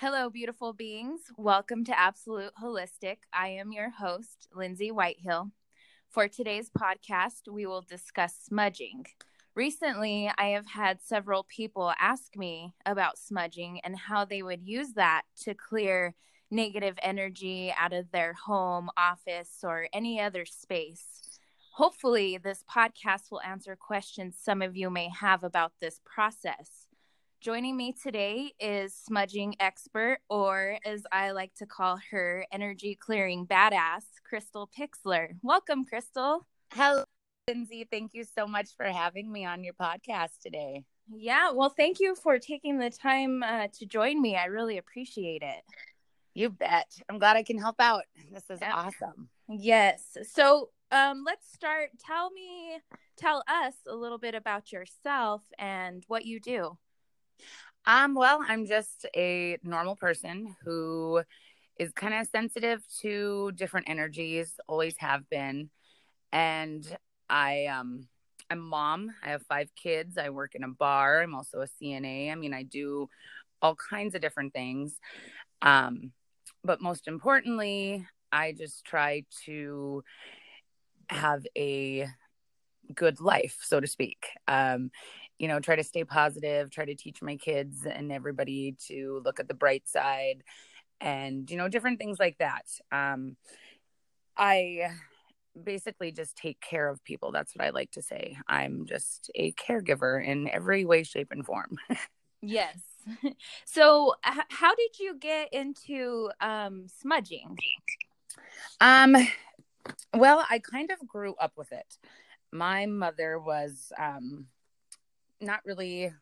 Hello, 0.00 0.30
beautiful 0.30 0.72
beings. 0.72 1.20
Welcome 1.36 1.84
to 1.84 1.98
Absolute 1.98 2.52
Holistic. 2.58 3.18
I 3.34 3.48
am 3.48 3.70
your 3.70 3.90
host, 3.90 4.48
Lindsay 4.50 4.90
Whitehill. 4.90 5.50
For 6.08 6.26
today's 6.26 6.70
podcast, 6.70 7.52
we 7.52 7.66
will 7.66 7.82
discuss 7.82 8.34
smudging. 8.34 9.04
Recently, 9.54 10.32
I 10.38 10.52
have 10.52 10.68
had 10.68 11.02
several 11.02 11.44
people 11.44 11.92
ask 12.00 12.34
me 12.34 12.72
about 12.86 13.18
smudging 13.18 13.80
and 13.84 13.94
how 13.94 14.24
they 14.24 14.42
would 14.42 14.62
use 14.62 14.94
that 14.94 15.24
to 15.42 15.52
clear 15.52 16.14
negative 16.50 16.98
energy 17.02 17.70
out 17.78 17.92
of 17.92 18.10
their 18.10 18.32
home, 18.32 18.88
office, 18.96 19.58
or 19.62 19.86
any 19.92 20.18
other 20.18 20.46
space. 20.46 21.38
Hopefully, 21.74 22.38
this 22.38 22.64
podcast 22.74 23.30
will 23.30 23.42
answer 23.42 23.76
questions 23.76 24.38
some 24.40 24.62
of 24.62 24.78
you 24.78 24.88
may 24.88 25.10
have 25.10 25.44
about 25.44 25.72
this 25.78 26.00
process. 26.06 26.86
Joining 27.40 27.74
me 27.74 27.94
today 27.94 28.52
is 28.60 28.94
smudging 28.94 29.54
expert, 29.60 30.18
or 30.28 30.76
as 30.84 31.04
I 31.10 31.30
like 31.30 31.54
to 31.54 31.64
call 31.64 31.98
her, 32.10 32.44
energy 32.52 32.94
clearing 32.94 33.46
badass, 33.46 34.02
Crystal 34.28 34.68
Pixler. 34.78 35.28
Welcome, 35.42 35.86
Crystal. 35.86 36.46
Hello, 36.74 37.04
Lindsay. 37.48 37.88
Thank 37.90 38.12
you 38.12 38.24
so 38.24 38.46
much 38.46 38.76
for 38.76 38.84
having 38.84 39.32
me 39.32 39.46
on 39.46 39.64
your 39.64 39.72
podcast 39.72 40.40
today. 40.42 40.84
Yeah, 41.10 41.52
well, 41.52 41.70
thank 41.70 41.98
you 41.98 42.14
for 42.14 42.38
taking 42.38 42.78
the 42.78 42.90
time 42.90 43.42
uh, 43.42 43.68
to 43.78 43.86
join 43.86 44.20
me. 44.20 44.36
I 44.36 44.44
really 44.44 44.76
appreciate 44.76 45.40
it. 45.40 45.62
You 46.34 46.50
bet. 46.50 46.92
I'm 47.08 47.18
glad 47.18 47.38
I 47.38 47.42
can 47.42 47.56
help 47.56 47.76
out. 47.80 48.02
This 48.30 48.50
is 48.50 48.58
yeah. 48.60 48.74
awesome. 48.74 49.30
Yes. 49.48 50.18
So, 50.30 50.68
um, 50.92 51.24
let's 51.24 51.50
start. 51.50 51.88
Tell 52.06 52.30
me, 52.30 52.80
tell 53.16 53.42
us 53.48 53.76
a 53.88 53.94
little 53.94 54.18
bit 54.18 54.34
about 54.34 54.72
yourself 54.72 55.40
and 55.58 56.04
what 56.06 56.26
you 56.26 56.38
do. 56.38 56.76
Um, 57.86 58.14
well, 58.14 58.40
I'm 58.46 58.66
just 58.66 59.06
a 59.16 59.58
normal 59.62 59.96
person 59.96 60.54
who 60.64 61.22
is 61.78 61.92
kind 61.92 62.14
of 62.14 62.26
sensitive 62.28 62.82
to 63.00 63.52
different 63.52 63.88
energies, 63.88 64.52
always 64.68 64.94
have 64.98 65.28
been. 65.30 65.70
And 66.32 66.84
I 67.28 67.66
um 67.66 68.06
I'm 68.50 68.58
mom. 68.60 69.12
I 69.22 69.30
have 69.30 69.42
five 69.46 69.70
kids. 69.76 70.18
I 70.18 70.30
work 70.30 70.54
in 70.54 70.64
a 70.64 70.68
bar. 70.68 71.22
I'm 71.22 71.34
also 71.34 71.60
a 71.60 71.66
CNA. 71.66 72.30
I 72.30 72.34
mean, 72.34 72.52
I 72.52 72.64
do 72.64 73.08
all 73.62 73.76
kinds 73.76 74.14
of 74.14 74.20
different 74.20 74.52
things. 74.52 74.98
Um, 75.62 76.12
but 76.64 76.80
most 76.80 77.06
importantly, 77.08 78.06
I 78.32 78.52
just 78.52 78.84
try 78.84 79.24
to 79.44 80.02
have 81.08 81.46
a 81.56 82.08
good 82.94 83.20
life, 83.20 83.58
so 83.62 83.80
to 83.80 83.86
speak. 83.86 84.26
Um, 84.48 84.90
you 85.40 85.48
know, 85.48 85.58
try 85.58 85.74
to 85.74 85.82
stay 85.82 86.04
positive, 86.04 86.70
try 86.70 86.84
to 86.84 86.94
teach 86.94 87.22
my 87.22 87.34
kids 87.34 87.86
and 87.86 88.12
everybody 88.12 88.76
to 88.88 89.22
look 89.24 89.40
at 89.40 89.48
the 89.48 89.54
bright 89.54 89.88
side 89.88 90.42
and, 91.00 91.50
you 91.50 91.56
know, 91.56 91.66
different 91.66 91.98
things 91.98 92.18
like 92.20 92.36
that. 92.38 92.66
Um, 92.92 93.38
I 94.36 94.90
basically 95.60 96.12
just 96.12 96.36
take 96.36 96.60
care 96.60 96.90
of 96.90 97.02
people. 97.04 97.32
That's 97.32 97.56
what 97.56 97.64
I 97.64 97.70
like 97.70 97.90
to 97.92 98.02
say. 98.02 98.36
I'm 98.48 98.84
just 98.84 99.30
a 99.34 99.52
caregiver 99.52 100.22
in 100.22 100.46
every 100.46 100.84
way, 100.84 101.04
shape, 101.04 101.28
and 101.30 101.44
form. 101.44 101.78
yes. 102.42 102.76
So, 103.64 104.14
h- 104.26 104.44
how 104.50 104.74
did 104.74 104.98
you 104.98 105.16
get 105.18 105.54
into 105.54 106.30
um, 106.42 106.86
smudging? 107.00 107.56
Um, 108.78 109.16
well, 110.12 110.44
I 110.50 110.58
kind 110.58 110.90
of 110.90 111.08
grew 111.08 111.34
up 111.36 111.52
with 111.56 111.72
it. 111.72 111.96
My 112.52 112.84
mother 112.84 113.38
was 113.38 113.90
um, 113.98 114.48
not 115.40 115.60
really 115.64 116.12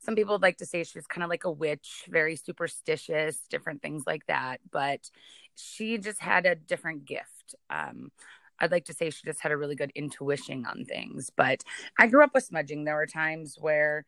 some 0.00 0.14
people 0.14 0.34
would 0.34 0.42
like 0.42 0.58
to 0.58 0.66
say 0.66 0.84
she 0.84 0.98
was 0.98 1.06
kind 1.06 1.24
of 1.24 1.30
like 1.30 1.44
a 1.44 1.50
witch, 1.50 2.04
very 2.08 2.36
superstitious, 2.36 3.40
different 3.50 3.82
things 3.82 4.04
like 4.06 4.24
that. 4.26 4.60
But 4.70 5.10
she 5.56 5.98
just 5.98 6.20
had 6.20 6.46
a 6.46 6.54
different 6.54 7.04
gift. 7.04 7.54
Um, 7.68 8.10
I'd 8.60 8.70
like 8.70 8.86
to 8.86 8.92
say 8.92 9.10
she 9.10 9.24
just 9.24 9.40
had 9.40 9.52
a 9.52 9.56
really 9.56 9.74
good 9.74 9.92
intuition 9.94 10.66
on 10.66 10.84
things. 10.84 11.30
But 11.34 11.62
I 11.98 12.06
grew 12.06 12.22
up 12.22 12.32
with 12.34 12.44
smudging. 12.44 12.84
There 12.84 12.94
were 12.94 13.06
times 13.06 13.56
where, 13.60 14.06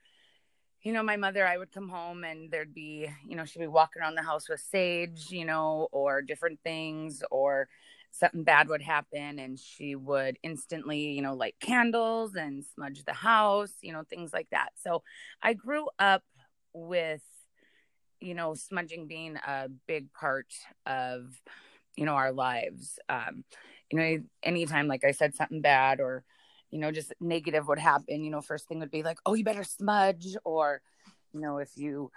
you 0.83 0.93
know, 0.93 1.03
my 1.03 1.17
mother, 1.17 1.47
I 1.47 1.59
would 1.59 1.73
come 1.73 1.89
home 1.89 2.25
and 2.25 2.51
there'd 2.51 2.75
be, 2.75 3.09
you 3.27 3.37
know, 3.37 3.45
she'd 3.45 3.59
be 3.59 3.67
walking 3.67 4.01
around 4.01 4.15
the 4.15 4.23
house 4.23 4.49
with 4.49 4.61
sage, 4.61 5.31
you 5.31 5.45
know, 5.45 5.89
or 5.93 6.23
different 6.23 6.61
things, 6.63 7.23
or 7.31 7.69
something 8.11 8.45
bad 8.45 8.69
would 8.69 8.83
happen 8.83 9.39
and 9.39 9.59
she 9.59 9.95
would 9.95 10.39
instantly, 10.43 11.13
you 11.13 11.23
know, 11.23 11.35
light 11.35 11.55
candles 11.61 12.35
and 12.35 12.65
smudge 12.75 13.05
the 13.05 13.13
house, 13.13 13.73
you 13.81 13.93
know, 13.93 14.03
things 14.09 14.33
like 14.33 14.49
that. 14.51 14.71
So 14.83 15.03
I 15.43 15.55
grew 15.55 15.89
up 15.99 16.23
with, 16.73 17.23
you 18.21 18.35
know, 18.35 18.55
smudging 18.55 19.07
being 19.07 19.37
a 19.37 19.69
big 19.87 20.13
part 20.13 20.53
of, 20.87 21.41
you 21.97 22.05
know, 22.05 22.15
our 22.15 22.33
lives. 22.33 22.99
Um, 23.09 23.45
you 23.91 23.99
know, 23.99 24.19
anytime, 24.43 24.89
like 24.89 25.05
I 25.05 25.13
said, 25.13 25.35
something 25.35 25.61
bad 25.61 26.01
or, 26.01 26.25
you 26.71 26.79
know, 26.79 26.93
just 26.93 27.13
negative 27.21 27.67
would 27.69 27.79
happen, 27.79 28.23
you 28.25 28.31
know, 28.31 28.41
first 28.41 28.69
thing 28.69 28.81
would 28.81 28.91
be 28.91 29.03
like, 29.03 29.19
oh, 29.27 29.35
you 29.35 29.45
better 29.45 29.65
smudge. 29.65 30.37
Or, 30.45 30.83
you 31.33 31.41
know, 31.41 31.59
if 31.59 31.77
you 31.77 32.11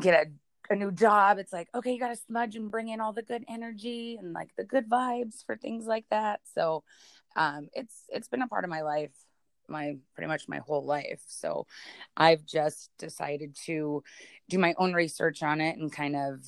get 0.00 0.26
a 0.26 0.30
a 0.70 0.76
new 0.76 0.90
job, 0.90 1.38
it's 1.38 1.52
like, 1.52 1.68
okay, 1.74 1.92
you 1.92 1.98
got 1.98 2.08
to 2.08 2.16
smudge 2.16 2.56
and 2.56 2.70
bring 2.70 2.88
in 2.88 3.00
all 3.00 3.12
the 3.12 3.22
good 3.22 3.44
energy 3.48 4.16
and 4.18 4.32
like 4.32 4.50
the 4.56 4.64
good 4.64 4.88
vibes 4.88 5.44
for 5.44 5.56
things 5.56 5.86
like 5.86 6.04
that. 6.10 6.40
So, 6.54 6.84
um, 7.36 7.68
it's 7.72 8.04
it's 8.08 8.28
been 8.28 8.42
a 8.42 8.48
part 8.48 8.64
of 8.64 8.70
my 8.70 8.82
life, 8.82 9.12
my 9.68 9.96
pretty 10.14 10.28
much 10.28 10.48
my 10.48 10.58
whole 10.58 10.84
life. 10.84 11.22
So, 11.26 11.66
I've 12.16 12.44
just 12.44 12.90
decided 12.98 13.56
to 13.66 14.02
do 14.48 14.58
my 14.58 14.74
own 14.78 14.92
research 14.92 15.42
on 15.42 15.60
it 15.60 15.78
and 15.78 15.92
kind 15.92 16.16
of 16.16 16.40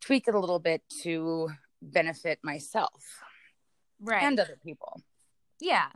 tweak 0.00 0.28
it 0.28 0.34
a 0.34 0.40
little 0.40 0.60
bit 0.60 0.82
to 1.02 1.50
benefit 1.82 2.38
myself, 2.42 3.02
right, 4.00 4.22
and 4.22 4.38
other 4.38 4.58
people. 4.64 5.00
Yeah. 5.60 5.88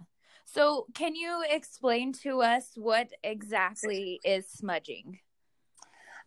So, 0.46 0.86
can 0.94 1.14
you 1.14 1.44
explain 1.48 2.12
to 2.24 2.42
us 2.42 2.72
what 2.74 3.10
exactly 3.22 4.20
is 4.24 4.48
smudging? 4.48 5.20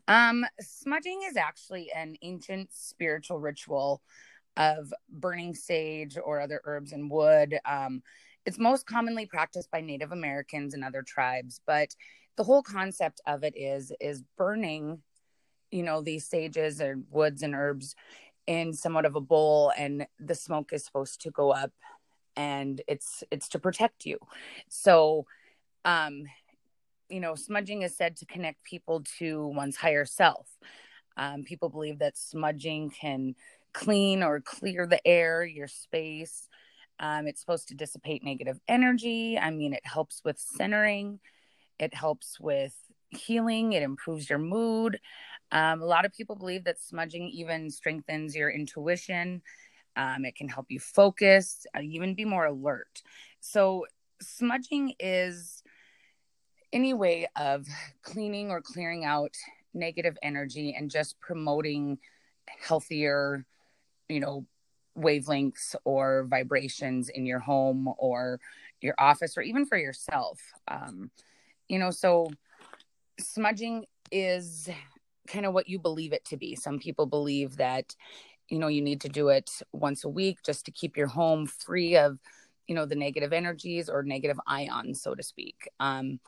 Um, 0.08 0.46
smudging 0.59 1.22
is 1.30 1.38
actually 1.38 1.91
an 1.96 2.16
ancient 2.22 2.69
spiritual 2.74 3.40
ritual 3.40 4.02
of 4.58 4.94
burning 5.09 5.56
sage 5.56 6.18
or 6.24 6.41
other 6.41 6.62
herbs 6.66 6.91
and 6.91 7.09
wood. 7.09 7.58
Um, 7.66 8.03
it's 8.46 8.59
most 8.59 8.86
commonly 8.86 9.25
practiced 9.25 9.72
by 9.72 9.81
Native 9.81 10.12
Americans 10.12 10.74
and 10.74 10.84
other 10.84 11.02
tribes, 11.02 11.62
but 11.66 11.96
the 12.36 12.44
whole 12.44 12.64
concept 12.64 13.22
of 13.25 13.44
it 13.44 13.53
is 13.56 13.94
is 14.02 14.24
burning, 14.38 15.02
you 15.72 15.84
know, 15.84 16.02
these 16.02 16.28
sages 16.28 16.80
and 16.80 17.06
woods 17.09 17.41
and 17.41 17.56
herbs 17.56 17.96
in 18.46 18.74
somewhat 18.74 19.06
of 19.06 19.16
a 19.16 19.22
bowl, 19.22 19.72
and 19.78 20.06
the 20.20 20.35
smoke 20.35 20.74
is 20.74 20.84
supposed 20.84 21.22
to 21.22 21.31
go 21.31 21.52
up, 21.52 21.72
and 22.35 22.81
it's 22.88 23.24
it's 23.31 23.47
to 23.50 23.59
protect 23.59 24.06
you. 24.06 24.18
So, 24.68 25.25
um, 25.85 26.24
you 27.13 27.19
know, 27.19 27.35
smudging 27.35 27.84
is 27.84 27.96
said 27.96 28.18
to 28.18 28.25
connect 28.25 28.63
people 28.63 29.03
to 29.19 29.47
one's 29.47 29.75
higher 29.75 30.03
self. 30.03 30.47
Um, 31.16 31.44
people 31.44 31.69
believe 31.69 32.00
that 32.00 32.18
smudging 32.18 32.90
can 32.90 33.35
clean 33.72 34.24
or 34.24 34.41
clear 34.41 34.88
the 34.88 35.06
air, 35.07 35.46
your 35.46 35.68
space. 35.68 36.47
Um, 37.00 37.28
it's 37.28 37.40
supposed 37.40 37.68
to 37.68 37.75
dissipate 37.75 38.23
negative 38.23 38.59
energy. 38.68 39.38
I 39.38 39.52
mean, 39.52 39.73
it 39.73 39.85
helps 39.85 40.22
with 40.25 40.40
centering, 40.40 41.19
it 41.78 41.94
helps 41.94 42.40
with 42.40 42.75
healing, 43.09 43.73
it 43.73 43.84
improves 43.84 44.28
your 44.28 44.40
mood. 44.40 45.00
Um, 45.52 45.81
a 45.81 45.85
lot 45.85 46.06
of 46.06 46.13
people 46.13 46.35
believe 46.35 46.63
that 46.63 46.81
smudging 46.81 47.29
even 47.29 47.69
strengthens 47.69 48.35
your 48.35 48.50
intuition. 48.50 49.44
Um, 49.96 50.25
it 50.25 50.35
can 50.35 50.50
help 50.50 50.66
you 50.69 50.79
focus, 50.79 51.68
uh, 51.78 51.81
even 51.81 52.16
be 52.16 52.25
more 52.25 52.46
alert. 52.46 53.03
So, 53.40 53.85
smudging 54.19 54.94
is 55.00 55.62
any 56.73 56.94
way 56.94 57.28
of 57.38 57.66
cleaning 58.01 58.50
or 58.50 58.59
clearing 58.59 59.06
out 59.06 59.38
negative 59.73 60.17
energy 60.22 60.75
and 60.78 60.91
just 60.91 61.19
promoting 61.19 62.00
healthier, 62.59 63.46
you 64.09 64.20
know, 64.20 64.46
wavelengths 64.97 65.75
or 65.85 66.25
vibrations 66.29 67.09
in 67.09 67.25
your 67.25 67.40
home 67.40 67.93
or 67.97 68.40
your 68.81 68.96
office 68.99 69.37
or 69.37 69.41
even 69.41 69.66
for 69.66 69.78
yourself. 69.78 70.40
Um, 70.67 71.09
you 71.70 71.79
know, 71.79 71.91
so 71.91 72.29
smudging 73.20 73.85
is 74.11 74.70
kind 75.28 75.46
of 75.46 75.53
what 75.53 75.70
you 75.70 75.79
believe 75.79 76.14
it 76.14 76.25
to 76.25 76.37
be. 76.37 76.55
Some 76.55 76.79
people 76.79 77.05
believe 77.05 77.58
that, 77.58 77.96
you 78.49 78.59
know, 78.59 78.67
you 78.67 78.81
need 78.81 79.02
to 79.02 79.09
do 79.09 79.29
it 79.29 79.49
once 79.72 80.03
a 80.03 80.09
week 80.09 80.40
just 80.46 80.66
to 80.66 80.72
keep 80.72 80.97
your 80.97 81.08
home 81.08 81.47
free 81.47 81.96
of, 81.96 82.20
you 82.67 82.75
know, 82.75 82.85
the 82.85 82.96
negative 82.96 83.34
energies 83.34 83.90
or 83.90 84.03
negative 84.03 84.40
ions, 84.46 85.02
so 85.02 85.16
to 85.16 85.23
speak. 85.23 85.67
Um, 85.79 86.20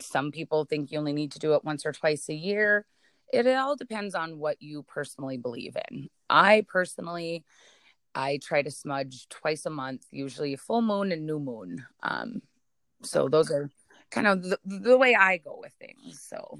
some 0.00 0.30
people 0.30 0.64
think 0.64 0.90
you 0.90 0.98
only 0.98 1.12
need 1.12 1.32
to 1.32 1.38
do 1.38 1.54
it 1.54 1.64
once 1.64 1.86
or 1.86 1.92
twice 1.92 2.28
a 2.28 2.34
year. 2.34 2.86
It 3.32 3.46
all 3.48 3.76
depends 3.76 4.14
on 4.14 4.38
what 4.38 4.60
you 4.60 4.82
personally 4.84 5.36
believe 5.36 5.76
in. 5.90 6.08
I 6.30 6.64
personally, 6.68 7.44
I 8.14 8.38
try 8.42 8.62
to 8.62 8.70
smudge 8.70 9.28
twice 9.28 9.66
a 9.66 9.70
month, 9.70 10.06
usually 10.10 10.56
full 10.56 10.82
moon 10.82 11.12
and 11.12 11.26
new 11.26 11.40
moon. 11.40 11.84
Um, 12.02 12.42
so 13.02 13.28
those 13.28 13.50
are 13.50 13.70
kind 14.10 14.26
of 14.26 14.42
the, 14.42 14.58
the 14.64 14.96
way 14.96 15.14
I 15.14 15.38
go 15.38 15.58
with 15.60 15.72
things. 15.78 16.20
So, 16.20 16.58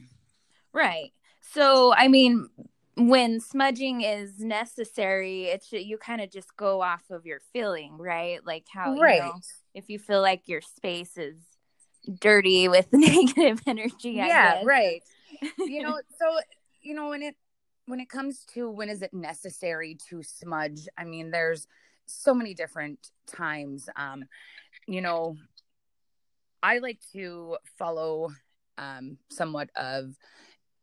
right. 0.72 1.12
So, 1.52 1.94
I 1.94 2.08
mean, 2.08 2.48
when 2.96 3.40
smudging 3.40 4.02
is 4.02 4.40
necessary, 4.40 5.44
it's 5.44 5.70
you 5.70 5.98
kind 5.98 6.20
of 6.20 6.30
just 6.30 6.56
go 6.56 6.82
off 6.82 7.04
of 7.10 7.26
your 7.26 7.40
feeling, 7.52 7.96
right? 7.98 8.44
Like 8.44 8.64
how 8.72 8.96
right. 8.96 9.16
you 9.16 9.20
know 9.20 9.34
if 9.74 9.90
you 9.90 9.98
feel 9.98 10.22
like 10.22 10.48
your 10.48 10.62
space 10.62 11.18
is 11.18 11.36
dirty 12.20 12.68
with 12.68 12.86
negative 12.92 13.60
energy. 13.66 14.12
yeah, 14.12 14.62
right. 14.64 15.02
you 15.58 15.82
know, 15.82 16.00
so 16.18 16.38
you 16.82 16.94
know 16.94 17.08
when 17.08 17.22
it 17.22 17.36
when 17.86 18.00
it 18.00 18.08
comes 18.08 18.44
to 18.54 18.70
when 18.70 18.88
is 18.88 19.02
it 19.02 19.12
necessary 19.14 19.96
to 20.08 20.22
smudge? 20.22 20.88
I 20.96 21.04
mean, 21.04 21.30
there's 21.30 21.66
so 22.06 22.34
many 22.34 22.54
different 22.54 23.10
times. 23.26 23.88
Um, 23.96 24.24
you 24.86 25.00
know, 25.00 25.36
I 26.62 26.78
like 26.78 27.00
to 27.12 27.58
follow 27.78 28.30
um, 28.78 29.18
somewhat 29.30 29.70
of 29.76 30.14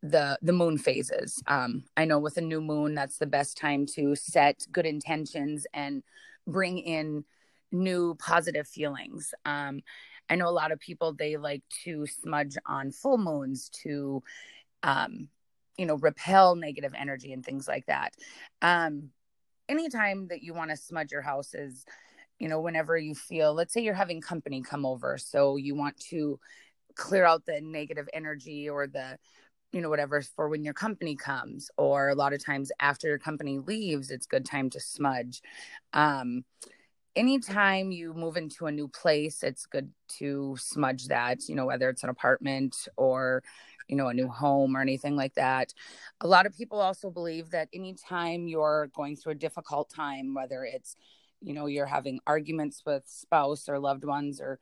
the 0.01 0.37
the 0.41 0.53
moon 0.53 0.77
phases. 0.77 1.41
Um, 1.47 1.83
I 1.95 2.05
know 2.05 2.19
with 2.19 2.37
a 2.37 2.41
new 2.41 2.61
moon, 2.61 2.93
that's 2.93 3.17
the 3.17 3.25
best 3.25 3.57
time 3.57 3.85
to 3.95 4.15
set 4.15 4.65
good 4.71 4.85
intentions 4.85 5.65
and 5.73 6.03
bring 6.45 6.77
in 6.77 7.23
new 7.71 8.15
positive 8.15 8.67
feelings. 8.67 9.33
Um, 9.45 9.81
I 10.29 10.35
know 10.35 10.47
a 10.47 10.51
lot 10.51 10.71
of 10.71 10.79
people 10.79 11.13
they 11.13 11.37
like 11.37 11.63
to 11.83 12.05
smudge 12.07 12.55
on 12.65 12.91
full 12.91 13.17
moons 13.17 13.69
to, 13.83 14.23
um, 14.83 15.27
you 15.77 15.85
know, 15.85 15.95
repel 15.95 16.55
negative 16.55 16.93
energy 16.97 17.33
and 17.33 17.45
things 17.45 17.67
like 17.67 17.85
that. 17.87 18.13
Um, 18.61 19.09
anytime 19.67 20.27
that 20.29 20.43
you 20.43 20.53
want 20.53 20.71
to 20.71 20.77
smudge 20.77 21.11
your 21.11 21.21
house 21.21 21.53
is, 21.53 21.85
you 22.39 22.47
know, 22.47 22.61
whenever 22.61 22.97
you 22.97 23.15
feel, 23.15 23.53
let's 23.53 23.73
say 23.73 23.81
you're 23.81 23.93
having 23.93 24.21
company 24.21 24.61
come 24.61 24.85
over, 24.85 25.17
so 25.17 25.57
you 25.57 25.75
want 25.75 25.97
to 26.09 26.39
clear 26.95 27.25
out 27.25 27.45
the 27.45 27.59
negative 27.61 28.07
energy 28.13 28.69
or 28.69 28.87
the 28.87 29.17
you 29.71 29.81
know 29.81 29.89
whatever 29.89 30.21
for 30.21 30.49
when 30.49 30.63
your 30.63 30.73
company 30.73 31.15
comes 31.15 31.69
or 31.77 32.09
a 32.09 32.15
lot 32.15 32.33
of 32.33 32.43
times 32.43 32.71
after 32.79 33.07
your 33.07 33.17
company 33.17 33.59
leaves 33.59 34.11
it's 34.11 34.27
good 34.27 34.45
time 34.45 34.69
to 34.69 34.79
smudge 34.79 35.41
um 35.93 36.45
anytime 37.15 37.91
you 37.91 38.13
move 38.13 38.37
into 38.37 38.65
a 38.65 38.71
new 38.71 38.87
place 38.87 39.43
it's 39.43 39.65
good 39.65 39.91
to 40.07 40.55
smudge 40.59 41.07
that 41.07 41.47
you 41.47 41.55
know 41.55 41.65
whether 41.65 41.89
it's 41.89 42.03
an 42.03 42.09
apartment 42.09 42.87
or 42.97 43.43
you 43.87 43.95
know 43.95 44.07
a 44.07 44.13
new 44.13 44.27
home 44.27 44.75
or 44.75 44.81
anything 44.81 45.15
like 45.15 45.33
that. 45.35 45.73
A 46.21 46.27
lot 46.27 46.45
of 46.45 46.55
people 46.55 46.79
also 46.79 47.09
believe 47.09 47.51
that 47.51 47.69
anytime 47.73 48.47
you're 48.47 48.89
going 48.95 49.15
through 49.15 49.33
a 49.33 49.35
difficult 49.35 49.89
time 49.89 50.33
whether 50.33 50.63
it's 50.63 50.95
you 51.41 51.53
know 51.53 51.65
you're 51.65 51.85
having 51.85 52.19
arguments 52.25 52.83
with 52.85 53.03
spouse 53.05 53.67
or 53.67 53.79
loved 53.79 54.05
ones 54.05 54.39
or 54.39 54.59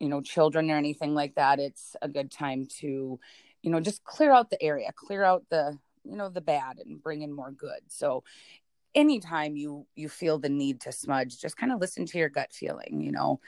you 0.00 0.08
know 0.08 0.20
children 0.20 0.70
or 0.70 0.76
anything 0.76 1.14
like 1.14 1.34
that 1.34 1.60
it's 1.60 1.94
a 2.02 2.08
good 2.08 2.30
time 2.30 2.66
to 2.80 3.18
you 3.62 3.70
know 3.70 3.80
just 3.80 4.02
clear 4.04 4.32
out 4.32 4.50
the 4.50 4.62
area 4.62 4.90
clear 4.96 5.22
out 5.22 5.44
the 5.50 5.78
you 6.04 6.16
know 6.16 6.28
the 6.28 6.40
bad 6.40 6.78
and 6.84 7.02
bring 7.02 7.22
in 7.22 7.32
more 7.32 7.50
good. 7.50 7.80
So 7.88 8.22
anytime 8.94 9.56
you 9.56 9.86
you 9.94 10.08
feel 10.08 10.38
the 10.38 10.48
need 10.48 10.80
to 10.80 10.92
smudge 10.92 11.40
just 11.40 11.56
kind 11.56 11.72
of 11.72 11.80
listen 11.80 12.06
to 12.06 12.18
your 12.18 12.28
gut 12.28 12.52
feeling 12.52 13.00
you 13.00 13.12
know 13.12 13.40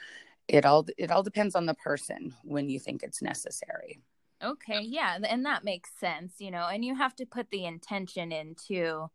it 0.47 0.65
all 0.65 0.85
it 0.97 1.11
all 1.11 1.23
depends 1.23 1.55
on 1.55 1.65
the 1.65 1.73
person 1.75 2.33
when 2.43 2.69
you 2.69 2.79
think 2.79 3.03
it's 3.03 3.21
necessary 3.21 3.99
okay 4.43 4.81
yeah 4.81 5.17
and 5.27 5.45
that 5.45 5.63
makes 5.63 5.89
sense 5.99 6.35
you 6.39 6.51
know 6.51 6.67
and 6.67 6.83
you 6.85 6.95
have 6.95 7.15
to 7.15 7.25
put 7.25 7.49
the 7.49 7.65
intention 7.65 8.31
into 8.31 9.09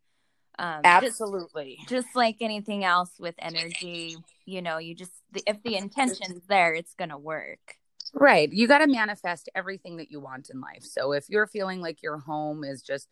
um 0.59 0.81
absolutely 0.85 1.77
just, 1.81 2.05
just 2.05 2.17
like 2.17 2.37
anything 2.41 2.85
else 2.85 3.13
with 3.19 3.35
energy 3.39 4.17
you 4.47 4.61
know 4.61 4.79
you 4.79 4.95
just 4.95 5.13
if 5.47 5.63
the 5.63 5.77
intention's 5.77 6.43
there 6.49 6.75
it's 6.75 6.95
gonna 6.95 7.19
work 7.19 7.77
Right. 8.15 8.53
You 8.53 8.69
got 8.69 8.79
to 8.79 8.87
manifest 8.87 9.49
everything 9.55 9.97
that 9.97 10.11
you 10.11 10.21
want 10.21 10.51
in 10.51 10.61
life. 10.61 10.83
So 10.83 11.13
if 11.13 11.31
you're 11.31 11.47
feeling 11.47 11.81
like 11.81 12.03
your 12.03 12.19
home 12.19 12.63
is 12.63 12.83
just, 12.83 13.09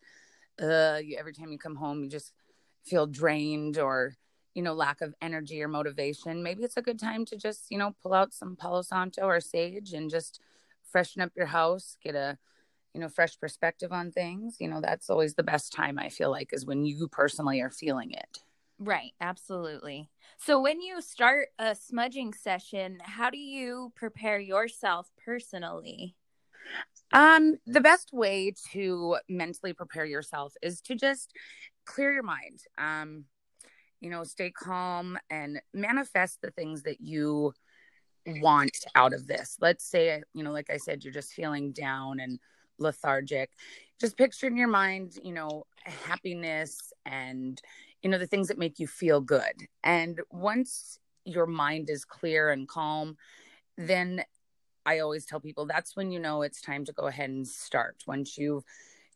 uh, 0.61 0.99
every 1.17 1.33
time 1.33 1.51
you 1.51 1.57
come 1.57 1.75
home, 1.75 2.03
you 2.03 2.09
just 2.09 2.33
feel 2.85 3.07
drained 3.07 3.77
or, 3.77 4.15
you 4.53 4.61
know, 4.61 4.73
lack 4.73 5.01
of 5.01 5.13
energy 5.21 5.61
or 5.61 5.67
motivation, 5.67 6.43
maybe 6.43 6.63
it's 6.63 6.77
a 6.77 6.81
good 6.81 6.99
time 6.99 7.25
to 7.25 7.37
just, 7.37 7.65
you 7.69 7.77
know, 7.77 7.95
pull 8.01 8.13
out 8.13 8.33
some 8.33 8.55
Palo 8.55 8.81
Santo 8.81 9.23
or 9.23 9.39
sage 9.39 9.93
and 9.93 10.09
just 10.09 10.41
freshen 10.83 11.21
up 11.21 11.31
your 11.35 11.45
house, 11.47 11.97
get 12.03 12.15
a, 12.15 12.37
you 12.93 12.99
know, 12.99 13.07
fresh 13.09 13.39
perspective 13.39 13.91
on 13.91 14.11
things. 14.11 14.57
You 14.59 14.67
know, 14.67 14.81
that's 14.81 15.09
always 15.09 15.35
the 15.35 15.43
best 15.43 15.71
time 15.71 15.97
I 15.97 16.09
feel 16.09 16.29
like 16.29 16.51
is 16.51 16.65
when 16.65 16.85
you 16.85 17.07
personally 17.07 17.61
are 17.61 17.69
feeling 17.69 18.11
it. 18.11 18.39
Right, 18.83 19.11
absolutely. 19.21 20.09
So 20.37 20.59
when 20.59 20.81
you 20.81 21.01
start 21.01 21.49
a 21.59 21.75
smudging 21.75 22.33
session, 22.33 22.97
how 23.03 23.29
do 23.29 23.37
you 23.37 23.93
prepare 23.95 24.39
yourself 24.39 25.07
personally? 25.23 26.15
Um, 27.13 27.57
the 27.67 27.81
best 27.81 28.11
way 28.11 28.53
to 28.71 29.17
mentally 29.29 29.73
prepare 29.73 30.05
yourself 30.05 30.53
is 30.61 30.81
to 30.81 30.95
just 30.95 31.33
clear 31.85 32.11
your 32.11 32.23
mind. 32.23 32.61
Um, 32.77 33.25
you 33.99 34.09
know, 34.09 34.23
stay 34.23 34.51
calm 34.51 35.17
and 35.29 35.61
manifest 35.73 36.41
the 36.41 36.51
things 36.51 36.83
that 36.83 37.01
you 37.01 37.53
want 38.25 38.85
out 38.95 39.13
of 39.13 39.27
this. 39.27 39.57
Let's 39.61 39.85
say, 39.85 40.23
you 40.33 40.43
know, 40.43 40.51
like 40.51 40.69
I 40.69 40.77
said, 40.77 41.03
you're 41.03 41.13
just 41.13 41.33
feeling 41.33 41.71
down 41.71 42.19
and 42.19 42.39
lethargic. 42.79 43.51
Just 43.99 44.17
picture 44.17 44.47
in 44.47 44.57
your 44.57 44.67
mind, 44.67 45.17
you 45.23 45.33
know, 45.33 45.65
happiness 45.85 46.91
and 47.05 47.61
you 48.01 48.09
know 48.09 48.17
the 48.17 48.27
things 48.27 48.47
that 48.47 48.57
make 48.57 48.79
you 48.79 48.87
feel 48.87 49.21
good 49.21 49.53
and 49.83 50.19
once 50.31 50.99
your 51.25 51.45
mind 51.45 51.89
is 51.89 52.05
clear 52.05 52.49
and 52.49 52.67
calm 52.67 53.15
then 53.77 54.23
i 54.85 54.99
always 54.99 55.25
tell 55.25 55.39
people 55.39 55.65
that's 55.65 55.95
when 55.95 56.11
you 56.11 56.19
know 56.19 56.41
it's 56.41 56.61
time 56.61 56.85
to 56.85 56.93
go 56.93 57.07
ahead 57.07 57.29
and 57.29 57.47
start 57.47 57.97
once 58.07 58.37
you've 58.37 58.63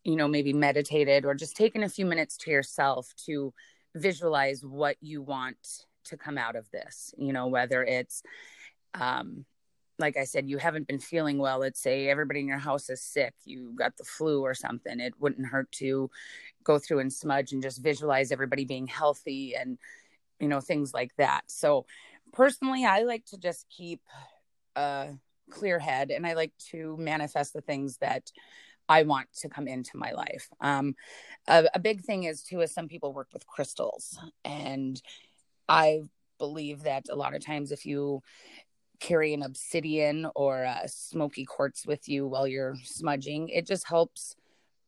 you 0.06 0.16
know 0.16 0.28
maybe 0.28 0.54
meditated 0.54 1.26
or 1.26 1.34
just 1.34 1.58
taken 1.58 1.84
a 1.84 1.90
few 1.90 2.06
minutes 2.06 2.38
to 2.38 2.52
yourself 2.52 3.14
to 3.26 3.54
visualize 3.96 4.64
what 4.64 4.96
you 5.02 5.22
want 5.22 5.84
to 6.06 6.16
come 6.16 6.38
out 6.38 6.56
of 6.56 6.70
this 6.72 7.14
you 7.18 7.34
know 7.34 7.48
whether 7.48 7.84
it's 7.84 8.24
um 8.94 9.46
like 9.98 10.18
I 10.18 10.26
said, 10.26 10.50
you 10.50 10.58
haven't 10.58 10.88
been 10.88 11.00
feeling 11.00 11.38
well, 11.38 11.60
let's 11.60 11.80
say 11.80 12.10
everybody 12.10 12.42
in 12.42 12.48
your 12.48 12.58
house 12.58 12.90
is 12.90 13.02
sick, 13.02 13.34
you 13.46 13.74
got 13.76 13.96
the 13.98 14.04
flu 14.04 14.42
or 14.42 14.54
something, 14.54 15.00
it 15.00 15.14
wouldn't 15.20 15.48
hurt 15.48 15.72
to 15.74 16.10
go 16.64 16.78
through 16.78 17.00
and 17.00 17.14
smudge 17.14 17.54
and 17.54 17.64
just 17.64 17.82
visualize 17.82 18.32
everybody 18.32 18.66
being 18.66 18.88
healthy 18.88 19.56
and, 19.56 19.78
you 20.40 20.48
know, 20.48 20.60
things 20.60 20.94
like 20.94 21.16
that. 21.18 21.44
So, 21.48 21.86
personally, 22.34 22.86
I 22.86 23.04
like 23.04 23.26
to 23.28 23.38
just 23.38 23.68
keep 23.70 24.02
a 24.76 25.14
clear 25.50 25.80
head 25.80 26.12
and 26.12 26.28
I 26.28 26.34
like 26.34 26.52
to 26.72 26.98
manifest 26.98 27.54
the 27.54 27.62
things 27.62 27.98
that 27.98 28.32
I 28.88 29.04
want 29.04 29.28
to 29.42 29.50
come 29.50 29.68
into 29.68 29.98
my 29.98 30.12
life. 30.12 30.50
Um, 30.62 30.96
a, 31.48 31.66
a 31.74 31.80
big 31.80 32.02
thing 32.02 32.24
is, 32.24 32.44
too, 32.44 32.62
is 32.62 32.74
some 32.74 32.88
people 32.88 33.14
work 33.14 33.30
with 33.34 33.48
crystals. 33.48 34.18
And 34.44 35.02
I 35.68 36.04
believe 36.38 36.84
that 36.84 37.06
a 37.10 37.16
lot 37.16 37.36
of 37.36 37.44
times 37.44 37.72
if 37.72 37.86
you 37.86 38.22
carry 39.00 39.34
an 39.34 39.44
obsidian 39.44 40.28
or 40.36 40.64
a 40.64 40.88
smoky 40.88 41.46
quartz 41.46 41.86
with 41.86 42.08
you 42.08 42.28
while 42.28 42.48
you're 42.48 42.76
smudging. 42.84 43.50
It 43.50 43.68
just 43.68 43.88
helps 43.88 44.36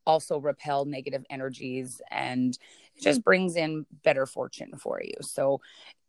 also 0.06 0.38
repel 0.38 0.84
negative 0.84 1.24
energies 1.28 2.00
and 2.10 2.58
it 2.96 3.02
just 3.02 3.22
brings 3.22 3.56
in 3.56 3.84
better 4.04 4.26
fortune 4.26 4.72
for 4.78 5.00
you. 5.02 5.14
So 5.20 5.60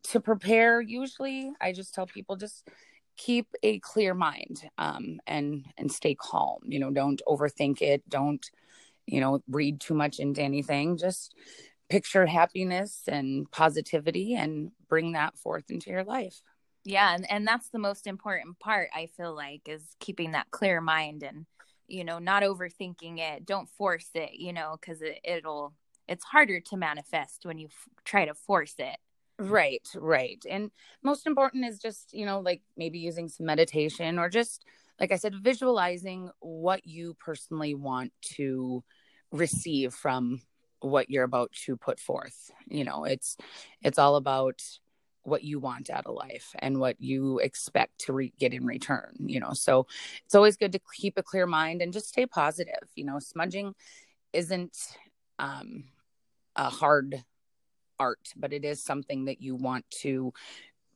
to 0.05 0.19
prepare, 0.19 0.81
usually 0.81 1.51
I 1.60 1.74
just 1.74 1.93
tell 1.93 2.08
people 2.08 2.36
just 2.36 2.67
keep 3.20 3.48
a 3.64 3.80
clear 3.80 4.14
mind 4.14 4.64
um, 4.78 5.20
and 5.28 5.66
and 5.78 5.92
stay 5.92 6.16
calm. 6.16 6.60
You 6.66 6.80
know, 6.80 6.90
don't 6.90 7.22
overthink 7.28 7.82
it. 7.82 8.08
Don't 8.10 8.50
you 9.06 9.20
know 9.20 9.44
read 9.50 9.80
too 9.80 9.94
much 9.94 10.20
into 10.20 10.42
anything. 10.42 10.98
Just 10.98 11.36
picture 11.90 12.26
happiness 12.26 13.02
and 13.08 13.50
positivity 13.52 14.36
and 14.36 14.72
bring 14.88 15.12
that 15.12 15.38
forth 15.38 15.70
into 15.70 15.90
your 15.90 16.04
life 16.04 16.42
yeah 16.86 17.14
and, 17.14 17.30
and 17.32 17.48
that's 17.48 17.70
the 17.70 17.80
most 17.80 18.08
important 18.08 18.60
part 18.60 18.90
i 18.94 19.08
feel 19.18 19.36
like 19.36 19.62
is 19.68 19.84
keeping 20.00 20.32
that 20.32 20.50
clear 20.52 20.80
mind 20.80 21.24
and 21.24 21.46
you 21.88 22.04
know 22.04 22.20
not 22.20 22.44
overthinking 22.44 23.18
it 23.18 23.46
don't 23.46 23.68
force 23.70 24.10
it 24.14 24.34
you 24.34 24.54
know 24.54 24.78
because 24.80 25.02
it, 25.02 25.20
it'll 25.24 25.74
it's 26.08 26.24
harder 26.24 26.60
to 26.60 26.78
manifest 26.78 27.42
when 27.44 27.58
you 27.58 27.68
f- 27.68 27.90
try 28.06 28.26
to 28.26 28.34
force 28.34 28.76
it 28.78 28.98
right 29.39 29.88
right. 29.96 30.43
And 30.50 30.69
most 31.03 31.25
important 31.25 31.65
is 31.65 31.79
just 31.79 32.13
you 32.13 32.25
know 32.25 32.39
like 32.39 32.62
maybe 32.77 33.00
using 33.00 33.29
some 33.29 33.46
meditation 33.46 34.19
or 34.19 34.29
just 34.29 34.65
like 35.00 35.12
i 35.13 35.15
said 35.15 35.34
visualizing 35.36 36.29
what 36.39 36.86
you 36.86 37.15
personally 37.24 37.74
want 37.74 38.12
to 38.22 38.84
receive 39.31 39.93
from 39.93 40.41
what 40.81 41.10
you're 41.10 41.24
about 41.24 41.51
to 41.65 41.77
put 41.77 42.00
forth. 42.00 42.51
You 42.67 42.84
know 42.84 43.05
it's 43.05 43.38
it's 43.81 43.98
all 44.00 44.15
about 44.15 44.62
what 45.24 45.43
you 45.43 45.60
want 45.60 45.89
out 45.89 46.05
of 46.05 46.15
life 46.15 46.55
and 46.60 46.79
what 46.79 46.96
you 47.00 47.39
expect 47.39 48.00
to 48.00 48.13
re- 48.13 48.34
get 48.39 48.53
in 48.53 48.65
return 48.65 49.13
you 49.19 49.39
know. 49.39 49.53
So 49.53 49.88
it's 50.25 50.36
always 50.36 50.58
good 50.58 50.72
to 50.74 50.79
keep 50.96 51.17
a 51.17 51.24
clear 51.24 51.46
mind 51.46 51.81
and 51.81 51.93
just 51.93 52.10
stay 52.10 52.25
positive. 52.25 52.89
You 52.96 53.05
know 53.05 53.19
smudging 53.19 53.74
isn't 54.34 54.77
um, 55.39 55.86
a 56.55 56.69
hard 56.69 57.24
art 58.00 58.34
but 58.36 58.53
it 58.53 58.65
is 58.65 58.84
something 58.84 59.25
that 59.25 59.41
you 59.41 59.56
want 59.56 59.89
to 59.89 60.34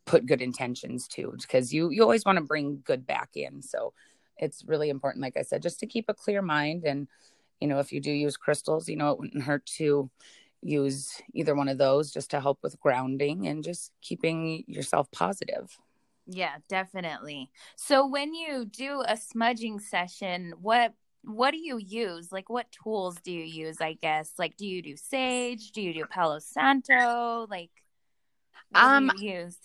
put 0.06 0.26
good 0.26 0.42
intentions 0.42 1.08
to 1.08 1.34
because 1.42 1.74
you 1.74 1.90
you 1.90 2.02
always 2.02 2.26
want 2.26 2.38
to 2.38 2.44
bring 2.44 2.82
good 2.84 3.06
back 3.06 3.30
in 3.36 3.62
so 3.62 3.94
it's 4.38 4.64
really 4.66 4.90
important 4.90 5.22
like 5.22 5.38
i 5.38 5.42
said 5.42 5.62
just 5.62 5.80
to 5.80 5.88
keep 5.88 6.06
a 6.10 6.14
clear 6.14 6.42
mind 6.42 6.84
and 6.84 7.08
you 7.64 7.70
know, 7.70 7.80
if 7.80 7.94
you 7.94 8.02
do 8.02 8.12
use 8.12 8.36
crystals, 8.36 8.90
you 8.90 8.98
know, 8.98 9.12
it 9.12 9.20
wouldn't 9.20 9.44
hurt 9.44 9.66
to 9.78 10.10
use 10.62 11.22
either 11.34 11.56
one 11.56 11.70
of 11.70 11.78
those 11.78 12.12
just 12.12 12.30
to 12.32 12.42
help 12.42 12.60
with 12.62 12.78
grounding 12.82 13.48
and 13.48 13.64
just 13.64 13.94
keeping 14.02 14.66
yourself 14.68 15.10
positive. 15.12 15.78
Yeah, 16.28 16.56
definitely. 16.68 17.52
So 17.78 18.06
when 18.06 18.34
you 18.34 18.66
do 18.66 19.02
a 19.08 19.16
smudging 19.16 19.80
session, 19.80 20.56
what 20.62 20.94
what 21.24 21.52
do 21.52 21.58
you 21.58 21.78
use? 21.78 22.32
Like 22.32 22.50
what 22.50 22.68
tools 22.72 23.18
do 23.24 23.32
you 23.32 23.44
use, 23.44 23.78
I 23.80 23.94
guess? 23.94 24.34
Like 24.38 24.58
do 24.58 24.68
you 24.68 24.82
do 24.82 24.96
sage? 24.96 25.72
Do 25.72 25.82
you 25.82 25.94
do 25.94 26.06
Palo 26.06 26.40
Santo? 26.40 27.48
Like 27.50 27.72
um 28.76 29.12
use? 29.18 29.58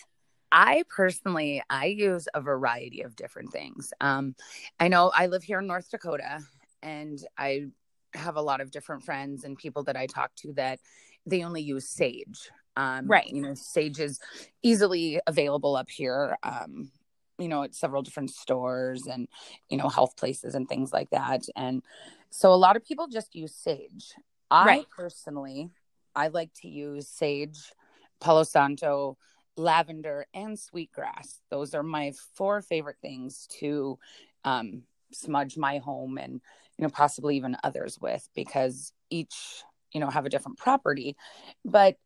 I 0.50 0.84
personally 0.88 1.62
I 1.68 1.86
use 1.86 2.28
a 2.34 2.40
variety 2.40 3.02
of 3.02 3.16
different 3.16 3.52
things. 3.52 3.92
Um 4.00 4.34
I 4.78 4.88
know 4.88 5.10
I 5.14 5.26
live 5.26 5.42
here 5.42 5.58
in 5.58 5.66
North 5.66 5.90
Dakota 5.90 6.40
and 6.82 7.18
I 7.36 7.66
have 8.14 8.36
a 8.36 8.42
lot 8.42 8.60
of 8.60 8.70
different 8.70 9.04
friends 9.04 9.44
and 9.44 9.56
people 9.56 9.82
that 9.84 9.96
I 9.96 10.06
talk 10.06 10.34
to 10.36 10.52
that 10.54 10.80
they 11.26 11.42
only 11.42 11.62
use 11.62 11.88
sage. 11.88 12.50
Um, 12.76 13.08
right. 13.08 13.28
You 13.28 13.42
know, 13.42 13.54
sage 13.54 13.98
is 13.98 14.20
easily 14.62 15.20
available 15.26 15.74
up 15.74 15.90
here. 15.90 16.38
Um, 16.44 16.90
you 17.38 17.48
know, 17.48 17.62
at 17.62 17.74
several 17.74 18.02
different 18.02 18.30
stores 18.30 19.06
and 19.06 19.28
you 19.68 19.76
know 19.76 19.88
health 19.88 20.16
places 20.16 20.54
and 20.54 20.68
things 20.68 20.92
like 20.92 21.10
that. 21.10 21.42
And 21.56 21.82
so 22.30 22.52
a 22.52 22.56
lot 22.56 22.76
of 22.76 22.84
people 22.84 23.08
just 23.08 23.34
use 23.34 23.54
sage. 23.54 24.14
I 24.50 24.66
right. 24.66 24.86
personally, 24.90 25.70
I 26.14 26.28
like 26.28 26.52
to 26.62 26.68
use 26.68 27.08
sage, 27.08 27.72
Palo 28.20 28.42
Santo, 28.42 29.16
lavender, 29.56 30.26
and 30.34 30.58
sweetgrass. 30.58 31.40
Those 31.50 31.74
are 31.74 31.82
my 31.82 32.12
four 32.34 32.62
favorite 32.62 32.96
things 33.02 33.46
to 33.60 33.98
um, 34.44 34.82
smudge 35.12 35.56
my 35.56 35.78
home 35.78 36.18
and 36.18 36.40
you 36.76 36.82
know 36.82 36.88
possibly 36.88 37.36
even 37.36 37.56
others 37.64 37.98
with 38.00 38.28
because 38.34 38.92
each 39.10 39.62
you 39.92 40.00
know 40.00 40.10
have 40.10 40.26
a 40.26 40.28
different 40.28 40.58
property 40.58 41.16
but 41.64 41.96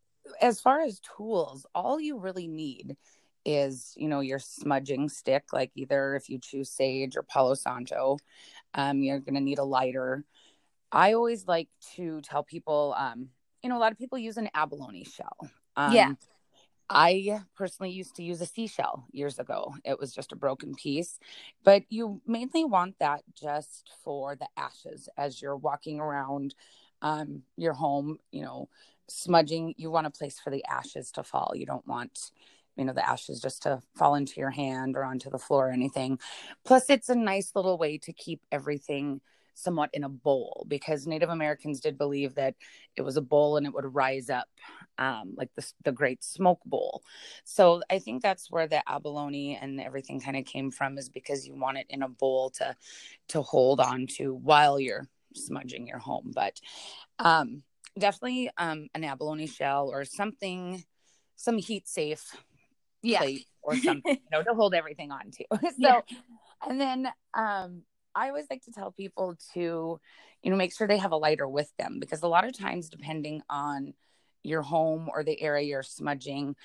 as 0.41 0.61
far 0.61 0.81
as 0.81 1.01
tools 1.17 1.67
all 1.75 2.01
you 2.01 2.19
really 2.19 2.47
need 2.47 2.97
is 3.45 3.93
you 3.97 4.09
know 4.09 4.21
your 4.21 4.39
smudging 4.39 5.09
stick 5.09 5.45
like 5.53 5.71
either 5.75 6.15
if 6.15 6.29
you 6.29 6.39
choose 6.39 6.71
sage 6.71 7.17
or 7.17 7.23
palo 7.23 7.55
santo 7.55 8.17
um, 8.75 9.03
you're 9.03 9.21
going 9.21 9.35
to 9.35 9.41
need 9.41 9.59
a 9.59 9.65
lighter 9.65 10.25
i 10.91 11.13
always 11.13 11.47
like 11.47 11.69
to 11.95 12.21
tell 12.23 12.43
people 12.43 12.95
um, 12.97 13.29
you 13.63 13.69
know 13.69 13.77
a 13.77 13.81
lot 13.81 13.93
of 13.93 13.99
people 13.99 14.19
use 14.19 14.37
an 14.37 14.49
abalone 14.55 15.05
shell 15.05 15.37
um, 15.77 15.95
yeah 15.95 16.13
I 16.95 17.41
personally 17.57 17.91
used 17.91 18.17
to 18.17 18.23
use 18.23 18.43
a 18.43 18.47
seashell 18.47 19.07
years 19.13 19.39
ago. 19.39 19.75
It 19.83 19.99
was 19.99 20.13
just 20.13 20.33
a 20.33 20.37
broken 20.37 20.75
piece, 20.75 21.19
but 21.65 21.85
you 21.89 22.21
mainly 22.27 22.65
want 22.65 22.99
that 22.99 23.23
just 23.35 23.93
for 24.05 24.37
the 24.37 24.49
ashes 24.59 25.09
as 25.17 25.41
you're 25.41 25.57
walking 25.57 26.01
around 26.01 26.55
um, 27.01 27.45
your 27.57 27.73
home, 27.73 28.19
you 28.31 28.43
know, 28.43 28.69
smudging. 29.09 29.75
You 29.79 29.91
want 29.91 30.07
a 30.07 30.11
place 30.11 30.39
for 30.39 30.51
the 30.51 30.65
ashes 30.67 31.11
to 31.13 31.23
fall. 31.23 31.53
You 31.55 31.65
don't 31.65 31.87
want, 31.87 32.31
you 32.77 32.85
know, 32.85 32.93
the 32.93 33.07
ashes 33.07 33.41
just 33.41 33.63
to 33.63 33.81
fall 33.95 34.15
into 34.15 34.41
your 34.41 34.51
hand 34.51 34.97
or 34.97 35.05
onto 35.05 35.31
the 35.31 35.39
floor 35.39 35.69
or 35.69 35.73
anything. 35.73 36.19
Plus, 36.65 36.89
it's 36.89 37.09
a 37.09 37.15
nice 37.15 37.53
little 37.55 37.79
way 37.79 37.99
to 37.99 38.13
keep 38.13 38.41
everything 38.51 39.21
somewhat 39.55 39.91
in 39.93 40.05
a 40.05 40.09
bowl 40.09 40.65
because 40.69 41.07
Native 41.07 41.29
Americans 41.29 41.81
did 41.81 41.99
believe 41.99 42.35
that 42.35 42.55
it 42.97 43.03
was 43.03 43.17
a 43.17 43.23
bowl 43.23 43.57
and 43.57 43.67
it 43.67 43.75
would 43.75 43.95
rise 43.95 44.31
up 44.31 44.49
um, 44.99 45.35
like 45.37 45.51
the, 45.55 45.73
the 45.85 45.93
Great 45.93 46.23
Smoke 46.25 46.61
Bowl. 46.65 47.03
So 47.45 47.83
I 47.91 47.99
think 47.99 48.23
that's 48.23 48.51
where 48.51 48.67
the 48.67 48.83
abalone 48.89 49.59
and 49.61 49.81
everything 49.81 50.21
kind 50.21 50.37
of 50.37 50.45
came 50.45 50.71
from 50.71 50.99
is 50.99 51.09
because 51.09 51.47
you 51.47 51.55
want 51.55 51.79
it 51.79 51.87
in 51.89 52.03
a 52.03 52.09
bowl 52.09 52.51
to 52.51 52.75
to 53.29 53.43
hold 53.43 53.81
on 53.81 54.07
to 54.07 54.35
while 54.35 54.79
you're 54.79 55.09
smudging 55.35 55.87
your 55.87 55.99
home. 55.99 56.33
But 56.35 56.61
um, 57.19 57.63
definitely 57.99 58.51
um, 58.59 58.89
an 58.95 59.05
abalone 59.05 59.47
shell 59.47 59.89
or 59.89 60.05
something, 60.05 60.85
some 61.37 61.59
heat 61.59 61.89
safe 61.89 62.35
yeah. 63.03 63.19
plate 63.19 63.47
or 63.63 63.77
something, 63.77 64.03
you 64.15 64.31
know, 64.31 64.43
to 64.43 64.55
hold 64.55 64.75
everything 64.75 65.11
on 65.11 65.31
to. 65.31 65.45
so, 65.63 65.69
yeah. 65.79 66.01
and 66.67 66.81
then 66.81 67.09
um, 67.35 67.83
I 68.15 68.29
always 68.29 68.47
like 68.51 68.63
to 68.65 68.73
tell 68.73 68.91
people 68.91 69.37
to, 69.55 70.01
you 70.43 70.51
know, 70.51 70.57
make 70.57 70.75
sure 70.75 70.87
they 70.87 70.99
have 70.99 71.13
a 71.13 71.17
lighter 71.17 71.49
with 71.49 71.71
them 71.79 71.99
because 72.01 72.23
a 72.23 72.29
lot 72.29 72.45
of 72.45 72.57
times, 72.57 72.89
depending 72.89 73.43
on 73.49 73.95
your 74.43 74.63
home 74.63 75.09
or 75.13 75.23
the 75.23 75.41
area 75.41 75.67
you're 75.67 75.83
smudging, 75.83 76.57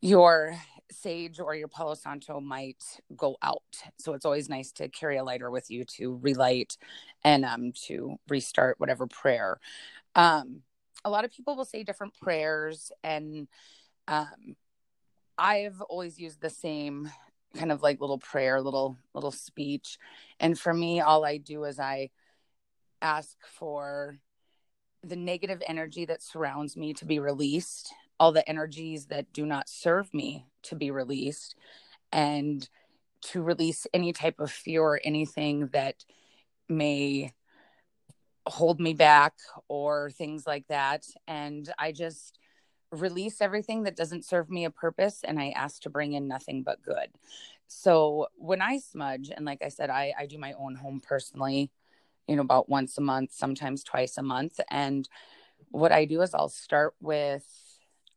your 0.00 0.56
sage 0.92 1.40
or 1.40 1.54
your 1.54 1.68
Palo 1.68 1.94
Santo 1.94 2.40
might 2.40 2.82
go 3.16 3.36
out. 3.42 3.62
So 3.98 4.14
it's 4.14 4.24
always 4.24 4.48
nice 4.48 4.70
to 4.72 4.88
carry 4.88 5.16
a 5.16 5.24
lighter 5.24 5.50
with 5.50 5.70
you 5.70 5.84
to 5.96 6.18
relight 6.22 6.76
and 7.24 7.44
um, 7.44 7.72
to 7.86 8.16
restart 8.28 8.78
whatever 8.78 9.06
prayer. 9.06 9.58
Um, 10.14 10.62
a 11.04 11.10
lot 11.10 11.24
of 11.24 11.32
people 11.32 11.56
will 11.56 11.64
say 11.64 11.82
different 11.82 12.14
prayers, 12.14 12.90
and 13.04 13.48
um, 14.08 14.56
I've 15.38 15.80
always 15.82 16.18
used 16.18 16.40
the 16.40 16.50
same 16.50 17.10
kind 17.56 17.72
of 17.72 17.82
like 17.82 18.00
little 18.00 18.18
prayer, 18.18 18.60
little 18.60 18.98
little 19.14 19.30
speech. 19.30 19.98
And 20.40 20.58
for 20.58 20.72
me, 20.72 21.00
all 21.00 21.24
I 21.24 21.38
do 21.38 21.64
is 21.64 21.78
I 21.78 22.10
ask 23.02 23.36
for 23.58 24.18
the 25.02 25.16
negative 25.16 25.62
energy 25.66 26.04
that 26.06 26.22
surrounds 26.22 26.76
me 26.76 26.92
to 26.94 27.04
be 27.04 27.18
released, 27.18 27.92
all 28.18 28.32
the 28.32 28.48
energies 28.48 29.06
that 29.06 29.32
do 29.32 29.46
not 29.46 29.68
serve 29.68 30.12
me 30.12 30.46
to 30.62 30.74
be 30.74 30.90
released, 30.90 31.54
and 32.12 32.68
to 33.22 33.42
release 33.42 33.86
any 33.94 34.12
type 34.12 34.40
of 34.40 34.50
fear 34.50 34.82
or 34.82 35.00
anything 35.04 35.68
that 35.68 36.04
may 36.68 37.32
hold 38.46 38.80
me 38.80 38.94
back 38.94 39.34
or 39.68 40.10
things 40.10 40.46
like 40.46 40.66
that. 40.68 41.04
And 41.26 41.72
I 41.78 41.92
just 41.92 42.38
release 42.92 43.40
everything 43.40 43.82
that 43.84 43.96
doesn't 43.96 44.24
serve 44.24 44.50
me 44.50 44.64
a 44.64 44.70
purpose 44.70 45.20
and 45.24 45.38
I 45.38 45.50
ask 45.50 45.82
to 45.82 45.90
bring 45.90 46.12
in 46.12 46.28
nothing 46.28 46.62
but 46.62 46.82
good. 46.82 47.08
So 47.66 48.28
when 48.36 48.62
I 48.62 48.78
smudge, 48.78 49.30
and 49.34 49.44
like 49.44 49.62
I 49.62 49.68
said, 49.68 49.90
I, 49.90 50.12
I 50.18 50.26
do 50.26 50.38
my 50.38 50.52
own 50.54 50.76
home 50.76 51.00
personally, 51.00 51.70
you 52.28 52.36
know, 52.36 52.42
about 52.42 52.68
once 52.68 52.96
a 52.98 53.00
month, 53.00 53.32
sometimes 53.32 53.82
twice 53.82 54.18
a 54.18 54.22
month. 54.22 54.60
And 54.70 55.08
what 55.70 55.92
I 55.92 56.04
do 56.04 56.22
is 56.22 56.34
I'll 56.34 56.48
start 56.48 56.94
with 57.00 57.44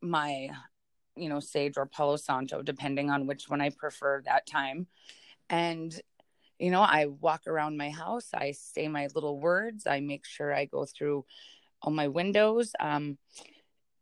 my, 0.00 0.50
you 1.16 1.28
know, 1.28 1.40
sage 1.40 1.76
or 1.76 1.86
Palo 1.86 2.16
Santo, 2.16 2.62
depending 2.62 3.10
on 3.10 3.26
which 3.26 3.48
one 3.48 3.60
I 3.60 3.70
prefer 3.70 4.22
that 4.24 4.46
time. 4.46 4.86
And 5.48 6.00
you 6.60 6.70
know, 6.70 6.82
I 6.82 7.06
walk 7.06 7.46
around 7.46 7.78
my 7.78 7.88
house, 7.88 8.28
I 8.34 8.52
say 8.52 8.86
my 8.86 9.08
little 9.14 9.40
words, 9.40 9.86
I 9.86 10.00
make 10.00 10.26
sure 10.26 10.54
I 10.54 10.66
go 10.66 10.84
through 10.84 11.24
all 11.80 11.90
my 11.90 12.08
windows. 12.08 12.72
Um, 12.78 13.16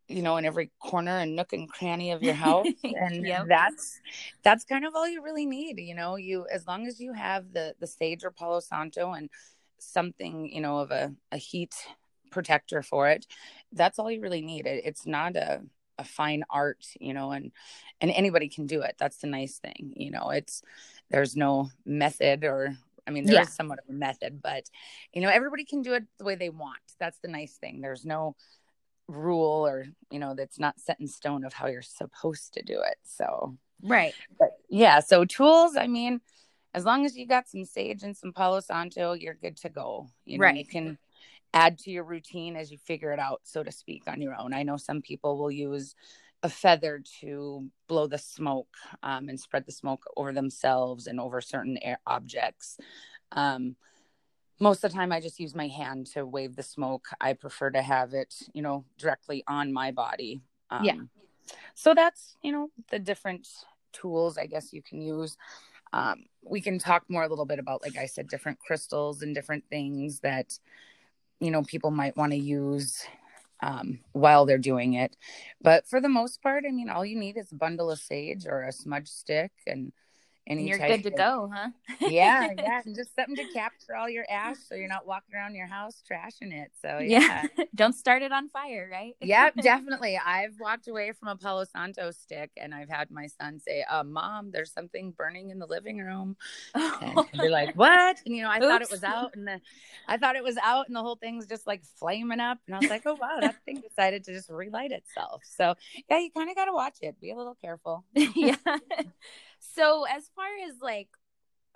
you 0.08 0.22
know 0.22 0.36
in 0.36 0.44
every 0.44 0.70
corner 0.80 1.18
and 1.18 1.36
nook 1.36 1.52
and 1.52 1.70
cranny 1.70 2.10
of 2.10 2.22
your 2.22 2.34
house 2.46 2.66
and 2.82 3.26
yep. 3.26 3.46
that's 3.48 4.00
that's 4.42 4.64
kind 4.64 4.84
of 4.84 4.94
all 4.94 5.06
you 5.06 5.22
really 5.22 5.46
need 5.46 5.78
you 5.78 5.94
know 5.94 6.16
you 6.16 6.46
as 6.52 6.66
long 6.66 6.86
as 6.86 6.98
you 7.00 7.12
have 7.12 7.52
the 7.52 7.74
the 7.80 7.86
sage 7.86 8.24
or 8.24 8.30
palo 8.30 8.60
santo 8.60 9.12
and 9.12 9.28
something 9.78 10.50
you 10.52 10.60
know 10.60 10.78
of 10.78 10.90
a, 10.90 11.14
a 11.30 11.36
heat 11.36 11.74
protector 12.30 12.82
for 12.82 13.08
it 13.08 13.26
that's 13.72 13.98
all 13.98 14.10
you 14.10 14.20
really 14.20 14.42
need 14.42 14.66
it, 14.66 14.82
it's 14.84 15.06
not 15.06 15.36
a 15.36 15.62
a 15.98 16.04
fine 16.04 16.44
art 16.48 16.86
you 17.00 17.12
know 17.12 17.32
and 17.32 17.50
and 18.00 18.10
anybody 18.12 18.48
can 18.48 18.66
do 18.66 18.82
it 18.82 18.94
that's 18.98 19.18
the 19.18 19.26
nice 19.26 19.58
thing 19.58 19.92
you 19.96 20.10
know 20.10 20.30
it's 20.30 20.62
there's 21.10 21.36
no 21.36 21.70
method 21.84 22.44
or 22.44 22.76
I 23.06 23.10
mean, 23.10 23.24
there's 23.24 23.36
yeah. 23.36 23.44
somewhat 23.46 23.78
of 23.78 23.88
a 23.88 23.98
method, 23.98 24.42
but 24.42 24.64
you 25.14 25.22
know, 25.22 25.30
everybody 25.30 25.64
can 25.64 25.80
do 25.80 25.94
it 25.94 26.04
the 26.18 26.26
way 26.26 26.34
they 26.34 26.50
want. 26.50 26.82
That's 27.00 27.18
the 27.20 27.28
nice 27.28 27.54
thing. 27.54 27.80
There's 27.80 28.04
no 28.04 28.36
rule 29.08 29.66
or 29.66 29.86
you 30.10 30.18
know 30.18 30.34
that's 30.34 30.58
not 30.58 30.78
set 30.78 31.00
in 31.00 31.08
stone 31.08 31.44
of 31.44 31.52
how 31.52 31.66
you're 31.66 31.82
supposed 31.82 32.54
to 32.54 32.62
do 32.62 32.80
it. 32.80 32.96
So 33.04 33.56
right. 33.82 34.14
but 34.38 34.50
yeah 34.68 35.00
so 35.00 35.24
tools 35.24 35.76
i 35.76 35.86
mean 35.86 36.20
as 36.74 36.84
long 36.84 37.06
as 37.06 37.16
you 37.16 37.26
got 37.26 37.48
some 37.48 37.64
sage 37.64 38.02
and 38.02 38.16
some 38.16 38.32
palo 38.32 38.60
santo 38.60 39.12
you're 39.12 39.34
good 39.34 39.56
to 39.58 39.68
go. 39.68 40.08
You 40.24 40.38
know 40.38 40.44
right. 40.44 40.56
you 40.56 40.66
can 40.66 40.98
add 41.54 41.78
to 41.78 41.90
your 41.90 42.04
routine 42.04 42.56
as 42.56 42.70
you 42.70 42.78
figure 42.78 43.12
it 43.12 43.18
out 43.18 43.40
so 43.44 43.62
to 43.62 43.72
speak 43.72 44.04
on 44.06 44.20
your 44.20 44.34
own. 44.38 44.52
I 44.52 44.62
know 44.62 44.76
some 44.76 45.00
people 45.00 45.38
will 45.38 45.50
use 45.50 45.94
a 46.42 46.48
feather 46.48 47.02
to 47.20 47.68
blow 47.88 48.06
the 48.06 48.18
smoke 48.18 48.74
um, 49.02 49.28
and 49.28 49.40
spread 49.40 49.66
the 49.66 49.72
smoke 49.72 50.04
over 50.16 50.32
themselves 50.32 51.06
and 51.06 51.18
over 51.18 51.40
certain 51.40 51.78
air 51.82 51.98
objects. 52.06 52.78
Um, 53.32 53.76
most 54.60 54.84
of 54.84 54.90
the 54.90 54.96
time 54.96 55.12
I 55.12 55.20
just 55.20 55.38
use 55.38 55.54
my 55.54 55.68
hand 55.68 56.06
to 56.14 56.26
wave 56.26 56.56
the 56.56 56.62
smoke. 56.62 57.06
I 57.20 57.32
prefer 57.32 57.70
to 57.70 57.82
have 57.82 58.14
it, 58.14 58.34
you 58.52 58.62
know, 58.62 58.84
directly 58.98 59.44
on 59.46 59.72
my 59.72 59.92
body. 59.92 60.40
Um, 60.70 60.84
yeah. 60.84 60.96
So 61.74 61.94
that's, 61.94 62.36
you 62.42 62.52
know, 62.52 62.70
the 62.90 62.98
different 62.98 63.48
tools 63.92 64.36
I 64.36 64.46
guess 64.46 64.72
you 64.72 64.82
can 64.82 65.00
use. 65.00 65.36
Um, 65.92 66.24
we 66.42 66.60
can 66.60 66.78
talk 66.78 67.04
more 67.08 67.22
a 67.22 67.28
little 67.28 67.46
bit 67.46 67.58
about, 67.58 67.82
like 67.82 67.96
I 67.96 68.06
said, 68.06 68.28
different 68.28 68.58
crystals 68.58 69.22
and 69.22 69.34
different 69.34 69.64
things 69.70 70.20
that, 70.20 70.58
you 71.40 71.50
know, 71.50 71.62
people 71.62 71.90
might 71.90 72.16
want 72.16 72.32
to 72.32 72.38
use 72.38 73.02
um, 73.60 74.00
while 74.12 74.44
they're 74.44 74.58
doing 74.58 74.94
it. 74.94 75.16
But 75.62 75.86
for 75.86 76.00
the 76.00 76.08
most 76.08 76.42
part, 76.42 76.64
I 76.68 76.72
mean, 76.72 76.90
all 76.90 77.06
you 77.06 77.18
need 77.18 77.36
is 77.36 77.52
a 77.52 77.56
bundle 77.56 77.90
of 77.90 77.98
sage 77.98 78.46
or 78.46 78.62
a 78.62 78.72
smudge 78.72 79.08
stick 79.08 79.52
and, 79.66 79.92
and 80.48 80.66
you're 80.66 80.78
good 80.78 81.02
to 81.04 81.10
go, 81.10 81.50
huh? 81.54 81.68
yeah, 82.00 82.48
yeah, 82.58 82.80
just 82.96 83.14
something 83.14 83.36
to 83.36 83.44
capture 83.44 83.94
all 83.94 84.08
your 84.08 84.24
ash, 84.30 84.56
so 84.66 84.74
you're 84.74 84.88
not 84.88 85.06
walking 85.06 85.34
around 85.34 85.54
your 85.54 85.66
house 85.66 86.02
trashing 86.10 86.52
it. 86.52 86.70
So 86.80 86.98
yeah, 87.00 87.44
yeah. 87.58 87.64
don't 87.74 87.92
start 87.92 88.22
it 88.22 88.32
on 88.32 88.48
fire, 88.48 88.88
right? 88.90 89.14
yeah, 89.20 89.50
definitely. 89.60 90.18
I've 90.18 90.58
walked 90.58 90.88
away 90.88 91.12
from 91.12 91.28
a 91.28 91.36
Palo 91.36 91.64
Santo 91.64 92.10
stick, 92.10 92.50
and 92.56 92.74
I've 92.74 92.88
had 92.88 93.10
my 93.10 93.26
son 93.26 93.60
say, 93.60 93.84
uh, 93.88 94.02
"Mom, 94.04 94.50
there's 94.50 94.72
something 94.72 95.12
burning 95.12 95.50
in 95.50 95.58
the 95.58 95.66
living 95.66 95.98
room," 95.98 96.36
and 96.74 97.20
be 97.40 97.48
like, 97.50 97.74
"What?" 97.74 98.16
And 98.24 98.34
you 98.34 98.42
know, 98.42 98.50
I 98.50 98.56
Oops. 98.58 98.66
thought 98.66 98.82
it 98.82 98.90
was 98.90 99.04
out, 99.04 99.32
and 99.34 99.46
the, 99.46 99.60
I 100.06 100.16
thought 100.16 100.36
it 100.36 100.44
was 100.44 100.56
out, 100.62 100.86
and 100.88 100.96
the 100.96 101.02
whole 101.02 101.16
thing's 101.16 101.46
just 101.46 101.66
like 101.66 101.84
flaming 101.98 102.40
up, 102.40 102.58
and 102.66 102.74
I 102.74 102.78
was 102.80 102.88
like, 102.88 103.02
"Oh 103.04 103.16
wow, 103.20 103.38
that 103.40 103.56
thing 103.66 103.82
decided 103.86 104.24
to 104.24 104.32
just 104.32 104.48
relight 104.48 104.92
itself." 104.92 105.42
So 105.44 105.74
yeah, 106.08 106.18
you 106.18 106.30
kind 106.30 106.48
of 106.48 106.56
got 106.56 106.66
to 106.66 106.72
watch 106.72 106.96
it. 107.02 107.20
Be 107.20 107.32
a 107.32 107.36
little 107.36 107.56
careful. 107.60 108.04
yeah. 108.14 108.56
So 109.58 110.04
as 110.04 110.30
far 110.34 110.46
as 110.68 110.76
like 110.80 111.08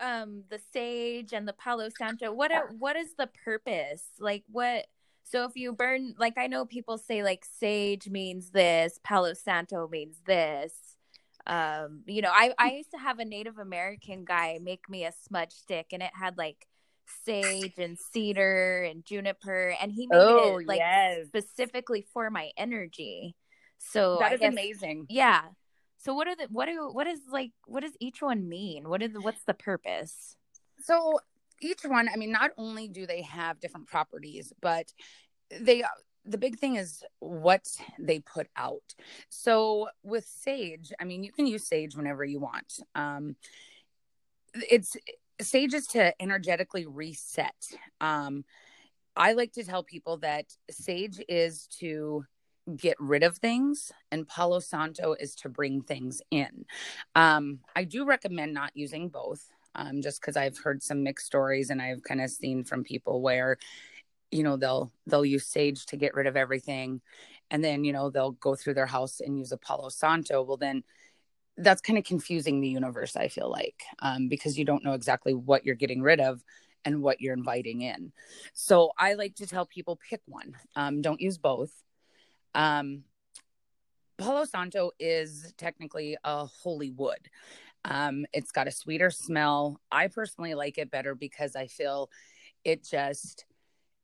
um 0.00 0.44
the 0.50 0.60
sage 0.72 1.32
and 1.32 1.46
the 1.46 1.52
Palo 1.52 1.88
Santo, 1.96 2.32
what 2.32 2.52
are, 2.52 2.68
what 2.78 2.96
is 2.96 3.14
the 3.16 3.28
purpose? 3.44 4.04
Like 4.18 4.44
what 4.50 4.86
so 5.24 5.44
if 5.44 5.52
you 5.54 5.72
burn 5.72 6.14
like 6.18 6.36
I 6.36 6.46
know 6.46 6.64
people 6.64 6.98
say 6.98 7.22
like 7.22 7.44
sage 7.44 8.08
means 8.08 8.50
this, 8.50 8.98
Palo 9.02 9.34
Santo 9.34 9.88
means 9.88 10.16
this. 10.26 10.72
Um, 11.46 12.02
you 12.06 12.22
know, 12.22 12.30
I 12.32 12.54
I 12.58 12.72
used 12.72 12.90
to 12.92 12.98
have 12.98 13.18
a 13.18 13.24
Native 13.24 13.58
American 13.58 14.24
guy 14.24 14.58
make 14.62 14.88
me 14.88 15.04
a 15.04 15.12
smudge 15.26 15.52
stick 15.52 15.86
and 15.92 16.02
it 16.02 16.12
had 16.14 16.38
like 16.38 16.66
sage 17.24 17.78
and 17.78 17.98
cedar 17.98 18.82
and 18.82 19.04
juniper 19.04 19.74
and 19.80 19.92
he 19.92 20.06
made 20.06 20.18
oh, 20.18 20.58
it 20.58 20.66
like 20.66 20.78
yes. 20.78 21.26
specifically 21.26 22.06
for 22.12 22.30
my 22.30 22.50
energy. 22.56 23.34
So 23.78 24.18
that 24.20 24.32
is 24.32 24.40
guess, 24.40 24.52
amazing. 24.52 25.06
Yeah. 25.08 25.42
So 26.02 26.14
what 26.14 26.26
are 26.26 26.34
the 26.34 26.48
what 26.50 26.66
do 26.66 26.90
what 26.92 27.06
is 27.06 27.20
like 27.30 27.52
what 27.66 27.82
does 27.82 27.96
each 28.00 28.20
one 28.20 28.48
mean? 28.48 28.88
What 28.88 29.02
is 29.02 29.12
what's 29.14 29.44
the 29.44 29.54
purpose? 29.54 30.36
So 30.80 31.20
each 31.60 31.82
one, 31.84 32.08
I 32.12 32.16
mean, 32.16 32.32
not 32.32 32.50
only 32.58 32.88
do 32.88 33.06
they 33.06 33.22
have 33.22 33.60
different 33.60 33.86
properties, 33.86 34.52
but 34.60 34.92
they 35.60 35.84
the 36.24 36.38
big 36.38 36.58
thing 36.58 36.76
is 36.76 37.04
what 37.20 37.66
they 37.98 38.18
put 38.20 38.48
out. 38.56 38.94
So 39.28 39.88
with 40.02 40.24
sage, 40.24 40.92
I 41.00 41.04
mean, 41.04 41.22
you 41.24 41.32
can 41.32 41.46
use 41.46 41.66
sage 41.66 41.96
whenever 41.96 42.24
you 42.24 42.40
want. 42.40 42.80
Um, 42.94 43.36
it's 44.54 44.96
sage 45.40 45.74
is 45.74 45.86
to 45.88 46.20
energetically 46.20 46.86
reset. 46.86 47.54
Um, 48.00 48.44
I 49.14 49.32
like 49.32 49.52
to 49.52 49.64
tell 49.64 49.82
people 49.84 50.18
that 50.18 50.46
sage 50.70 51.20
is 51.28 51.68
to 51.78 52.24
get 52.76 52.96
rid 53.00 53.22
of 53.22 53.38
things 53.38 53.90
and 54.10 54.28
palo 54.28 54.60
santo 54.60 55.14
is 55.18 55.34
to 55.34 55.48
bring 55.48 55.82
things 55.82 56.22
in. 56.30 56.64
Um, 57.14 57.60
i 57.74 57.84
do 57.84 58.04
recommend 58.04 58.54
not 58.54 58.70
using 58.74 59.08
both 59.08 59.48
um, 59.74 60.00
just 60.00 60.20
because 60.20 60.36
i've 60.36 60.58
heard 60.58 60.82
some 60.82 61.02
mixed 61.02 61.26
stories 61.26 61.70
and 61.70 61.82
i've 61.82 62.02
kind 62.02 62.20
of 62.20 62.30
seen 62.30 62.62
from 62.64 62.84
people 62.84 63.20
where 63.20 63.58
you 64.30 64.42
know 64.42 64.56
they'll 64.56 64.92
they'll 65.06 65.24
use 65.24 65.46
sage 65.46 65.86
to 65.86 65.96
get 65.96 66.14
rid 66.14 66.26
of 66.26 66.36
everything 66.36 67.00
and 67.50 67.62
then 67.64 67.84
you 67.84 67.92
know 67.92 68.10
they'll 68.10 68.32
go 68.32 68.54
through 68.54 68.74
their 68.74 68.86
house 68.86 69.20
and 69.20 69.38
use 69.38 69.52
a 69.52 69.58
palo 69.58 69.88
santo. 69.88 70.42
Well 70.42 70.56
then 70.56 70.82
that's 71.58 71.82
kind 71.82 71.98
of 71.98 72.04
confusing 72.04 72.60
the 72.62 72.68
universe 72.68 73.14
i 73.14 73.28
feel 73.28 73.50
like 73.50 73.82
um, 73.98 74.26
because 74.26 74.58
you 74.58 74.64
don't 74.64 74.82
know 74.82 74.94
exactly 74.94 75.34
what 75.34 75.66
you're 75.66 75.74
getting 75.74 76.00
rid 76.00 76.18
of 76.18 76.42
and 76.84 77.02
what 77.02 77.20
you're 77.20 77.34
inviting 77.34 77.82
in. 77.82 78.12
So 78.54 78.92
i 78.98 79.14
like 79.14 79.34
to 79.36 79.46
tell 79.46 79.66
people 79.66 80.00
pick 80.08 80.22
one. 80.26 80.54
Um, 80.76 81.02
don't 81.02 81.20
use 81.20 81.38
both 81.38 81.70
um, 82.54 83.04
Palo 84.18 84.44
Santo 84.44 84.92
is 84.98 85.52
technically 85.56 86.16
a 86.24 86.46
holy 86.46 86.90
wood. 86.90 87.28
Um, 87.84 88.24
it's 88.32 88.52
got 88.52 88.68
a 88.68 88.70
sweeter 88.70 89.10
smell. 89.10 89.80
I 89.90 90.06
personally 90.08 90.54
like 90.54 90.78
it 90.78 90.90
better 90.90 91.14
because 91.14 91.56
I 91.56 91.66
feel 91.66 92.08
it 92.64 92.84
just 92.84 93.44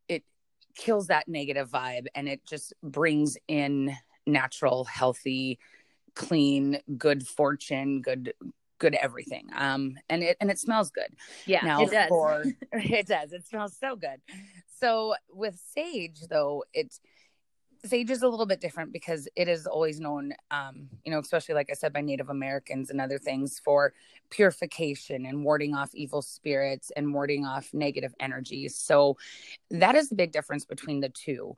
it 0.08 0.24
kills 0.74 1.06
that 1.08 1.28
negative 1.28 1.70
vibe 1.70 2.06
and 2.14 2.28
it 2.28 2.44
just 2.44 2.72
brings 2.82 3.36
in 3.46 3.94
natural, 4.26 4.84
healthy, 4.84 5.58
clean, 6.14 6.80
good 6.96 7.26
fortune, 7.26 8.02
good 8.02 8.32
good 8.78 8.96
everything. 8.96 9.48
Um 9.56 9.96
and 10.08 10.24
it 10.24 10.36
and 10.40 10.50
it 10.50 10.58
smells 10.58 10.90
good. 10.90 11.14
Yeah, 11.46 11.60
now 11.64 11.82
it 11.82 11.92
does. 11.92 12.08
For, 12.08 12.44
it 12.72 13.06
does. 13.06 13.32
It 13.32 13.46
smells 13.46 13.76
so 13.78 13.94
good. 13.94 14.20
So 14.80 15.14
with 15.30 15.60
sage 15.72 16.22
though, 16.28 16.64
it's 16.72 17.00
sage 17.84 18.10
is 18.10 18.22
a 18.22 18.28
little 18.28 18.46
bit 18.46 18.60
different 18.60 18.92
because 18.92 19.28
it 19.36 19.48
is 19.48 19.66
always 19.66 20.00
known 20.00 20.32
um, 20.50 20.88
you 21.04 21.12
know 21.12 21.18
especially 21.18 21.54
like 21.54 21.68
i 21.70 21.74
said 21.74 21.92
by 21.92 22.00
native 22.00 22.28
americans 22.28 22.90
and 22.90 23.00
other 23.00 23.18
things 23.18 23.60
for 23.64 23.92
purification 24.30 25.26
and 25.26 25.44
warding 25.44 25.74
off 25.74 25.94
evil 25.94 26.22
spirits 26.22 26.90
and 26.96 27.12
warding 27.14 27.44
off 27.44 27.70
negative 27.72 28.14
energies. 28.20 28.76
So 28.76 29.16
that 29.70 29.94
is 29.94 30.08
the 30.08 30.16
big 30.16 30.32
difference 30.32 30.64
between 30.64 31.00
the 31.00 31.08
two. 31.08 31.56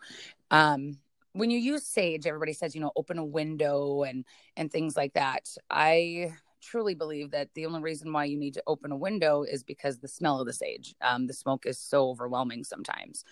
Um, 0.50 0.98
when 1.32 1.50
you 1.50 1.58
use 1.58 1.86
sage 1.86 2.26
everybody 2.26 2.52
says 2.52 2.74
you 2.74 2.80
know 2.80 2.90
open 2.96 3.16
a 3.16 3.24
window 3.24 4.02
and 4.02 4.24
and 4.56 4.70
things 4.70 4.96
like 4.96 5.14
that. 5.14 5.48
I 5.70 6.32
truly 6.60 6.94
believe 6.94 7.30
that 7.30 7.48
the 7.54 7.66
only 7.66 7.80
reason 7.80 8.12
why 8.12 8.24
you 8.24 8.36
need 8.36 8.54
to 8.54 8.62
open 8.66 8.92
a 8.92 8.96
window 8.96 9.44
is 9.44 9.62
because 9.62 9.98
the 9.98 10.08
smell 10.08 10.40
of 10.40 10.46
the 10.46 10.52
sage. 10.52 10.94
Um, 11.00 11.26
the 11.26 11.32
smoke 11.32 11.64
is 11.66 11.78
so 11.78 12.10
overwhelming 12.10 12.64
sometimes. 12.64 13.24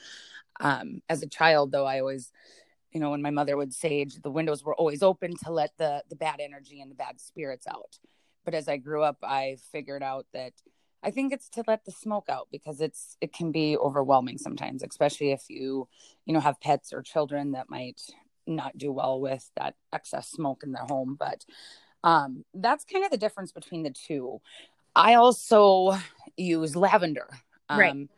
Um, 0.60 1.02
as 1.08 1.22
a 1.22 1.28
child 1.28 1.70
though 1.70 1.86
i 1.86 2.00
always 2.00 2.32
you 2.92 3.00
know 3.00 3.10
when 3.10 3.22
my 3.22 3.30
mother 3.30 3.56
would 3.56 3.72
sage 3.74 4.16
the 4.16 4.30
windows 4.30 4.64
were 4.64 4.74
always 4.74 5.02
open 5.02 5.34
to 5.44 5.52
let 5.52 5.76
the 5.78 6.02
the 6.08 6.16
bad 6.16 6.40
energy 6.40 6.80
and 6.80 6.90
the 6.90 6.96
bad 6.96 7.20
spirits 7.20 7.66
out. 7.66 7.98
But 8.44 8.54
as 8.54 8.68
i 8.68 8.76
grew 8.76 9.02
up 9.02 9.18
i 9.22 9.56
figured 9.72 10.02
out 10.02 10.26
that 10.32 10.54
i 11.02 11.10
think 11.10 11.32
it's 11.32 11.50
to 11.50 11.64
let 11.66 11.84
the 11.84 11.92
smoke 11.92 12.28
out 12.30 12.48
because 12.50 12.80
it's 12.80 13.16
it 13.20 13.32
can 13.32 13.52
be 13.52 13.76
overwhelming 13.76 14.38
sometimes 14.38 14.82
especially 14.82 15.32
if 15.32 15.42
you 15.50 15.86
you 16.24 16.32
know 16.32 16.40
have 16.40 16.60
pets 16.60 16.92
or 16.92 17.02
children 17.02 17.52
that 17.52 17.68
might 17.68 18.00
not 18.48 18.76
do 18.76 18.90
well 18.90 19.20
with 19.20 19.50
that 19.56 19.74
excess 19.92 20.28
smoke 20.28 20.62
in 20.64 20.72
their 20.72 20.84
home. 20.84 21.16
But 21.18 21.44
um 22.02 22.44
that's 22.54 22.84
kind 22.84 23.04
of 23.04 23.10
the 23.10 23.16
difference 23.16 23.52
between 23.52 23.82
the 23.82 23.90
two. 23.90 24.40
I 24.96 25.14
also 25.14 25.96
use 26.36 26.74
lavender 26.74 27.28
um, 27.68 27.78
right 27.78 28.08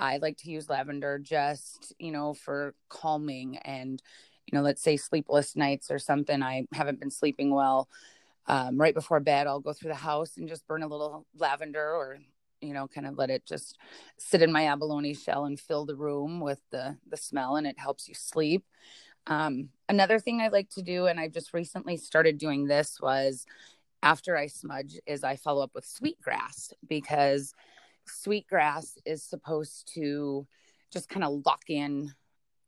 I 0.00 0.16
like 0.16 0.38
to 0.38 0.50
use 0.50 0.68
lavender 0.68 1.18
just, 1.18 1.94
you 1.98 2.10
know, 2.10 2.34
for 2.34 2.74
calming 2.88 3.58
and, 3.58 4.02
you 4.46 4.56
know, 4.56 4.64
let's 4.64 4.82
say 4.82 4.96
sleepless 4.96 5.54
nights 5.54 5.90
or 5.90 5.98
something. 5.98 6.42
I 6.42 6.66
haven't 6.72 7.00
been 7.00 7.10
sleeping 7.10 7.54
well. 7.54 7.88
Um, 8.46 8.78
right 8.78 8.94
before 8.94 9.20
bed, 9.20 9.46
I'll 9.46 9.60
go 9.60 9.72
through 9.72 9.90
the 9.90 9.96
house 9.96 10.36
and 10.36 10.48
just 10.48 10.66
burn 10.66 10.82
a 10.82 10.88
little 10.88 11.26
lavender 11.36 11.94
or, 11.94 12.18
you 12.60 12.72
know, 12.72 12.88
kind 12.88 13.06
of 13.06 13.16
let 13.16 13.30
it 13.30 13.44
just 13.46 13.78
sit 14.18 14.42
in 14.42 14.50
my 14.50 14.66
abalone 14.66 15.14
shell 15.14 15.44
and 15.44 15.60
fill 15.60 15.84
the 15.84 15.94
room 15.94 16.40
with 16.40 16.60
the, 16.70 16.96
the 17.08 17.16
smell 17.16 17.56
and 17.56 17.66
it 17.66 17.78
helps 17.78 18.08
you 18.08 18.14
sleep. 18.14 18.64
Um, 19.26 19.68
another 19.88 20.18
thing 20.18 20.40
I 20.40 20.48
like 20.48 20.70
to 20.70 20.82
do, 20.82 21.06
and 21.06 21.20
I 21.20 21.28
just 21.28 21.52
recently 21.52 21.96
started 21.96 22.38
doing 22.38 22.66
this 22.66 22.98
was 23.00 23.44
after 24.02 24.36
I 24.36 24.46
smudge 24.46 24.98
is 25.06 25.22
I 25.22 25.36
follow 25.36 25.62
up 25.62 25.72
with 25.74 25.84
sweetgrass 25.84 26.72
because 26.88 27.52
sweetgrass 28.10 28.98
is 29.04 29.22
supposed 29.22 29.90
to 29.94 30.46
just 30.92 31.08
kind 31.08 31.24
of 31.24 31.42
lock 31.44 31.62
in 31.68 32.12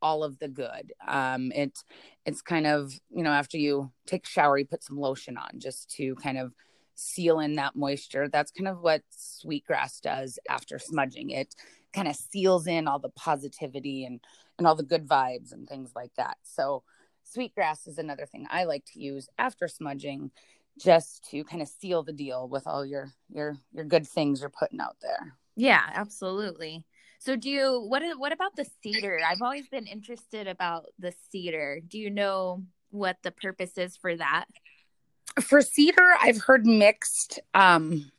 all 0.01 0.23
of 0.23 0.37
the 0.39 0.47
good. 0.47 0.93
Um, 1.07 1.51
it 1.53 1.79
it's 2.25 2.41
kind 2.41 2.67
of 2.67 2.93
you 3.09 3.23
know 3.23 3.31
after 3.31 3.57
you 3.57 3.91
take 4.05 4.25
a 4.25 4.29
shower, 4.29 4.57
you 4.57 4.65
put 4.65 4.83
some 4.83 4.97
lotion 4.97 5.37
on 5.37 5.51
just 5.57 5.89
to 5.95 6.15
kind 6.15 6.37
of 6.37 6.53
seal 6.95 7.39
in 7.39 7.53
that 7.53 7.75
moisture. 7.75 8.27
That's 8.27 8.51
kind 8.51 8.67
of 8.67 8.81
what 8.81 9.01
sweetgrass 9.09 9.99
does 10.01 10.37
after 10.49 10.77
smudging. 10.77 11.31
It 11.31 11.55
kind 11.93 12.07
of 12.07 12.15
seals 12.15 12.67
in 12.67 12.87
all 12.87 12.99
the 12.99 13.09
positivity 13.09 14.05
and 14.05 14.19
and 14.57 14.67
all 14.67 14.75
the 14.75 14.83
good 14.83 15.07
vibes 15.07 15.51
and 15.51 15.67
things 15.67 15.91
like 15.95 16.11
that. 16.17 16.37
So 16.43 16.83
sweetgrass 17.23 17.87
is 17.87 17.97
another 17.97 18.25
thing 18.25 18.45
I 18.49 18.65
like 18.65 18.85
to 18.93 18.99
use 18.99 19.27
after 19.37 19.67
smudging 19.67 20.31
just 20.79 21.29
to 21.29 21.43
kind 21.43 21.61
of 21.61 21.67
seal 21.67 22.03
the 22.03 22.13
deal 22.13 22.47
with 22.47 22.67
all 22.67 22.85
your 22.85 23.11
your 23.29 23.57
your 23.71 23.85
good 23.85 24.07
things 24.07 24.41
you're 24.41 24.49
putting 24.49 24.79
out 24.79 24.97
there. 25.01 25.35
Yeah, 25.55 25.83
absolutely. 25.93 26.85
So 27.19 27.35
do 27.35 27.49
you 27.49 27.85
what 27.87 28.03
what 28.17 28.31
about 28.31 28.55
the 28.55 28.65
cedar? 28.81 29.19
I've 29.25 29.41
always 29.41 29.67
been 29.67 29.87
interested 29.87 30.47
about 30.47 30.87
the 30.99 31.13
cedar. 31.29 31.79
Do 31.87 31.97
you 31.97 32.09
know 32.09 32.63
what 32.91 33.17
the 33.23 33.31
purpose 33.31 33.77
is 33.77 33.95
for 33.95 34.15
that? 34.15 34.45
For 35.41 35.61
cedar, 35.61 36.15
I've 36.21 36.41
heard 36.41 36.65
mixed 36.65 37.39
um 37.53 38.11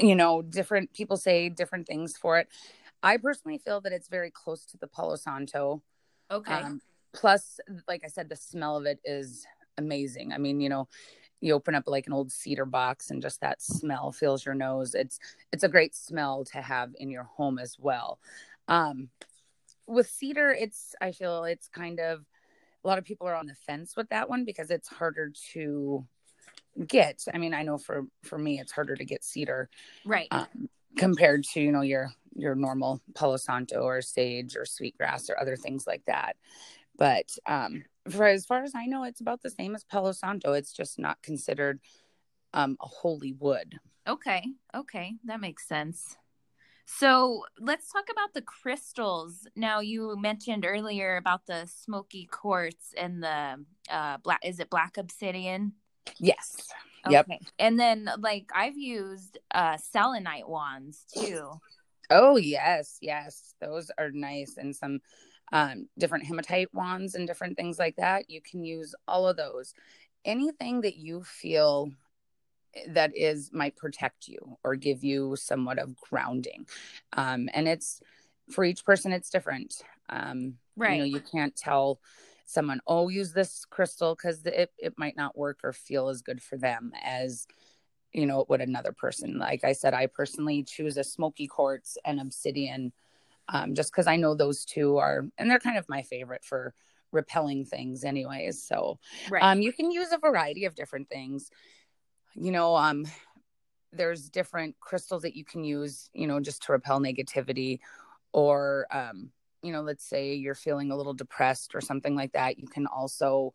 you 0.00 0.14
know, 0.14 0.42
different 0.42 0.92
people 0.92 1.16
say 1.16 1.48
different 1.48 1.86
things 1.86 2.16
for 2.16 2.38
it. 2.38 2.48
I 3.02 3.16
personally 3.16 3.58
feel 3.58 3.80
that 3.80 3.92
it's 3.92 4.08
very 4.08 4.30
close 4.30 4.64
to 4.66 4.78
the 4.78 4.86
Palo 4.86 5.16
Santo. 5.16 5.82
Okay. 6.30 6.52
Um, 6.52 6.80
plus 7.12 7.60
like 7.86 8.02
I 8.04 8.08
said 8.08 8.28
the 8.28 8.36
smell 8.36 8.76
of 8.76 8.86
it 8.86 9.00
is 9.04 9.46
amazing. 9.76 10.32
I 10.32 10.38
mean, 10.38 10.60
you 10.60 10.68
know, 10.68 10.88
you 11.40 11.54
open 11.54 11.74
up 11.74 11.84
like 11.86 12.06
an 12.06 12.12
old 12.12 12.32
cedar 12.32 12.64
box 12.64 13.10
and 13.10 13.22
just 13.22 13.40
that 13.40 13.62
smell 13.62 14.12
fills 14.12 14.44
your 14.44 14.54
nose 14.54 14.94
it's 14.94 15.18
it's 15.52 15.64
a 15.64 15.68
great 15.68 15.94
smell 15.94 16.44
to 16.44 16.60
have 16.60 16.90
in 16.98 17.10
your 17.10 17.24
home 17.24 17.58
as 17.58 17.76
well 17.78 18.18
um 18.68 19.08
with 19.86 20.08
cedar 20.08 20.50
it's 20.50 20.94
i 21.00 21.12
feel 21.12 21.44
it's 21.44 21.68
kind 21.68 22.00
of 22.00 22.24
a 22.84 22.88
lot 22.88 22.98
of 22.98 23.04
people 23.04 23.26
are 23.26 23.34
on 23.34 23.46
the 23.46 23.54
fence 23.54 23.96
with 23.96 24.08
that 24.10 24.28
one 24.28 24.44
because 24.44 24.70
it's 24.70 24.88
harder 24.88 25.32
to 25.52 26.06
get. 26.86 27.24
I 27.32 27.38
mean, 27.38 27.54
I 27.54 27.62
know 27.62 27.78
for 27.78 28.06
for 28.22 28.38
me, 28.38 28.60
it's 28.60 28.72
harder 28.72 28.96
to 28.96 29.04
get 29.04 29.24
cedar, 29.24 29.68
right, 30.04 30.28
um, 30.30 30.68
compared 30.96 31.44
to 31.44 31.60
you 31.60 31.72
know 31.72 31.80
your 31.82 32.10
your 32.34 32.54
normal 32.54 33.00
Palo 33.14 33.36
Santo 33.36 33.80
or 33.82 34.00
sage 34.00 34.56
or 34.56 34.64
sweetgrass 34.64 35.28
or 35.28 35.38
other 35.40 35.56
things 35.56 35.86
like 35.86 36.04
that. 36.06 36.36
But 36.96 37.30
um, 37.46 37.84
for 38.10 38.26
as 38.26 38.46
far 38.46 38.62
as 38.62 38.72
I 38.74 38.86
know, 38.86 39.04
it's 39.04 39.20
about 39.20 39.42
the 39.42 39.50
same 39.50 39.74
as 39.74 39.84
Palo 39.84 40.12
Santo. 40.12 40.52
It's 40.52 40.72
just 40.72 40.98
not 40.98 41.22
considered 41.22 41.80
um, 42.52 42.76
a 42.80 42.86
holy 42.86 43.32
wood. 43.32 43.78
Okay, 44.08 44.44
okay, 44.74 45.14
that 45.24 45.40
makes 45.40 45.66
sense. 45.66 46.16
So 46.86 47.44
let's 47.60 47.92
talk 47.92 48.06
about 48.10 48.32
the 48.32 48.40
crystals. 48.40 49.46
Now 49.54 49.80
you 49.80 50.16
mentioned 50.18 50.64
earlier 50.64 51.18
about 51.18 51.44
the 51.46 51.66
smoky 51.66 52.26
quartz 52.30 52.94
and 52.96 53.22
the 53.22 53.62
uh 53.90 54.16
black 54.18 54.40
is 54.42 54.58
it 54.58 54.70
black 54.70 54.96
obsidian? 54.96 55.74
Yes. 56.18 56.68
Okay. 57.06 57.14
Yep. 57.28 57.42
And 57.58 57.78
then 57.78 58.08
like 58.18 58.50
I've 58.54 58.78
used 58.78 59.38
uh 59.54 59.76
selenite 59.76 60.48
wands 60.48 61.04
too. 61.12 61.60
Oh 62.10 62.38
yes, 62.38 62.96
yes. 63.02 63.54
Those 63.60 63.90
are 63.98 64.10
nice 64.10 64.56
and 64.56 64.74
some 64.74 65.00
um 65.52 65.88
different 65.98 66.26
hematite 66.26 66.72
wands 66.72 67.14
and 67.14 67.26
different 67.26 67.56
things 67.56 67.78
like 67.78 67.96
that. 67.96 68.30
You 68.30 68.40
can 68.40 68.64
use 68.64 68.94
all 69.06 69.28
of 69.28 69.36
those. 69.36 69.74
Anything 70.24 70.80
that 70.82 70.96
you 70.96 71.22
feel 71.22 71.90
that 72.88 73.16
is 73.16 73.50
might 73.52 73.76
protect 73.76 74.28
you 74.28 74.56
or 74.62 74.76
give 74.76 75.02
you 75.02 75.34
somewhat 75.36 75.78
of 75.78 75.96
grounding 75.96 76.66
um, 77.14 77.48
and 77.54 77.66
it's 77.68 78.00
for 78.50 78.64
each 78.64 78.84
person 78.84 79.12
it's 79.12 79.30
different 79.30 79.82
um, 80.10 80.54
right 80.76 80.92
you 80.92 80.98
know 80.98 81.04
you 81.04 81.20
can't 81.20 81.56
tell 81.56 82.00
someone 82.44 82.80
oh 82.86 83.08
use 83.08 83.32
this 83.32 83.64
crystal 83.68 84.14
because 84.14 84.44
it, 84.46 84.70
it 84.78 84.94
might 84.96 85.16
not 85.16 85.36
work 85.36 85.60
or 85.64 85.72
feel 85.72 86.08
as 86.08 86.22
good 86.22 86.42
for 86.42 86.56
them 86.56 86.92
as 87.02 87.46
you 88.12 88.26
know 88.26 88.40
it 88.40 88.48
would 88.48 88.60
another 88.60 88.92
person 88.92 89.38
like 89.38 89.64
i 89.64 89.72
said 89.72 89.92
i 89.92 90.06
personally 90.06 90.62
choose 90.62 90.96
a 90.96 91.04
smoky 91.04 91.46
quartz 91.46 91.98
and 92.04 92.20
obsidian 92.20 92.92
um, 93.48 93.74
just 93.74 93.92
because 93.92 94.06
i 94.06 94.16
know 94.16 94.34
those 94.34 94.64
two 94.64 94.96
are 94.98 95.26
and 95.38 95.50
they're 95.50 95.58
kind 95.58 95.78
of 95.78 95.88
my 95.88 96.02
favorite 96.02 96.44
for 96.44 96.74
repelling 97.12 97.64
things 97.64 98.04
anyways 98.04 98.62
so 98.62 98.98
right. 99.30 99.42
um, 99.42 99.62
you 99.62 99.72
can 99.72 99.90
use 99.90 100.12
a 100.12 100.18
variety 100.18 100.64
of 100.64 100.74
different 100.74 101.08
things 101.08 101.50
you 102.34 102.52
know 102.52 102.76
um 102.76 103.04
there's 103.92 104.28
different 104.28 104.76
crystals 104.80 105.22
that 105.22 105.36
you 105.36 105.44
can 105.44 105.64
use 105.64 106.10
you 106.12 106.26
know 106.26 106.40
just 106.40 106.62
to 106.62 106.72
repel 106.72 107.00
negativity 107.00 107.78
or 108.32 108.86
um 108.90 109.30
you 109.62 109.72
know 109.72 109.80
let's 109.80 110.04
say 110.04 110.34
you're 110.34 110.54
feeling 110.54 110.90
a 110.90 110.96
little 110.96 111.14
depressed 111.14 111.74
or 111.74 111.80
something 111.80 112.14
like 112.14 112.32
that 112.32 112.58
you 112.58 112.68
can 112.68 112.86
also 112.86 113.54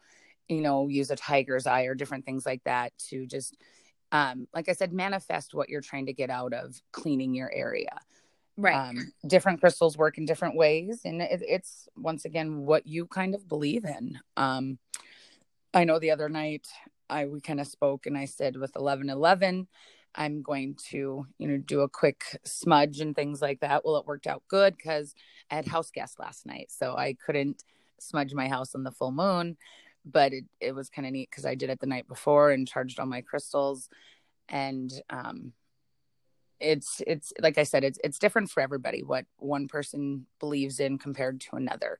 you 0.49 0.62
know 0.62 0.88
use 0.88 1.12
a 1.12 1.15
tiger's 1.15 1.67
eye 1.67 1.84
or 1.84 1.95
different 1.95 2.25
things 2.25 2.45
like 2.45 2.63
that 2.63 2.91
to 2.97 3.25
just 3.25 3.58
um 4.12 4.47
like 4.53 4.67
i 4.67 4.73
said 4.73 4.91
manifest 4.91 5.53
what 5.53 5.69
you're 5.69 5.82
trying 5.82 6.06
to 6.06 6.13
get 6.13 6.29
out 6.29 6.53
of 6.53 6.82
cleaning 6.91 7.34
your 7.34 7.51
area 7.53 7.97
right 8.57 8.75
um, 8.75 9.11
different 9.27 9.59
crystals 9.59 9.97
work 9.97 10.17
in 10.17 10.25
different 10.25 10.55
ways 10.55 11.01
and 11.05 11.21
it, 11.21 11.41
it's 11.47 11.87
once 11.97 12.25
again 12.25 12.65
what 12.65 12.85
you 12.85 13.05
kind 13.07 13.33
of 13.33 13.47
believe 13.47 13.83
in 13.85 14.19
um 14.37 14.77
i 15.73 15.83
know 15.83 15.99
the 15.99 16.11
other 16.11 16.29
night 16.29 16.67
I 17.09 17.25
we 17.25 17.41
kind 17.41 17.59
of 17.59 17.67
spoke 17.67 18.05
and 18.05 18.17
I 18.17 18.25
said 18.25 18.55
with 18.55 18.71
1111 18.75 19.67
I'm 20.15 20.41
going 20.41 20.75
to, 20.89 21.25
you 21.37 21.47
know, 21.47 21.57
do 21.57 21.81
a 21.81 21.89
quick 21.89 22.39
smudge 22.43 22.99
and 22.99 23.15
things 23.15 23.41
like 23.41 23.61
that. 23.61 23.83
Well, 23.83 23.97
it 23.97 24.05
worked 24.05 24.27
out 24.27 24.43
good 24.47 24.75
because 24.77 25.15
I 25.49 25.55
had 25.55 25.67
house 25.67 25.89
guests 25.89 26.19
last 26.19 26.45
night, 26.45 26.71
so 26.71 26.95
I 26.95 27.15
couldn't 27.25 27.63
smudge 27.99 28.33
my 28.33 28.47
house 28.47 28.75
on 28.75 28.83
the 28.83 28.91
full 28.91 29.11
moon. 29.11 29.57
But 30.05 30.33
it, 30.33 30.45
it 30.59 30.75
was 30.75 30.89
kind 30.89 31.07
of 31.07 31.13
neat 31.13 31.29
because 31.31 31.45
I 31.45 31.55
did 31.55 31.69
it 31.69 31.79
the 31.79 31.87
night 31.87 32.07
before 32.07 32.51
and 32.51 32.67
charged 32.67 32.99
all 32.99 33.05
my 33.05 33.21
crystals, 33.21 33.89
and 34.49 34.91
um, 35.09 35.53
it's 36.63 37.02
it's 37.06 37.34
like 37.39 37.58
I 37.58 37.63
said, 37.63 37.84
it's 37.84 37.99
it's 38.04 38.17
different 38.17 38.49
for 38.49 38.62
everybody 38.62 39.04
what 39.04 39.26
one 39.38 39.67
person 39.67 40.26
believes 40.39 40.80
in 40.80 40.97
compared 40.97 41.41
to 41.41 41.56
another. 41.56 41.99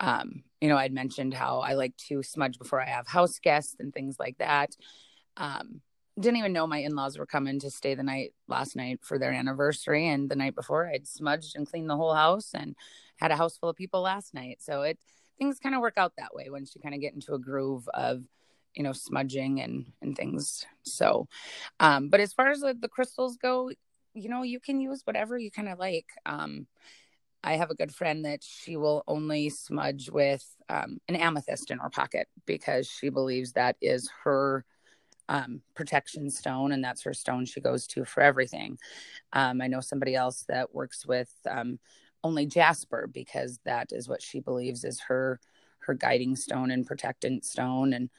Um, 0.00 0.42
you 0.60 0.68
know, 0.68 0.76
I'd 0.76 0.92
mentioned 0.92 1.34
how 1.34 1.60
I 1.60 1.74
like 1.74 1.96
to 2.08 2.22
smudge 2.22 2.58
before 2.58 2.80
I 2.80 2.86
have 2.86 3.06
house 3.06 3.38
guests 3.38 3.76
and 3.78 3.92
things 3.92 4.16
like 4.18 4.38
that. 4.38 4.76
Um, 5.36 5.82
didn't 6.18 6.38
even 6.38 6.52
know 6.52 6.66
my 6.66 6.78
in-laws 6.78 7.16
were 7.16 7.26
coming 7.26 7.60
to 7.60 7.70
stay 7.70 7.94
the 7.94 8.02
night 8.02 8.32
last 8.48 8.74
night 8.74 9.00
for 9.02 9.18
their 9.18 9.32
anniversary 9.32 10.08
and 10.08 10.28
the 10.28 10.34
night 10.34 10.56
before 10.56 10.88
I'd 10.88 11.06
smudged 11.06 11.54
and 11.54 11.66
cleaned 11.66 11.88
the 11.88 11.96
whole 11.96 12.14
house 12.14 12.50
and 12.54 12.74
had 13.16 13.30
a 13.30 13.36
house 13.36 13.56
full 13.56 13.68
of 13.68 13.76
people 13.76 14.00
last 14.00 14.34
night. 14.34 14.58
So 14.60 14.82
it 14.82 14.98
things 15.38 15.60
kind 15.60 15.74
of 15.74 15.80
work 15.80 15.94
out 15.96 16.14
that 16.18 16.34
way 16.34 16.48
once 16.50 16.74
you 16.74 16.80
kind 16.80 16.94
of 16.94 17.00
get 17.00 17.14
into 17.14 17.34
a 17.34 17.38
groove 17.38 17.88
of 17.94 18.24
you 18.74 18.82
know 18.82 18.92
smudging 18.92 19.60
and 19.60 19.86
and 20.02 20.16
things 20.16 20.66
so 20.82 21.26
um 21.80 22.08
but 22.08 22.20
as 22.20 22.32
far 22.32 22.50
as 22.50 22.60
the, 22.60 22.76
the 22.78 22.88
crystals 22.88 23.36
go 23.36 23.70
you 24.14 24.28
know, 24.28 24.42
you 24.42 24.60
can 24.60 24.80
use 24.80 25.02
whatever 25.04 25.38
you 25.38 25.50
kind 25.50 25.68
of 25.68 25.78
like. 25.78 26.06
Um, 26.26 26.66
I 27.44 27.56
have 27.56 27.70
a 27.70 27.74
good 27.74 27.94
friend 27.94 28.24
that 28.24 28.42
she 28.42 28.76
will 28.76 29.04
only 29.06 29.48
smudge 29.48 30.10
with 30.10 30.44
um, 30.68 30.98
an 31.08 31.14
amethyst 31.14 31.70
in 31.70 31.78
her 31.78 31.88
pocket 31.88 32.28
because 32.46 32.88
she 32.88 33.10
believes 33.10 33.52
that 33.52 33.76
is 33.80 34.10
her 34.24 34.64
um, 35.28 35.60
protection 35.74 36.30
stone 36.30 36.72
and 36.72 36.82
that's 36.82 37.02
her 37.02 37.14
stone 37.14 37.44
she 37.44 37.60
goes 37.60 37.86
to 37.88 38.04
for 38.04 38.22
everything. 38.22 38.78
Um, 39.32 39.60
I 39.60 39.68
know 39.68 39.80
somebody 39.80 40.14
else 40.14 40.44
that 40.48 40.74
works 40.74 41.06
with 41.06 41.32
um, 41.48 41.78
only 42.24 42.46
jasper 42.46 43.08
because 43.12 43.60
that 43.64 43.92
is 43.92 44.08
what 44.08 44.22
she 44.22 44.40
believes 44.40 44.84
is 44.84 45.00
her 45.00 45.40
her 45.80 45.94
guiding 45.94 46.36
stone 46.36 46.70
and 46.70 46.86
protectant 46.86 47.44
stone 47.44 47.92
and 47.92 48.10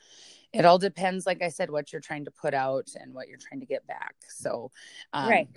it 0.53 0.65
all 0.65 0.79
depends 0.79 1.25
like 1.25 1.41
i 1.41 1.49
said 1.49 1.69
what 1.69 1.91
you're 1.91 2.01
trying 2.01 2.25
to 2.25 2.31
put 2.31 2.53
out 2.53 2.87
and 2.99 3.13
what 3.13 3.27
you're 3.27 3.37
trying 3.37 3.59
to 3.59 3.65
get 3.65 3.85
back 3.85 4.15
so 4.27 4.71
um, 5.13 5.29
right 5.29 5.47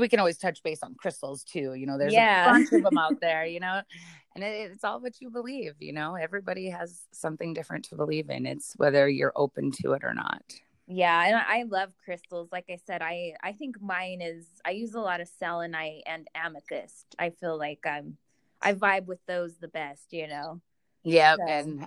we 0.00 0.08
can 0.08 0.18
always 0.18 0.38
touch 0.38 0.62
base 0.62 0.82
on 0.82 0.94
crystals 0.94 1.44
too. 1.44 1.74
You 1.74 1.86
know, 1.86 1.98
there's 1.98 2.12
yeah. 2.12 2.48
a 2.48 2.52
bunch 2.52 2.72
of 2.72 2.82
them 2.82 2.98
out 2.98 3.18
there, 3.20 3.44
you 3.44 3.60
know, 3.60 3.82
and 4.34 4.44
it, 4.44 4.70
it's 4.72 4.84
all 4.84 5.00
what 5.00 5.20
you 5.20 5.30
believe. 5.30 5.74
You 5.80 5.92
know, 5.92 6.14
everybody 6.14 6.68
has 6.70 7.02
something 7.12 7.54
different 7.54 7.84
to 7.86 7.96
believe 7.96 8.30
in. 8.30 8.46
It's 8.46 8.74
whether 8.76 9.08
you're 9.08 9.32
open 9.36 9.70
to 9.82 9.92
it 9.92 10.04
or 10.04 10.14
not. 10.14 10.42
Yeah, 10.86 11.24
and 11.24 11.36
I 11.36 11.64
love 11.68 11.92
crystals. 12.04 12.48
Like 12.52 12.66
I 12.68 12.78
said, 12.86 13.02
I 13.02 13.34
I 13.42 13.52
think 13.52 13.80
mine 13.80 14.20
is 14.20 14.46
I 14.64 14.70
use 14.70 14.94
a 14.94 15.00
lot 15.00 15.20
of 15.20 15.28
selenite 15.38 16.02
and 16.06 16.26
amethyst. 16.34 17.14
I 17.18 17.30
feel 17.30 17.56
like 17.56 17.80
I'm 17.86 18.16
I 18.60 18.74
vibe 18.74 19.06
with 19.06 19.24
those 19.26 19.56
the 19.56 19.68
best, 19.68 20.12
you 20.12 20.26
know. 20.26 20.60
Yeah, 21.04 21.36
so. 21.36 21.46
and 21.46 21.86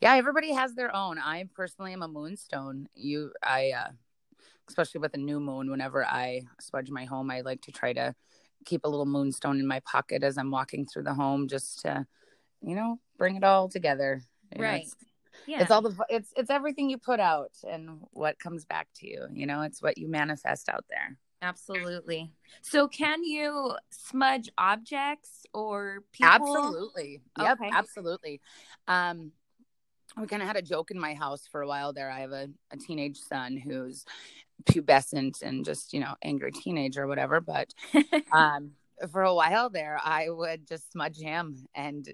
yeah, 0.00 0.14
everybody 0.14 0.52
has 0.52 0.74
their 0.74 0.94
own. 0.94 1.18
I 1.18 1.44
personally 1.54 1.92
am 1.92 2.02
a 2.02 2.08
moonstone. 2.08 2.88
You 2.94 3.32
I 3.42 3.70
uh 3.70 3.90
especially 4.70 5.00
with 5.00 5.14
a 5.14 5.18
new 5.18 5.40
moon, 5.40 5.70
whenever 5.70 6.04
I 6.04 6.42
smudge 6.60 6.90
my 6.90 7.04
home, 7.04 7.30
I 7.30 7.40
like 7.40 7.60
to 7.62 7.72
try 7.72 7.92
to 7.92 8.14
keep 8.64 8.84
a 8.84 8.88
little 8.88 9.06
moonstone 9.06 9.58
in 9.58 9.66
my 9.66 9.80
pocket 9.80 10.22
as 10.22 10.38
I'm 10.38 10.50
walking 10.50 10.86
through 10.86 11.02
the 11.02 11.14
home 11.14 11.48
just 11.48 11.80
to, 11.80 12.06
you 12.62 12.76
know, 12.76 12.98
bring 13.18 13.36
it 13.36 13.44
all 13.44 13.68
together. 13.68 14.22
You 14.56 14.62
right. 14.62 14.76
Know, 14.76 14.82
it's, 14.82 14.96
yeah. 15.46 15.62
It's 15.62 15.70
all 15.70 15.82
the 15.82 15.96
it's 16.08 16.32
it's 16.36 16.50
everything 16.50 16.88
you 16.90 16.98
put 16.98 17.20
out 17.20 17.52
and 17.68 18.00
what 18.12 18.38
comes 18.38 18.64
back 18.64 18.88
to 18.96 19.08
you. 19.08 19.26
You 19.32 19.46
know, 19.46 19.62
it's 19.62 19.82
what 19.82 19.98
you 19.98 20.08
manifest 20.08 20.68
out 20.68 20.84
there. 20.88 21.16
Absolutely. 21.42 22.30
So 22.60 22.86
can 22.86 23.24
you 23.24 23.72
smudge 23.90 24.50
objects 24.58 25.46
or 25.54 26.04
people? 26.12 26.30
Absolutely. 26.30 27.22
Yep, 27.38 27.58
okay. 27.60 27.70
absolutely. 27.72 28.40
Um 28.86 29.32
we 30.16 30.26
kind 30.26 30.42
of 30.42 30.48
had 30.48 30.56
a 30.56 30.62
joke 30.62 30.90
in 30.90 30.98
my 30.98 31.14
house 31.14 31.46
for 31.50 31.62
a 31.62 31.68
while 31.68 31.92
there. 31.92 32.10
I 32.10 32.20
have 32.20 32.32
a, 32.32 32.48
a 32.72 32.76
teenage 32.76 33.18
son 33.18 33.56
who's 33.56 34.04
pubescent 34.64 35.42
and 35.42 35.64
just 35.64 35.92
you 35.92 36.00
know 36.00 36.14
angry 36.22 36.52
teenager 36.52 37.04
or 37.04 37.06
whatever 37.06 37.40
but 37.40 37.72
um 38.32 38.72
for 39.10 39.22
a 39.22 39.34
while 39.34 39.70
there 39.70 39.98
i 40.04 40.28
would 40.28 40.66
just 40.66 40.92
smudge 40.92 41.18
him. 41.18 41.66
And 41.74 42.06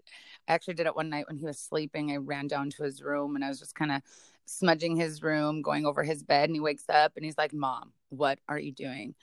i 0.48 0.52
actually 0.52 0.74
did 0.74 0.86
it 0.86 0.96
one 0.96 1.08
night 1.08 1.26
when 1.26 1.36
he 1.36 1.44
was 1.44 1.58
sleeping. 1.58 2.12
I 2.12 2.16
ran 2.16 2.46
down 2.46 2.70
to 2.70 2.84
his 2.84 3.02
room 3.02 3.34
and 3.34 3.44
i 3.44 3.48
was 3.48 3.58
just 3.58 3.74
kind 3.74 3.92
of 3.92 4.02
smudging 4.44 4.96
his 4.96 5.22
room 5.22 5.60
going 5.62 5.86
over 5.86 6.04
his 6.04 6.22
bed 6.22 6.48
and 6.48 6.56
he 6.56 6.60
wakes 6.60 6.84
up 6.88 7.12
and 7.16 7.24
he's 7.24 7.36
like 7.36 7.52
mom 7.52 7.92
what 8.10 8.38
are 8.48 8.58
you 8.58 8.72
doing? 8.72 9.14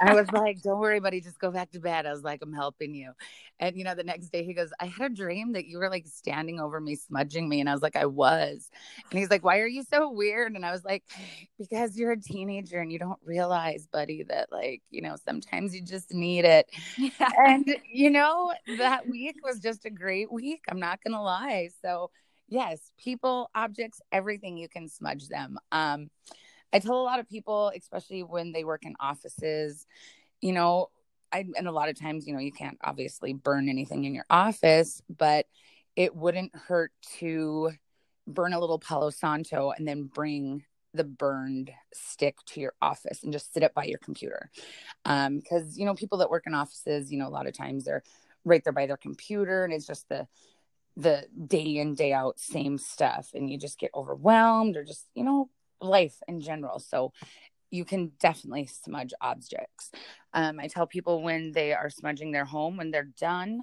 I 0.00 0.14
was 0.14 0.30
like, 0.32 0.62
don't 0.62 0.78
worry, 0.78 1.00
buddy, 1.00 1.20
just 1.20 1.38
go 1.38 1.50
back 1.50 1.70
to 1.72 1.80
bed. 1.80 2.06
I 2.06 2.12
was 2.12 2.22
like, 2.22 2.40
I'm 2.42 2.52
helping 2.52 2.94
you. 2.94 3.12
And, 3.60 3.76
you 3.76 3.84
know, 3.84 3.94
the 3.94 4.04
next 4.04 4.28
day 4.28 4.44
he 4.44 4.54
goes, 4.54 4.70
I 4.80 4.86
had 4.86 5.12
a 5.12 5.14
dream 5.14 5.52
that 5.52 5.66
you 5.66 5.78
were 5.78 5.90
like 5.90 6.06
standing 6.06 6.58
over 6.60 6.80
me, 6.80 6.96
smudging 6.96 7.48
me. 7.48 7.60
And 7.60 7.68
I 7.68 7.72
was 7.72 7.82
like, 7.82 7.96
I 7.96 8.06
was. 8.06 8.70
And 9.10 9.18
he's 9.18 9.30
like, 9.30 9.44
why 9.44 9.60
are 9.60 9.66
you 9.66 9.84
so 9.84 10.10
weird? 10.10 10.52
And 10.52 10.64
I 10.64 10.72
was 10.72 10.84
like, 10.84 11.04
because 11.58 11.96
you're 11.96 12.12
a 12.12 12.20
teenager 12.20 12.80
and 12.80 12.90
you 12.90 12.98
don't 12.98 13.20
realize, 13.24 13.86
buddy, 13.86 14.24
that 14.24 14.50
like, 14.50 14.82
you 14.90 15.02
know, 15.02 15.16
sometimes 15.24 15.74
you 15.74 15.82
just 15.82 16.12
need 16.12 16.44
it. 16.44 16.66
Yeah. 16.98 17.28
And, 17.38 17.76
you 17.90 18.10
know, 18.10 18.52
that 18.78 19.08
week 19.08 19.36
was 19.42 19.60
just 19.60 19.84
a 19.84 19.90
great 19.90 20.32
week. 20.32 20.62
I'm 20.68 20.80
not 20.80 21.00
going 21.04 21.14
to 21.14 21.20
lie. 21.20 21.68
So, 21.82 22.10
yes, 22.48 22.92
people, 22.98 23.50
objects, 23.54 24.00
everything 24.10 24.56
you 24.56 24.68
can 24.68 24.88
smudge 24.88 25.28
them. 25.28 25.58
Um, 25.70 26.10
I 26.72 26.78
tell 26.78 27.00
a 27.00 27.02
lot 27.02 27.20
of 27.20 27.28
people, 27.28 27.72
especially 27.76 28.22
when 28.22 28.52
they 28.52 28.64
work 28.64 28.84
in 28.84 28.94
offices, 29.00 29.86
you 30.40 30.52
know, 30.52 30.90
I, 31.32 31.46
and 31.56 31.66
a 31.66 31.72
lot 31.72 31.88
of 31.88 31.98
times, 31.98 32.26
you 32.26 32.34
know, 32.34 32.40
you 32.40 32.52
can't 32.52 32.78
obviously 32.82 33.32
burn 33.32 33.68
anything 33.68 34.04
in 34.04 34.14
your 34.14 34.26
office, 34.28 35.02
but 35.08 35.46
it 35.96 36.14
wouldn't 36.14 36.54
hurt 36.54 36.92
to 37.18 37.72
burn 38.26 38.52
a 38.52 38.60
little 38.60 38.78
Palo 38.78 39.10
Santo 39.10 39.72
and 39.76 39.86
then 39.86 40.04
bring 40.04 40.64
the 40.94 41.04
burned 41.04 41.70
stick 41.94 42.36
to 42.46 42.60
your 42.60 42.74
office 42.82 43.22
and 43.22 43.32
just 43.32 43.52
sit 43.54 43.62
it 43.62 43.74
by 43.74 43.84
your 43.84 43.98
computer. 43.98 44.50
Um, 45.04 45.38
because 45.38 45.78
you 45.78 45.86
know, 45.86 45.94
people 45.94 46.18
that 46.18 46.30
work 46.30 46.44
in 46.46 46.54
offices, 46.54 47.10
you 47.10 47.18
know, 47.18 47.28
a 47.28 47.30
lot 47.30 47.46
of 47.46 47.56
times 47.56 47.84
they're 47.84 48.02
right 48.44 48.62
there 48.62 48.72
by 48.72 48.86
their 48.86 48.96
computer 48.96 49.64
and 49.64 49.72
it's 49.72 49.86
just 49.86 50.08
the 50.08 50.26
the 50.96 51.26
day 51.46 51.78
in, 51.78 51.94
day 51.94 52.12
out 52.12 52.38
same 52.38 52.76
stuff, 52.76 53.30
and 53.32 53.48
you 53.48 53.56
just 53.56 53.78
get 53.78 53.90
overwhelmed 53.94 54.76
or 54.76 54.84
just, 54.84 55.06
you 55.14 55.24
know, 55.24 55.48
life 55.82 56.22
in 56.28 56.40
general. 56.40 56.78
So 56.78 57.12
you 57.70 57.84
can 57.84 58.12
definitely 58.20 58.66
smudge 58.66 59.14
objects. 59.20 59.90
Um, 60.34 60.60
I 60.60 60.68
tell 60.68 60.86
people 60.86 61.22
when 61.22 61.52
they 61.52 61.72
are 61.72 61.90
smudging 61.90 62.32
their 62.32 62.44
home, 62.44 62.76
when 62.76 62.90
they're 62.90 63.10
done, 63.18 63.62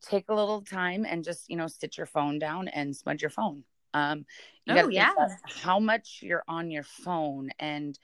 take 0.00 0.24
a 0.28 0.34
little 0.34 0.62
time 0.62 1.04
and 1.08 1.22
just, 1.22 1.48
you 1.48 1.56
know, 1.56 1.66
sit 1.66 1.96
your 1.96 2.06
phone 2.06 2.38
down 2.38 2.68
and 2.68 2.96
smudge 2.96 3.22
your 3.22 3.30
phone. 3.30 3.64
Um, 3.94 4.24
you 4.64 4.74
oh, 4.78 4.88
yeah. 4.88 5.12
How 5.44 5.78
much 5.78 6.20
you're 6.22 6.44
on 6.48 6.70
your 6.70 6.82
phone 6.82 7.50
and, 7.58 7.98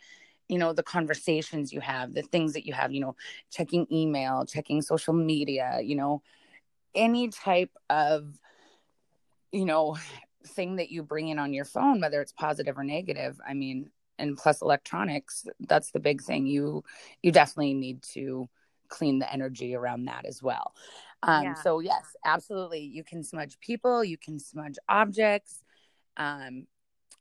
you 0.49 0.59
know, 0.59 0.73
the 0.73 0.83
conversations 0.83 1.73
you 1.73 1.81
have, 1.81 2.14
the 2.14 2.23
things 2.23 2.53
that 2.53 2.66
you 2.66 2.73
have, 2.73 2.92
you 2.92 3.01
know, 3.01 3.16
checking 3.51 3.87
email, 3.90 4.44
checking 4.44 4.83
social 4.83 5.14
media, 5.14 5.81
you 5.83 5.97
know, 5.97 6.23
any 6.94 7.29
type 7.29 7.71
of, 7.90 8.38
you 9.51 9.64
know, 9.64 9.97
thing 10.46 10.77
that 10.77 10.90
you 10.90 11.03
bring 11.03 11.29
in 11.29 11.38
on 11.38 11.53
your 11.53 11.64
phone, 11.64 12.01
whether 12.01 12.20
it's 12.20 12.33
positive 12.33 12.79
or 12.79 12.85
negative. 12.85 13.40
I 13.46 13.55
mean, 13.55 13.90
and 14.18 14.37
plus 14.37 14.61
electronics 14.62 15.46
that's 15.61 15.90
the 15.92 16.01
big 16.01 16.20
thing 16.22 16.46
you 16.46 16.83
you 17.22 17.33
definitely 17.33 17.74
need 17.74 18.03
to 18.03 18.48
clean 18.88 19.18
the 19.18 19.33
energy 19.33 19.74
around 19.74 20.05
that 20.07 20.24
as 20.24 20.42
well 20.42 20.74
um 21.22 21.44
yeah. 21.44 21.55
so 21.55 21.81
yes 21.81 22.16
absolutely 22.24 22.81
you 22.81 23.05
can 23.05 23.22
smudge 23.22 23.59
people 23.61 24.05
you 24.05 24.18
can 24.18 24.38
smudge 24.38 24.77
objects 24.88 25.62
um 26.16 26.66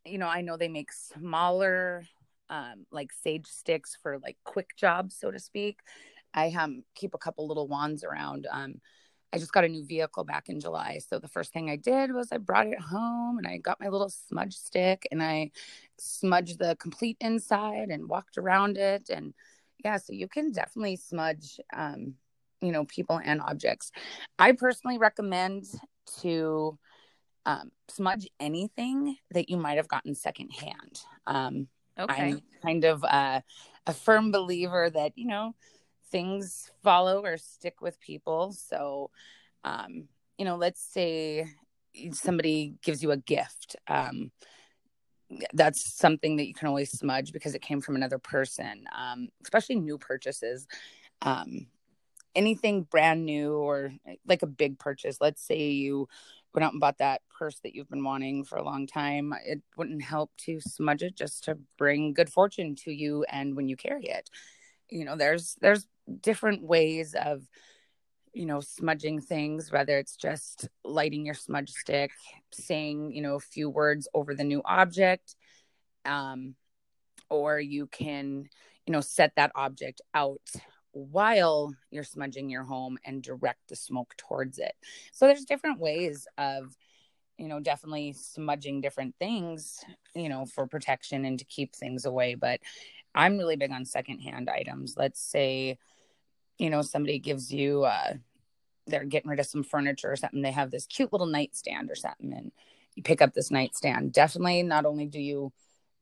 you 0.04 0.18
know 0.18 0.28
i 0.28 0.40
know 0.40 0.56
they 0.56 0.68
make 0.68 0.92
smaller 0.92 2.04
um 2.50 2.86
like 2.90 3.12
sage 3.12 3.46
sticks 3.46 3.96
for 4.02 4.18
like 4.18 4.36
quick 4.44 4.70
jobs 4.76 5.16
so 5.18 5.30
to 5.30 5.38
speak 5.38 5.80
i 6.34 6.48
um 6.50 6.82
keep 6.94 7.14
a 7.14 7.18
couple 7.18 7.46
little 7.46 7.68
wands 7.68 8.02
around 8.02 8.46
um 8.50 8.80
I 9.32 9.38
just 9.38 9.52
got 9.52 9.64
a 9.64 9.68
new 9.68 9.84
vehicle 9.84 10.24
back 10.24 10.48
in 10.48 10.58
July. 10.58 11.00
So 11.06 11.18
the 11.18 11.28
first 11.28 11.52
thing 11.52 11.68
I 11.68 11.76
did 11.76 12.12
was 12.12 12.32
I 12.32 12.38
brought 12.38 12.66
it 12.66 12.80
home 12.80 13.38
and 13.38 13.46
I 13.46 13.58
got 13.58 13.80
my 13.80 13.88
little 13.88 14.08
smudge 14.08 14.54
stick 14.54 15.06
and 15.10 15.22
I 15.22 15.50
smudged 15.98 16.58
the 16.58 16.76
complete 16.76 17.18
inside 17.20 17.88
and 17.90 18.08
walked 18.08 18.38
around 18.38 18.78
it. 18.78 19.10
And 19.10 19.34
yeah, 19.84 19.98
so 19.98 20.12
you 20.12 20.28
can 20.28 20.52
definitely 20.52 20.96
smudge, 20.96 21.60
um, 21.74 22.14
you 22.62 22.72
know, 22.72 22.84
people 22.86 23.20
and 23.22 23.42
objects. 23.42 23.92
I 24.38 24.52
personally 24.52 24.98
recommend 24.98 25.66
to 26.22 26.78
um, 27.44 27.70
smudge 27.88 28.28
anything 28.40 29.16
that 29.32 29.50
you 29.50 29.58
might 29.58 29.76
have 29.76 29.88
gotten 29.88 30.14
secondhand. 30.14 31.02
Um, 31.26 31.68
okay. 31.98 32.14
I'm 32.14 32.42
kind 32.62 32.84
of 32.84 33.04
a 33.04 33.42
firm 33.92 34.32
believer 34.32 34.90
that, 34.90 35.12
you 35.16 35.26
know, 35.26 35.54
things 36.10 36.70
follow 36.82 37.24
or 37.24 37.36
stick 37.36 37.80
with 37.80 38.00
people. 38.00 38.52
So, 38.52 39.10
um, 39.64 40.08
you 40.36 40.44
know, 40.44 40.56
let's 40.56 40.82
say 40.82 41.46
somebody 42.12 42.74
gives 42.82 43.02
you 43.02 43.10
a 43.10 43.16
gift. 43.16 43.76
Um, 43.86 44.30
that's 45.52 45.94
something 45.94 46.36
that 46.36 46.46
you 46.46 46.54
can 46.54 46.68
always 46.68 46.90
smudge 46.90 47.32
because 47.32 47.54
it 47.54 47.62
came 47.62 47.80
from 47.80 47.96
another 47.96 48.18
person, 48.18 48.84
um, 48.96 49.28
especially 49.42 49.76
new 49.76 49.98
purchases. 49.98 50.66
Um, 51.22 51.66
anything 52.34 52.82
brand 52.82 53.26
new 53.26 53.54
or 53.54 53.92
like 54.26 54.42
a 54.42 54.46
big 54.46 54.78
purchase. 54.78 55.18
Let's 55.20 55.42
say 55.42 55.70
you 55.70 56.08
went 56.54 56.64
out 56.64 56.72
and 56.72 56.80
bought 56.80 56.98
that 56.98 57.22
purse 57.36 57.58
that 57.60 57.74
you've 57.74 57.90
been 57.90 58.04
wanting 58.04 58.44
for 58.44 58.56
a 58.56 58.64
long 58.64 58.86
time. 58.86 59.34
It 59.44 59.60
wouldn't 59.76 60.02
help 60.02 60.30
to 60.44 60.60
smudge 60.60 61.02
it 61.02 61.16
just 61.16 61.44
to 61.44 61.58
bring 61.76 62.14
good 62.14 62.30
fortune 62.30 62.74
to 62.84 62.92
you 62.92 63.24
and 63.28 63.56
when 63.56 63.68
you 63.68 63.76
carry 63.76 64.04
it. 64.04 64.30
You 64.88 65.04
know, 65.04 65.16
there's 65.16 65.56
there's 65.60 65.86
different 66.20 66.62
ways 66.62 67.14
of 67.14 67.42
you 68.32 68.46
know 68.46 68.60
smudging 68.60 69.20
things 69.20 69.72
whether 69.72 69.98
it's 69.98 70.16
just 70.16 70.68
lighting 70.84 71.24
your 71.24 71.34
smudge 71.34 71.70
stick 71.70 72.10
saying 72.52 73.10
you 73.12 73.22
know 73.22 73.34
a 73.36 73.40
few 73.40 73.70
words 73.70 74.06
over 74.14 74.34
the 74.34 74.44
new 74.44 74.62
object 74.64 75.34
um 76.04 76.54
or 77.30 77.58
you 77.58 77.86
can 77.86 78.44
you 78.86 78.92
know 78.92 79.00
set 79.00 79.32
that 79.36 79.52
object 79.54 80.00
out 80.14 80.40
while 80.92 81.72
you're 81.90 82.04
smudging 82.04 82.50
your 82.50 82.64
home 82.64 82.98
and 83.04 83.22
direct 83.22 83.68
the 83.68 83.76
smoke 83.76 84.14
towards 84.16 84.58
it. 84.58 84.72
So 85.12 85.26
there's 85.26 85.44
different 85.44 85.78
ways 85.78 86.26
of 86.38 86.76
you 87.36 87.48
know 87.48 87.60
definitely 87.60 88.14
smudging 88.14 88.80
different 88.80 89.14
things 89.18 89.84
you 90.14 90.28
know 90.28 90.44
for 90.44 90.66
protection 90.66 91.24
and 91.24 91.38
to 91.38 91.44
keep 91.44 91.72
things 91.72 92.04
away 92.04 92.34
but 92.34 92.58
i'm 93.14 93.38
really 93.38 93.54
big 93.54 93.70
on 93.70 93.84
secondhand 93.84 94.50
items. 94.50 94.94
Let's 94.96 95.20
say 95.20 95.78
you 96.58 96.70
know 96.70 96.82
somebody 96.82 97.18
gives 97.18 97.52
you 97.52 97.84
uh 97.84 98.12
they're 98.86 99.04
getting 99.04 99.30
rid 99.30 99.40
of 99.40 99.46
some 99.46 99.62
furniture 99.62 100.10
or 100.10 100.16
something 100.16 100.42
they 100.42 100.50
have 100.50 100.70
this 100.70 100.86
cute 100.86 101.12
little 101.12 101.26
nightstand 101.26 101.90
or 101.90 101.94
something 101.94 102.32
and 102.32 102.52
you 102.98 103.02
pick 103.04 103.22
up 103.22 103.32
this 103.32 103.52
nightstand. 103.52 104.12
Definitely 104.12 104.64
not 104.64 104.84
only 104.84 105.06
do 105.06 105.20
you 105.20 105.52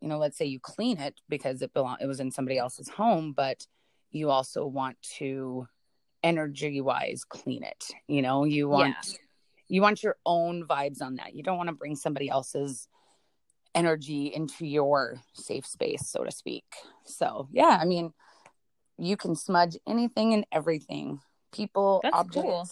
you 0.01 0.09
know 0.09 0.17
let's 0.17 0.39
say 0.39 0.47
you 0.47 0.59
clean 0.59 0.99
it 0.99 1.21
because 1.29 1.61
it 1.61 1.75
belong 1.75 1.99
it 2.01 2.07
was 2.07 2.21
in 2.21 2.31
somebody 2.31 2.57
else's 2.57 2.89
home 2.89 3.33
but 3.33 3.67
you 4.11 4.31
also 4.31 4.67
want 4.67 4.97
to 5.03 5.69
energy 6.23 6.81
wise 6.81 7.23
clean 7.29 7.63
it 7.63 7.91
you 8.09 8.23
know? 8.23 8.45
You 8.45 8.69
want 8.69 8.97
yeah. 9.07 9.17
you 9.69 9.83
want 9.83 10.03
your 10.03 10.17
own 10.25 10.65
vibes 10.67 11.03
on 11.03 11.17
that. 11.17 11.35
You 11.35 11.43
don't 11.43 11.59
want 11.59 11.69
to 11.69 11.75
bring 11.75 11.97
somebody 11.97 12.31
else's 12.31 12.89
energy 13.75 14.33
into 14.35 14.65
your 14.67 15.21
safe 15.35 15.67
space 15.67 16.09
so 16.09 16.25
to 16.25 16.31
speak. 16.31 16.65
So 17.05 17.47
yeah 17.53 17.79
i 17.79 17.85
mean 17.85 18.15
you 18.99 19.17
can 19.17 19.35
smudge 19.35 19.77
anything 19.87 20.33
and 20.35 20.47
everything. 20.53 21.21
People, 21.53 22.01
That's 22.03 22.17
objects. 22.17 22.43
Cool. 22.45 22.69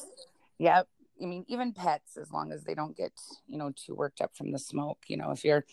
Yep. 0.59 0.89
I 1.23 1.27
mean, 1.27 1.45
even 1.49 1.73
pets, 1.73 2.17
as 2.17 2.33
long 2.33 2.53
as 2.53 2.65
they 2.65 2.75
don't 2.75 2.97
get, 2.97 3.13
you 3.47 3.57
know, 3.57 3.73
too 3.75 3.95
worked 3.95 4.21
up 4.21 4.37
from 4.37 4.51
the 4.51 4.59
smoke. 4.59 4.99
You 5.07 5.17
know, 5.17 5.31
if 5.31 5.45
your 5.45 5.65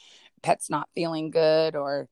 pet's 0.43 0.69
not 0.69 0.89
feeling 0.93 1.31
good 1.31 1.75
or, 1.75 2.07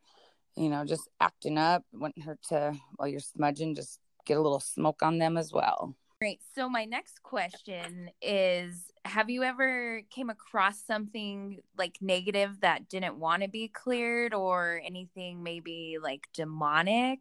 you 0.56 0.70
know, 0.70 0.84
just 0.84 1.08
acting 1.20 1.58
up, 1.58 1.84
wouldn't 1.94 2.24
hurt 2.24 2.42
to, 2.50 2.74
while 2.96 3.08
you're 3.08 3.20
smudging, 3.20 3.76
just 3.76 4.00
get 4.26 4.38
a 4.38 4.42
little 4.42 4.60
smoke 4.60 5.04
on 5.04 5.20
them 5.20 5.38
as 5.38 5.54
well. 5.54 5.96
Great. 6.20 6.42
So 6.54 6.68
my 6.68 6.84
next 6.86 7.24
question 7.24 8.10
is 8.22 8.92
have 9.06 9.30
you 9.30 9.44
ever 9.44 10.02
came 10.10 10.30
across 10.30 10.84
something 10.84 11.62
like 11.78 11.98
negative 12.02 12.60
that 12.60 12.90
didn't 12.90 13.18
want 13.18 13.44
to 13.44 13.48
be 13.48 13.70
cleared 13.70 14.34
or 14.34 14.82
anything 14.86 15.44
maybe 15.44 15.98
like 16.02 16.28
demonic? 16.34 17.20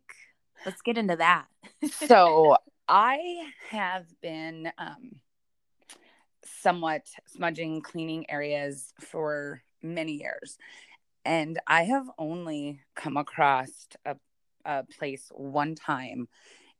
Let's 0.64 0.82
get 0.82 0.98
into 0.98 1.16
that. 1.16 1.46
so 1.90 2.56
I 2.88 3.18
have 3.70 4.06
been 4.20 4.70
um, 4.78 5.16
somewhat 6.44 7.06
smudging, 7.26 7.82
cleaning 7.82 8.30
areas 8.30 8.92
for 9.00 9.62
many 9.82 10.12
years. 10.12 10.58
And 11.24 11.58
I 11.66 11.82
have 11.82 12.08
only 12.18 12.80
come 12.94 13.16
across 13.16 13.70
a, 14.04 14.16
a 14.64 14.84
place 14.98 15.30
one 15.34 15.74
time 15.74 16.28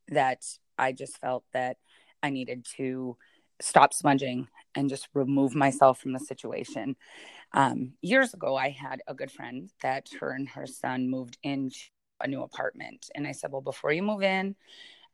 that 0.07 0.43
I 0.77 0.91
just 0.91 1.19
felt 1.19 1.43
that 1.53 1.77
I 2.23 2.29
needed 2.29 2.65
to 2.77 3.17
stop 3.61 3.93
smudging 3.93 4.47
and 4.75 4.89
just 4.89 5.07
remove 5.13 5.55
myself 5.55 5.99
from 5.99 6.13
the 6.13 6.19
situation. 6.19 6.95
Um, 7.53 7.93
years 8.01 8.33
ago, 8.33 8.55
I 8.55 8.69
had 8.69 9.01
a 9.07 9.13
good 9.13 9.31
friend 9.31 9.69
that 9.81 10.09
her 10.19 10.31
and 10.31 10.47
her 10.49 10.65
son 10.67 11.09
moved 11.09 11.37
into 11.43 11.79
a 12.21 12.27
new 12.27 12.41
apartment. 12.41 13.09
And 13.15 13.27
I 13.27 13.31
said, 13.31 13.51
Well, 13.51 13.61
before 13.61 13.91
you 13.91 14.03
move 14.03 14.23
in, 14.23 14.55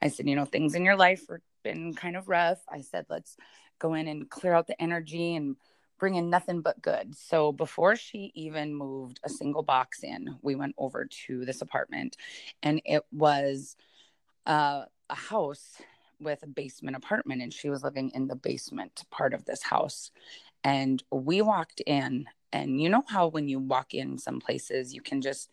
I 0.01 0.09
said, 0.09 0.27
You 0.27 0.35
know, 0.35 0.45
things 0.45 0.75
in 0.75 0.85
your 0.85 0.95
life 0.95 1.23
have 1.29 1.39
been 1.63 1.93
kind 1.93 2.15
of 2.15 2.29
rough. 2.29 2.59
I 2.69 2.81
said, 2.81 3.05
Let's 3.09 3.37
go 3.79 3.93
in 3.93 4.07
and 4.07 4.29
clear 4.29 4.53
out 4.53 4.67
the 4.67 4.81
energy 4.81 5.35
and 5.35 5.55
bring 5.97 6.15
in 6.15 6.29
nothing 6.29 6.61
but 6.61 6.81
good. 6.81 7.15
So 7.15 7.51
before 7.51 7.95
she 7.95 8.31
even 8.35 8.75
moved 8.75 9.19
a 9.23 9.29
single 9.29 9.63
box 9.63 10.03
in, 10.03 10.37
we 10.41 10.55
went 10.55 10.75
over 10.77 11.05
to 11.25 11.45
this 11.45 11.61
apartment 11.61 12.17
and 12.63 12.81
it 12.85 13.03
was 13.11 13.75
uh, 14.45 14.83
a 15.09 15.15
house 15.15 15.81
with 16.19 16.43
a 16.43 16.47
basement 16.47 16.95
apartment 16.95 17.41
and 17.41 17.53
she 17.53 17.69
was 17.69 17.83
living 17.83 18.11
in 18.13 18.27
the 18.27 18.35
basement 18.35 19.03
part 19.09 19.33
of 19.33 19.45
this 19.45 19.63
house. 19.63 20.11
And 20.63 21.01
we 21.11 21.41
walked 21.41 21.81
in 21.81 22.25
and 22.51 22.81
you 22.81 22.89
know 22.89 23.03
how 23.07 23.27
when 23.27 23.47
you 23.47 23.59
walk 23.59 23.93
in 23.93 24.17
some 24.17 24.39
places 24.39 24.93
you 24.93 25.01
can 25.01 25.21
just 25.21 25.49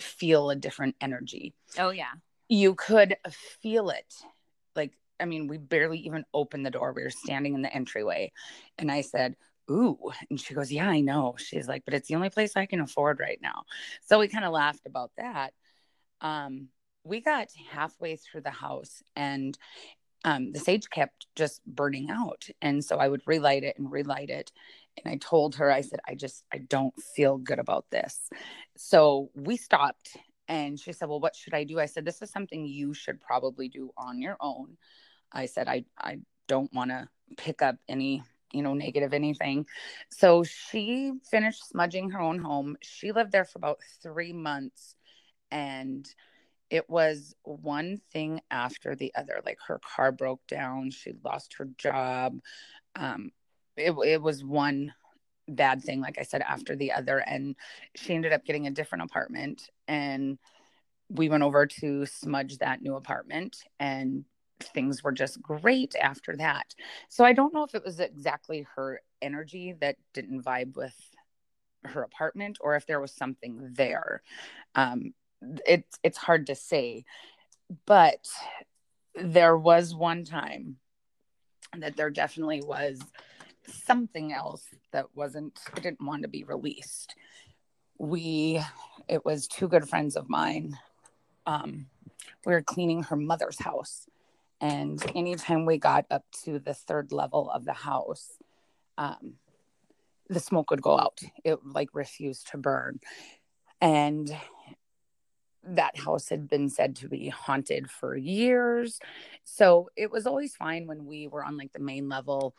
feel 0.00 0.50
a 0.50 0.56
different 0.56 0.96
energy. 1.00 1.54
Oh 1.78 1.90
yeah. 1.90 2.12
You 2.48 2.74
could 2.74 3.16
feel 3.60 3.90
it. 3.90 4.14
Like 4.76 4.92
I 5.20 5.24
mean, 5.24 5.46
we 5.46 5.58
barely 5.58 5.98
even 6.00 6.24
opened 6.34 6.66
the 6.66 6.70
door. 6.70 6.92
We 6.92 7.02
were 7.04 7.10
standing 7.10 7.54
in 7.54 7.62
the 7.62 7.72
entryway. 7.72 8.32
And 8.78 8.90
I 8.90 9.02
said, 9.02 9.36
Ooh. 9.70 10.10
And 10.30 10.40
she 10.40 10.54
goes, 10.54 10.72
Yeah, 10.72 10.88
I 10.88 11.00
know. 11.00 11.34
She's 11.38 11.68
like, 11.68 11.84
but 11.84 11.94
it's 11.94 12.08
the 12.08 12.16
only 12.16 12.30
place 12.30 12.52
I 12.56 12.66
can 12.66 12.80
afford 12.80 13.20
right 13.20 13.38
now. 13.42 13.64
So 14.06 14.18
we 14.18 14.28
kind 14.28 14.44
of 14.44 14.52
laughed 14.52 14.86
about 14.86 15.12
that. 15.16 15.52
Um, 16.20 16.68
we 17.04 17.20
got 17.20 17.48
halfway 17.70 18.16
through 18.16 18.42
the 18.42 18.50
house 18.50 19.02
and 19.16 19.58
um, 20.24 20.52
the 20.52 20.60
sage 20.60 20.88
kept 20.88 21.26
just 21.34 21.64
burning 21.66 22.10
out. 22.10 22.46
And 22.60 22.84
so 22.84 22.98
I 22.98 23.08
would 23.08 23.22
relight 23.26 23.64
it 23.64 23.76
and 23.78 23.90
relight 23.90 24.30
it. 24.30 24.52
And 24.96 25.12
I 25.12 25.16
told 25.16 25.56
her, 25.56 25.70
I 25.70 25.80
said, 25.80 26.00
I 26.06 26.14
just, 26.14 26.44
I 26.52 26.58
don't 26.58 26.94
feel 27.14 27.38
good 27.38 27.58
about 27.58 27.86
this. 27.90 28.28
So 28.76 29.30
we 29.34 29.56
stopped 29.56 30.16
and 30.48 30.78
she 30.78 30.92
said, 30.92 31.08
Well, 31.08 31.20
what 31.20 31.36
should 31.36 31.54
I 31.54 31.64
do? 31.64 31.80
I 31.80 31.86
said, 31.86 32.04
This 32.04 32.22
is 32.22 32.30
something 32.30 32.66
you 32.66 32.94
should 32.94 33.20
probably 33.20 33.68
do 33.68 33.90
on 33.96 34.20
your 34.20 34.36
own. 34.40 34.76
I 35.32 35.46
said, 35.46 35.68
I, 35.68 35.84
I 35.98 36.18
don't 36.46 36.72
want 36.74 36.90
to 36.90 37.08
pick 37.36 37.62
up 37.62 37.76
any, 37.88 38.22
you 38.52 38.62
know, 38.62 38.74
negative 38.74 39.14
anything. 39.14 39.66
So 40.10 40.44
she 40.44 41.12
finished 41.30 41.68
smudging 41.68 42.10
her 42.10 42.20
own 42.20 42.38
home. 42.38 42.76
She 42.82 43.12
lived 43.12 43.32
there 43.32 43.44
for 43.44 43.58
about 43.58 43.80
three 44.02 44.32
months 44.32 44.94
and 45.50 46.06
it 46.70 46.88
was 46.88 47.34
one 47.42 48.00
thing 48.12 48.40
after 48.50 48.94
the 48.96 49.12
other. 49.14 49.42
Like 49.44 49.58
her 49.68 49.78
car 49.78 50.10
broke 50.10 50.46
down, 50.46 50.90
she 50.90 51.12
lost 51.22 51.54
her 51.58 51.68
job. 51.76 52.38
Um, 52.96 53.30
it, 53.76 53.92
it 54.06 54.22
was 54.22 54.44
one 54.44 54.92
bad 55.48 55.82
thing, 55.82 56.00
like 56.00 56.18
I 56.18 56.22
said, 56.22 56.42
after 56.42 56.76
the 56.76 56.92
other. 56.92 57.18
And 57.18 57.56
she 57.94 58.14
ended 58.14 58.32
up 58.32 58.44
getting 58.44 58.66
a 58.66 58.70
different 58.70 59.04
apartment. 59.04 59.68
And 59.88 60.38
we 61.08 61.28
went 61.28 61.42
over 61.42 61.66
to 61.66 62.06
smudge 62.06 62.58
that 62.58 62.82
new 62.82 62.96
apartment. 62.96 63.64
And 63.80 64.24
things 64.62 65.02
were 65.02 65.12
just 65.12 65.42
great 65.42 65.94
after 66.00 66.36
that. 66.36 66.74
So 67.08 67.24
I 67.24 67.32
don't 67.32 67.52
know 67.52 67.64
if 67.64 67.74
it 67.74 67.84
was 67.84 68.00
exactly 68.00 68.66
her 68.76 69.00
energy 69.20 69.74
that 69.80 69.96
didn't 70.14 70.42
vibe 70.42 70.76
with 70.76 70.94
her 71.84 72.02
apartment 72.02 72.58
or 72.60 72.76
if 72.76 72.86
there 72.86 73.00
was 73.00 73.12
something 73.12 73.70
there. 73.72 74.22
Um, 74.74 75.14
it's 75.66 75.98
it's 76.02 76.18
hard 76.18 76.46
to 76.46 76.54
say, 76.54 77.04
but 77.86 78.28
there 79.14 79.56
was 79.56 79.94
one 79.94 80.24
time 80.24 80.76
that 81.76 81.96
there 81.96 82.10
definitely 82.10 82.62
was 82.62 83.00
something 83.66 84.32
else 84.32 84.64
that 84.92 85.06
wasn't 85.14 85.58
I 85.74 85.80
didn't 85.80 86.04
want 86.04 86.22
to 86.22 86.28
be 86.28 86.44
released. 86.44 87.14
We 87.98 88.60
it 89.08 89.24
was 89.24 89.46
two 89.46 89.68
good 89.68 89.88
friends 89.88 90.16
of 90.16 90.28
mine. 90.28 90.78
Um, 91.46 91.86
we 92.46 92.52
were 92.52 92.62
cleaning 92.62 93.04
her 93.04 93.16
mother's 93.16 93.58
house, 93.58 94.06
and 94.60 95.02
anytime 95.14 95.66
we 95.66 95.78
got 95.78 96.06
up 96.10 96.24
to 96.44 96.58
the 96.58 96.74
third 96.74 97.12
level 97.12 97.50
of 97.50 97.64
the 97.64 97.72
house, 97.72 98.38
um, 98.98 99.34
the 100.28 100.40
smoke 100.40 100.70
would 100.70 100.82
go 100.82 100.98
out. 100.98 101.20
It 101.44 101.58
like 101.64 101.90
refused 101.94 102.48
to 102.50 102.58
burn, 102.58 103.00
and 103.80 104.34
that 105.64 105.96
house 105.96 106.28
had 106.28 106.48
been 106.48 106.68
said 106.68 106.96
to 106.96 107.08
be 107.08 107.28
haunted 107.28 107.90
for 107.90 108.16
years. 108.16 108.98
So 109.44 109.90
it 109.96 110.10
was 110.10 110.26
always 110.26 110.54
fine 110.54 110.86
when 110.86 111.06
we 111.06 111.28
were 111.28 111.44
on 111.44 111.56
like 111.56 111.72
the 111.72 111.78
main 111.78 112.08
level. 112.08 112.54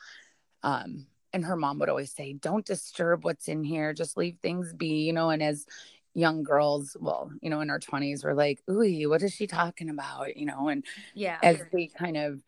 Um, 0.63 1.07
and 1.33 1.43
her 1.45 1.55
mom 1.55 1.79
would 1.79 1.89
always 1.89 2.11
say, 2.11 2.33
Don't 2.33 2.65
disturb 2.65 3.23
what's 3.23 3.47
in 3.47 3.63
here, 3.63 3.93
just 3.93 4.17
leave 4.17 4.37
things 4.41 4.73
be, 4.73 5.03
you 5.03 5.13
know. 5.13 5.29
And 5.29 5.41
as 5.43 5.65
young 6.13 6.43
girls, 6.43 6.95
well, 6.99 7.31
you 7.41 7.49
know, 7.49 7.61
in 7.61 7.69
our 7.69 7.79
20s, 7.79 8.23
we're 8.23 8.33
like, 8.33 8.61
Ooh, 8.69 9.09
what 9.09 9.23
is 9.23 9.33
she 9.33 9.47
talking 9.47 9.89
about? 9.89 10.37
You 10.37 10.45
know, 10.45 10.69
and 10.69 10.85
yeah, 11.13 11.39
as 11.41 11.61
we 11.71 11.87
kind 11.87 12.17
of, 12.17 12.41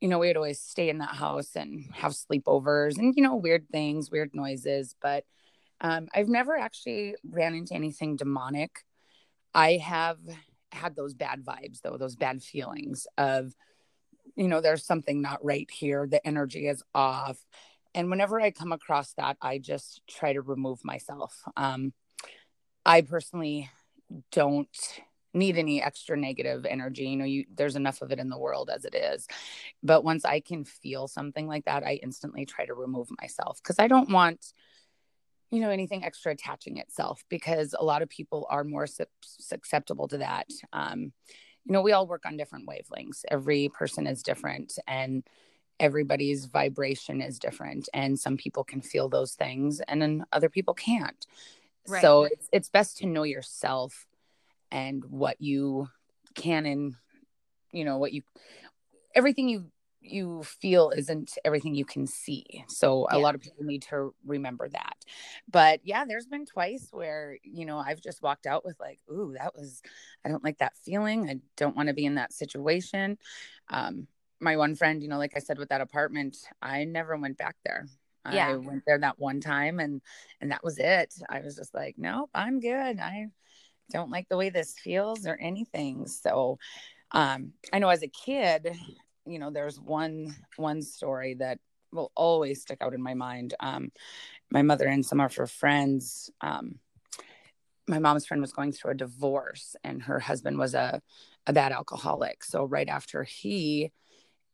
you 0.00 0.08
know, 0.08 0.18
we 0.18 0.28
would 0.28 0.36
always 0.36 0.60
stay 0.60 0.88
in 0.88 0.98
that 0.98 1.14
house 1.14 1.54
and 1.54 1.84
have 1.92 2.12
sleepovers 2.12 2.96
and, 2.98 3.14
you 3.16 3.22
know, 3.22 3.36
weird 3.36 3.68
things, 3.70 4.10
weird 4.10 4.30
noises. 4.34 4.94
But 5.00 5.24
um, 5.82 6.08
I've 6.14 6.28
never 6.28 6.56
actually 6.56 7.16
ran 7.28 7.54
into 7.54 7.74
anything 7.74 8.16
demonic 8.16 8.84
I 9.54 9.78
have 9.78 10.18
had 10.72 10.94
those 10.94 11.14
bad 11.14 11.44
vibes 11.44 11.80
though, 11.82 11.96
those 11.96 12.16
bad 12.16 12.42
feelings 12.42 13.06
of, 13.18 13.54
you 14.40 14.48
know, 14.48 14.62
there's 14.62 14.86
something 14.86 15.20
not 15.20 15.44
right 15.44 15.70
here. 15.70 16.06
The 16.06 16.26
energy 16.26 16.66
is 16.66 16.82
off. 16.94 17.44
And 17.94 18.08
whenever 18.08 18.40
I 18.40 18.50
come 18.50 18.72
across 18.72 19.12
that, 19.18 19.36
I 19.42 19.58
just 19.58 20.00
try 20.08 20.32
to 20.32 20.40
remove 20.40 20.82
myself. 20.82 21.42
Um, 21.58 21.92
I 22.86 23.02
personally 23.02 23.68
don't 24.32 24.74
need 25.34 25.58
any 25.58 25.82
extra 25.82 26.16
negative 26.16 26.64
energy. 26.64 27.04
You 27.04 27.16
know, 27.16 27.26
you 27.26 27.44
there's 27.54 27.76
enough 27.76 28.00
of 28.00 28.12
it 28.12 28.18
in 28.18 28.30
the 28.30 28.38
world 28.38 28.70
as 28.74 28.86
it 28.86 28.94
is. 28.94 29.28
But 29.82 30.04
once 30.04 30.24
I 30.24 30.40
can 30.40 30.64
feel 30.64 31.06
something 31.06 31.46
like 31.46 31.66
that, 31.66 31.84
I 31.84 32.00
instantly 32.02 32.46
try 32.46 32.64
to 32.64 32.72
remove 32.72 33.08
myself 33.20 33.60
because 33.62 33.78
I 33.78 33.88
don't 33.88 34.08
want 34.08 34.54
you 35.50 35.60
know 35.60 35.70
anything 35.70 36.02
extra 36.02 36.32
attaching 36.32 36.78
itself 36.78 37.24
because 37.28 37.74
a 37.78 37.84
lot 37.84 38.02
of 38.02 38.08
people 38.08 38.46
are 38.48 38.64
more 38.64 38.86
su- 38.86 39.04
susceptible 39.20 40.08
to 40.08 40.18
that 40.18 40.48
um, 40.72 41.12
you 41.64 41.72
know 41.72 41.82
we 41.82 41.92
all 41.92 42.06
work 42.06 42.24
on 42.24 42.36
different 42.36 42.68
wavelengths 42.68 43.24
every 43.28 43.68
person 43.68 44.06
is 44.06 44.22
different 44.22 44.78
and 44.86 45.24
everybody's 45.78 46.44
vibration 46.46 47.20
is 47.20 47.38
different 47.38 47.88
and 47.94 48.18
some 48.18 48.36
people 48.36 48.62
can 48.62 48.82
feel 48.82 49.08
those 49.08 49.32
things 49.32 49.80
and 49.88 50.00
then 50.00 50.24
other 50.32 50.48
people 50.48 50.74
can't 50.74 51.26
right. 51.88 52.02
so 52.02 52.24
it's, 52.24 52.48
it's 52.52 52.68
best 52.68 52.98
to 52.98 53.06
know 53.06 53.22
yourself 53.22 54.06
and 54.70 55.04
what 55.06 55.40
you 55.40 55.88
can 56.34 56.66
and 56.66 56.94
you 57.72 57.84
know 57.84 57.98
what 57.98 58.12
you 58.12 58.22
everything 59.14 59.48
you 59.48 59.66
you 60.00 60.42
feel 60.42 60.90
isn't 60.90 61.36
everything 61.44 61.74
you 61.74 61.84
can 61.84 62.06
see. 62.06 62.64
So 62.68 63.06
yeah. 63.10 63.16
a 63.16 63.18
lot 63.18 63.34
of 63.34 63.40
people 63.40 63.64
need 63.64 63.82
to 63.82 64.14
remember 64.24 64.68
that. 64.68 64.96
But 65.50 65.80
yeah, 65.84 66.04
there's 66.06 66.26
been 66.26 66.46
twice 66.46 66.88
where, 66.90 67.36
you 67.42 67.66
know, 67.66 67.78
I've 67.78 68.00
just 68.00 68.22
walked 68.22 68.46
out 68.46 68.64
with 68.64 68.78
like, 68.80 68.98
ooh, 69.10 69.34
that 69.36 69.54
was 69.54 69.82
I 70.24 70.28
don't 70.28 70.44
like 70.44 70.58
that 70.58 70.76
feeling. 70.84 71.28
I 71.28 71.36
don't 71.56 71.76
want 71.76 71.88
to 71.88 71.94
be 71.94 72.06
in 72.06 72.14
that 72.14 72.32
situation. 72.32 73.18
Um 73.68 74.06
my 74.40 74.56
one 74.56 74.74
friend, 74.74 75.02
you 75.02 75.08
know, 75.08 75.18
like 75.18 75.34
I 75.36 75.40
said 75.40 75.58
with 75.58 75.68
that 75.68 75.82
apartment, 75.82 76.38
I 76.62 76.84
never 76.84 77.16
went 77.16 77.36
back 77.36 77.56
there. 77.64 77.86
Yeah. 78.30 78.48
I 78.48 78.56
went 78.56 78.84
there 78.86 78.98
that 78.98 79.18
one 79.18 79.40
time 79.40 79.80
and 79.80 80.00
and 80.40 80.50
that 80.50 80.64
was 80.64 80.78
it. 80.78 81.14
I 81.28 81.40
was 81.40 81.56
just 81.56 81.74
like, 81.74 81.96
nope, 81.98 82.30
I'm 82.34 82.60
good. 82.60 82.98
I 82.98 83.26
don't 83.90 84.10
like 84.10 84.28
the 84.28 84.36
way 84.36 84.48
this 84.48 84.74
feels 84.78 85.26
or 85.26 85.36
anything. 85.36 86.06
So 86.06 86.58
um 87.12 87.52
I 87.70 87.80
know 87.80 87.90
as 87.90 88.02
a 88.02 88.08
kid 88.08 88.74
you 89.26 89.38
know 89.38 89.50
there's 89.50 89.78
one 89.80 90.34
one 90.56 90.82
story 90.82 91.34
that 91.34 91.58
will 91.92 92.12
always 92.14 92.62
stick 92.62 92.78
out 92.80 92.94
in 92.94 93.02
my 93.02 93.14
mind. 93.14 93.54
Um 93.60 93.90
my 94.50 94.62
mother 94.62 94.86
and 94.86 95.04
some 95.04 95.20
of 95.20 95.34
her 95.36 95.46
friends 95.46 96.30
um 96.40 96.78
my 97.88 97.98
mom's 97.98 98.26
friend 98.26 98.40
was 98.40 98.52
going 98.52 98.72
through 98.72 98.92
a 98.92 98.94
divorce 98.96 99.74
and 99.82 100.02
her 100.02 100.20
husband 100.20 100.58
was 100.58 100.74
a 100.74 101.02
a 101.46 101.52
bad 101.52 101.72
alcoholic. 101.72 102.44
So 102.44 102.64
right 102.64 102.88
after 102.88 103.24
he 103.24 103.90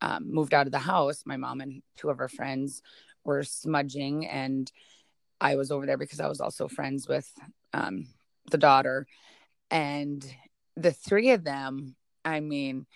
um, 0.01 0.31
moved 0.33 0.55
out 0.55 0.67
of 0.67 0.73
the 0.73 0.79
house 0.79 1.23
my 1.25 1.37
mom 1.37 1.61
and 1.61 1.83
two 1.97 2.11
of 2.11 2.19
her 2.19 2.29
friends 2.29 2.83
were 3.25 3.43
smudging 3.43 4.27
and 4.27 4.71
i 5.41 5.57
was 5.57 5.71
over 5.71 5.87
there 5.87 5.97
because 5.97 6.21
i 6.21 6.29
was 6.29 6.41
also 6.41 6.69
friends 6.69 7.09
with 7.09 7.31
um, 7.73 8.07
the 8.51 8.59
daughter. 8.59 9.07
And 9.71 10.25
the 10.77 10.93
three 10.93 11.31
of 11.31 11.45
them 11.45 11.97
i 12.25 12.41
mean 12.41 12.87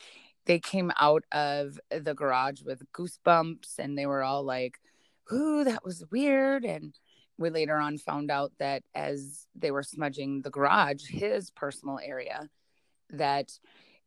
they 0.46 0.58
came 0.58 0.92
out 0.98 1.24
of 1.32 1.78
the 1.90 2.14
garage 2.14 2.62
with 2.62 2.82
goosebumps 2.92 3.78
and 3.78 3.96
they 3.96 4.06
were 4.06 4.22
all 4.22 4.42
like, 4.42 4.78
Ooh, 5.32 5.64
that 5.64 5.84
was 5.84 6.04
weird. 6.10 6.64
And 6.64 6.94
we 7.38 7.50
later 7.50 7.76
on 7.76 7.98
found 7.98 8.30
out 8.30 8.52
that 8.58 8.82
as 8.94 9.46
they 9.54 9.70
were 9.70 9.82
smudging 9.82 10.42
the 10.42 10.50
garage, 10.50 11.08
his 11.08 11.50
personal 11.50 11.98
area, 12.02 12.48
that, 13.10 13.52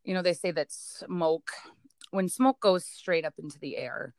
you 0.04 0.14
know, 0.14 0.22
they 0.22 0.34
say 0.34 0.50
that 0.50 0.70
smoke, 0.70 1.50
when 2.10 2.28
smoke 2.28 2.60
goes 2.60 2.84
straight 2.84 3.24
up 3.24 3.34
into 3.38 3.58
the 3.58 3.76
air, 3.76 4.14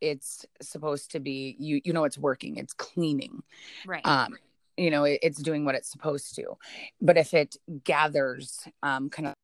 it's 0.00 0.44
supposed 0.60 1.12
to 1.12 1.20
be 1.20 1.56
you 1.58 1.80
you 1.84 1.92
know 1.92 2.04
it's 2.04 2.18
working 2.18 2.56
it's 2.56 2.72
cleaning. 2.74 3.42
Right. 3.86 4.06
Um 4.06 4.36
you 4.76 4.90
know 4.90 5.04
it, 5.04 5.20
it's 5.22 5.40
doing 5.40 5.64
what 5.64 5.74
it's 5.74 5.90
supposed 5.90 6.34
to. 6.36 6.56
But 7.00 7.16
if 7.16 7.34
it 7.34 7.56
gathers 7.84 8.60
um 8.82 9.08
kind 9.10 9.28
of 9.28 9.34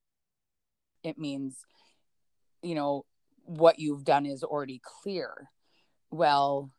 it 1.02 1.18
means 1.18 1.64
you 2.62 2.74
know 2.74 3.04
what 3.44 3.78
you've 3.78 4.04
done 4.04 4.26
is 4.26 4.42
already 4.42 4.80
clear. 4.82 5.48
Well 6.10 6.70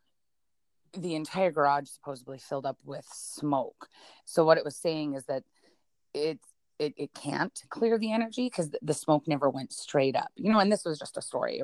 the 0.96 1.16
entire 1.16 1.52
garage 1.52 1.90
supposedly 1.90 2.38
filled 2.38 2.68
up 2.68 2.78
with 2.86 3.06
smoke. 3.12 3.88
So 4.26 4.46
what 4.46 4.58
it 4.60 4.66
was 4.66 4.76
saying 4.76 5.16
is 5.16 5.26
that 5.26 5.44
it 6.14 6.40
it, 6.80 6.94
it 6.98 7.14
can't 7.14 7.58
clear 7.70 7.98
the 8.00 8.12
energy 8.12 8.48
because 8.48 8.74
the, 8.82 8.94
smoke 8.96 9.28
never 9.28 9.48
went 9.48 9.72
straight 9.72 10.16
up 10.16 10.30
you 10.36 10.52
know 10.52 10.60
and 10.60 10.72
this 10.72 10.84
was 10.84 10.98
just 10.98 11.18
a 11.18 11.22
story 11.22 11.62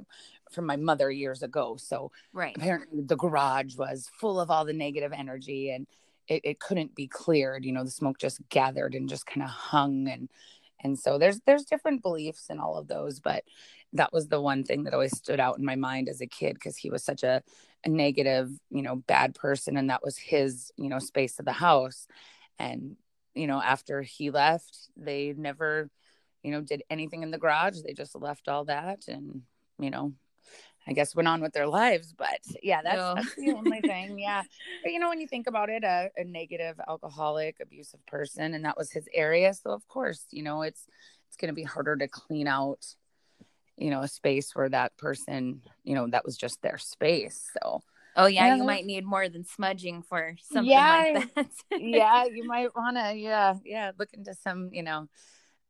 from 0.52 0.66
my 0.66 0.76
mother 0.76 1.12
years 1.12 1.44
ago. 1.44 1.78
So 1.80 2.12
right. 2.34 2.56
apparently 2.56 3.02
the 3.04 3.16
garage 3.16 3.76
was 3.76 4.10
full 4.20 4.40
of 4.40 4.50
all 4.52 4.66
the 4.66 4.74
negative 4.74 5.12
energy 5.14 5.72
and 5.72 5.88
it, 6.28 6.42
it 6.44 6.60
couldn't 6.60 6.96
be 6.96 7.08
cleared 7.08 7.66
you 7.66 7.72
know 7.72 7.84
the 7.84 7.92
smoke 7.92 8.20
just 8.20 8.40
gathered 8.50 8.96
and 8.96 9.10
just 9.10 9.26
kind 9.26 9.44
of 9.44 9.50
hung 9.50 10.08
and 10.08 10.30
and 10.82 10.98
so 10.98 11.18
there's 11.18 11.40
there's 11.46 11.66
different 11.66 12.02
beliefs 12.02 12.48
in 12.50 12.60
all 12.60 12.78
of 12.78 12.88
those 12.88 13.20
but 13.20 13.44
that 13.94 14.14
was 14.14 14.28
the 14.28 14.42
one 14.42 14.64
thing 14.64 14.84
that 14.84 14.94
always 14.94 15.18
stood 15.18 15.40
out 15.40 15.58
in 15.58 15.66
my 15.66 15.76
mind 15.76 16.10
as 16.10 16.22
a 16.22 16.28
kid 16.28 16.54
because 16.54 16.78
he 16.78 16.90
was 16.90 17.04
such 17.04 17.24
a, 17.24 17.42
a 17.86 17.90
negative 17.90 18.50
you 18.70 18.82
know 18.82 18.96
bad 18.96 19.34
person 19.36 19.78
and 19.78 19.90
that 19.90 20.04
was 20.04 20.18
his 20.18 20.72
you 20.78 20.90
know 20.90 21.00
space 21.00 21.40
of 21.40 21.46
the 21.46 21.52
house 21.52 22.08
and 22.60 22.96
you 23.34 23.48
know 23.48 23.62
after 23.62 24.02
he 24.02 24.30
left 24.30 24.90
they 24.96 25.34
never 25.38 25.90
you 26.44 26.52
know 26.52 26.62
did 26.62 26.84
anything 26.90 27.24
in 27.24 27.32
the 27.32 27.38
garage 27.38 27.78
they 27.86 27.94
just 27.94 28.16
left 28.16 28.48
all 28.48 28.66
that 28.66 29.08
and 29.08 29.42
you 29.80 29.90
know 29.90 30.14
I 30.88 30.94
guess 30.94 31.16
went 31.16 31.28
on 31.28 31.42
with 31.42 31.54
their 31.54 31.68
lives. 31.68 32.14
But 32.18 32.40
yeah, 32.64 32.82
that's, 32.82 32.96
No. 32.98 33.16
that's 33.16 33.36
the 33.36 33.52
only 33.52 33.82
thing. 33.82 34.18
Yeah. 34.18 34.42
But 34.84 34.94
you 34.94 35.00
know, 35.00 35.10
when 35.10 35.20
you 35.20 35.28
think 35.28 35.46
about 35.48 35.70
it, 35.70 35.84
a, 35.84 36.10
a 36.16 36.24
negative 36.24 36.80
alcoholic, 36.88 37.58
abusive 37.62 38.04
person, 38.06 38.54
and 38.54 38.64
that 38.66 38.78
was 38.78 38.92
his 38.92 39.08
area. 39.14 39.54
So 39.54 39.72
of 39.72 39.88
course, 39.88 40.26
you 40.32 40.42
know, 40.42 40.62
it's 40.62 40.88
it's 41.28 41.36
gonna 41.36 41.54
be 41.54 41.64
harder 41.64 41.96
to 41.98 42.08
clean 42.08 42.48
out, 42.48 42.86
you 43.80 43.90
know, 43.90 44.02
a 44.02 44.08
space 44.08 44.56
where 44.56 44.70
that 44.70 44.96
person, 44.98 45.62
you 45.84 45.96
know, 45.96 46.08
that 46.12 46.26
was 46.26 46.38
just 46.38 46.62
their 46.62 46.78
space. 46.78 47.50
So 47.62 47.82
Oh 48.16 48.26
yeah, 48.26 48.48
Yeah, 48.48 48.56
you 48.58 48.64
might 48.64 48.86
need 48.86 49.06
more 49.06 49.30
than 49.30 49.46
smudging 49.46 50.04
for 50.04 50.36
something 50.52 50.66
Yeah, 50.70 51.14
like 51.14 51.36
that. 51.36 51.48
yeah, 51.80 52.26
you 52.26 52.44
might 52.44 52.76
wanna, 52.76 53.14
yeah, 53.14 53.56
yeah, 53.64 53.92
look 53.98 54.10
into 54.14 54.34
some, 54.34 54.70
you 54.74 54.84
know, 54.84 55.08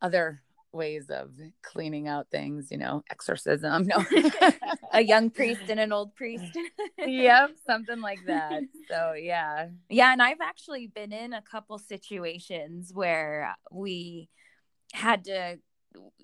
other 0.01 0.41
ways 0.71 1.09
of 1.09 1.31
cleaning 1.61 2.07
out 2.07 2.27
things, 2.31 2.71
you 2.71 2.77
know, 2.77 3.03
exorcism. 3.11 3.87
No. 3.87 4.03
a 4.93 5.01
young 5.01 5.29
priest 5.29 5.61
and 5.69 5.79
an 5.79 5.91
old 5.91 6.15
priest. 6.15 6.57
yep, 7.05 7.51
something 7.67 8.01
like 8.01 8.19
that. 8.27 8.63
So 8.89 9.13
yeah. 9.13 9.67
Yeah, 9.89 10.11
and 10.11 10.21
I've 10.21 10.41
actually 10.41 10.87
been 10.87 11.11
in 11.11 11.33
a 11.33 11.41
couple 11.41 11.77
situations 11.79 12.91
where 12.93 13.55
we 13.71 14.29
had 14.93 15.25
to, 15.25 15.59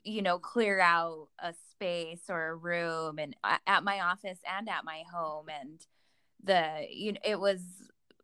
you 0.04 0.22
know, 0.22 0.40
clear 0.40 0.80
out 0.80 1.28
a 1.40 1.54
space 1.76 2.22
or 2.30 2.48
a 2.50 2.56
room, 2.56 3.20
and 3.20 3.36
at 3.68 3.84
my 3.84 4.00
office 4.02 4.40
and 4.58 4.70
at 4.70 4.86
my 4.86 5.04
home, 5.14 5.48
and 5.50 5.80
the 6.44 6.86
you 6.90 7.14
know 7.14 7.20
it 7.24 7.40
was 7.40 7.62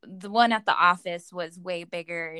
the 0.04 0.30
one 0.30 0.52
at 0.52 0.66
the 0.66 0.76
office 0.76 1.32
was 1.32 1.60
way 1.60 1.84
bigger 1.84 2.38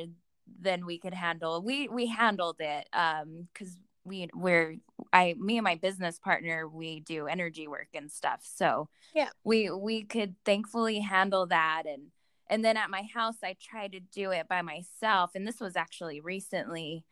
than 0.60 0.86
we 0.86 0.98
could 1.00 1.14
handle. 1.14 1.62
We 1.64 1.88
we 1.88 2.08
handled 2.08 2.58
it 2.60 2.88
um 2.94 3.48
because 3.54 3.78
we 4.04 4.30
we're 4.34 4.76
I 5.14 5.36
me 5.40 5.58
and 5.58 5.64
my 5.64 5.76
business 5.76 6.20
partner 6.20 6.68
we 6.68 7.00
do 7.02 7.28
energy 7.28 7.68
work 7.68 7.90
and 7.94 8.12
stuff, 8.12 8.42
so 8.44 8.90
Yeah. 9.14 9.30
we 9.44 9.70
we 9.70 10.04
could 10.04 10.36
thankfully 10.46 11.00
handle 11.00 11.48
that 11.48 11.84
and 11.86 12.08
and 12.50 12.66
then 12.66 12.78
at 12.78 12.90
my 12.90 13.04
house 13.14 13.38
i 13.44 13.56
tried 13.62 13.92
to 13.94 14.00
do 14.00 14.32
it 14.32 14.48
by 14.48 14.62
myself 14.62 15.32
and 15.36 15.48
this 15.48 15.60
was 15.60 15.76
actually 15.76 16.20
recently 16.20 17.06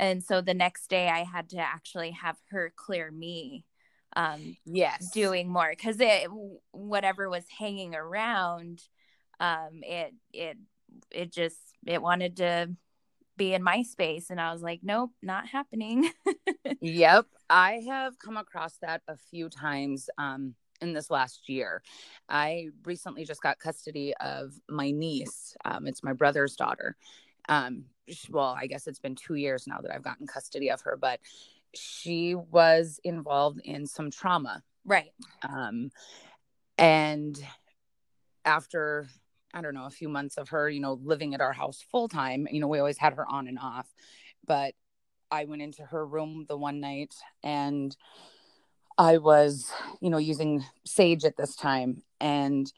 and 0.00 0.24
so 0.24 0.40
the 0.40 0.54
next 0.54 0.88
day 0.88 1.08
i 1.08 1.22
had 1.22 1.48
to 1.50 1.58
actually 1.58 2.10
have 2.10 2.36
her 2.50 2.72
clear 2.74 3.10
me 3.12 3.64
um 4.16 4.56
Yes. 4.64 5.10
doing 5.12 5.48
more 5.48 5.70
because 5.70 6.00
it 6.00 6.28
whatever 6.72 7.28
was 7.30 7.44
hanging 7.58 7.94
around 7.94 8.82
um 9.38 9.80
it 9.82 10.12
it 10.32 10.56
it 11.12 11.32
just 11.32 11.58
it 11.86 12.02
wanted 12.02 12.38
to 12.38 12.68
be 13.36 13.54
in 13.54 13.62
my 13.62 13.82
space 13.82 14.30
and 14.30 14.40
i 14.40 14.52
was 14.52 14.62
like 14.62 14.80
nope 14.82 15.10
not 15.22 15.46
happening 15.46 16.10
Yep. 16.80 17.26
I 17.48 17.82
have 17.88 18.18
come 18.18 18.36
across 18.36 18.76
that 18.80 19.02
a 19.08 19.16
few 19.16 19.48
times 19.48 20.08
um, 20.18 20.54
in 20.80 20.92
this 20.92 21.10
last 21.10 21.48
year. 21.48 21.82
I 22.28 22.68
recently 22.84 23.24
just 23.24 23.42
got 23.42 23.58
custody 23.58 24.14
of 24.20 24.54
my 24.68 24.90
niece. 24.90 25.54
Um, 25.64 25.86
it's 25.86 26.02
my 26.02 26.12
brother's 26.12 26.56
daughter. 26.56 26.96
Um, 27.48 27.84
well, 28.30 28.56
I 28.58 28.66
guess 28.66 28.86
it's 28.86 28.98
been 28.98 29.14
two 29.14 29.34
years 29.34 29.66
now 29.66 29.78
that 29.82 29.92
I've 29.92 30.02
gotten 30.02 30.26
custody 30.26 30.70
of 30.70 30.80
her, 30.82 30.96
but 31.00 31.20
she 31.74 32.34
was 32.34 33.00
involved 33.04 33.60
in 33.64 33.86
some 33.86 34.10
trauma. 34.10 34.62
right 34.84 35.12
Um, 35.48 35.90
and 36.78 37.38
after, 38.44 39.06
I 39.52 39.60
don't 39.60 39.74
know, 39.74 39.86
a 39.86 39.90
few 39.90 40.08
months 40.08 40.36
of 40.38 40.48
her, 40.48 40.68
you 40.68 40.80
know, 40.80 40.98
living 41.02 41.34
at 41.34 41.40
our 41.40 41.52
house 41.52 41.84
full 41.90 42.08
time, 42.08 42.48
you 42.50 42.60
know, 42.60 42.68
we 42.68 42.78
always 42.78 42.98
had 42.98 43.14
her 43.14 43.26
on 43.26 43.48
and 43.48 43.58
off. 43.58 43.86
But 44.46 44.74
I 45.30 45.44
went 45.44 45.62
into 45.62 45.84
her 45.84 46.04
room 46.04 46.46
the 46.48 46.56
one 46.56 46.80
night 46.80 47.14
and 47.42 47.96
I 48.98 49.18
was, 49.18 49.70
you 50.00 50.10
know, 50.10 50.18
using 50.18 50.64
Sage 50.84 51.24
at 51.24 51.36
this 51.36 51.54
time. 51.54 52.02
And 52.20 52.70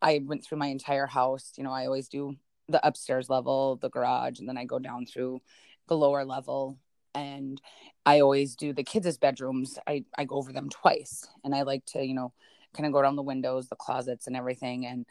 I 0.00 0.20
went 0.24 0.44
through 0.44 0.58
my 0.58 0.68
entire 0.68 1.06
house. 1.06 1.52
You 1.56 1.64
know, 1.64 1.72
I 1.72 1.86
always 1.86 2.08
do 2.08 2.36
the 2.68 2.86
upstairs 2.86 3.28
level, 3.28 3.76
the 3.76 3.90
garage, 3.90 4.38
and 4.38 4.48
then 4.48 4.58
I 4.58 4.64
go 4.64 4.78
down 4.78 5.06
through 5.06 5.40
the 5.88 5.96
lower 5.96 6.24
level. 6.24 6.78
And 7.14 7.60
I 8.04 8.20
always 8.20 8.56
do 8.56 8.72
the 8.72 8.82
kids' 8.82 9.18
bedrooms. 9.18 9.78
I, 9.86 10.04
I 10.18 10.24
go 10.24 10.36
over 10.36 10.52
them 10.52 10.68
twice. 10.68 11.26
And 11.44 11.54
I 11.54 11.62
like 11.62 11.84
to, 11.86 12.04
you 12.04 12.14
know, 12.14 12.32
kind 12.74 12.86
of 12.86 12.92
go 12.92 13.02
down 13.02 13.16
the 13.16 13.22
windows, 13.22 13.68
the 13.68 13.76
closets, 13.76 14.26
and 14.26 14.36
everything. 14.36 14.86
And 14.86 15.06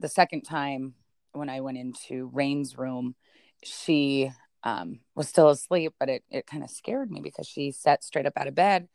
the 0.00 0.08
second 0.08 0.42
time 0.42 0.94
when 1.32 1.48
I 1.48 1.60
went 1.60 1.78
into 1.78 2.30
Rain's 2.32 2.76
room, 2.76 3.14
she 3.62 4.30
um, 4.64 5.00
was 5.14 5.28
still 5.28 5.48
asleep, 5.48 5.94
but 5.98 6.08
it, 6.08 6.24
it 6.30 6.46
kind 6.46 6.62
of 6.62 6.70
scared 6.70 7.10
me 7.10 7.20
because 7.20 7.46
she 7.46 7.70
sat 7.70 8.04
straight 8.04 8.26
up 8.26 8.36
out 8.36 8.48
of 8.48 8.54
bed 8.54 8.88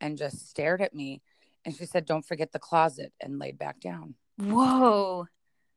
and 0.00 0.18
just 0.18 0.48
stared 0.48 0.82
at 0.82 0.94
me. 0.94 1.22
And 1.64 1.74
she 1.74 1.86
said, 1.86 2.04
Don't 2.04 2.26
forget 2.26 2.52
the 2.52 2.58
closet, 2.58 3.12
and 3.20 3.38
laid 3.38 3.58
back 3.58 3.80
down. 3.80 4.14
whoa 4.36 5.26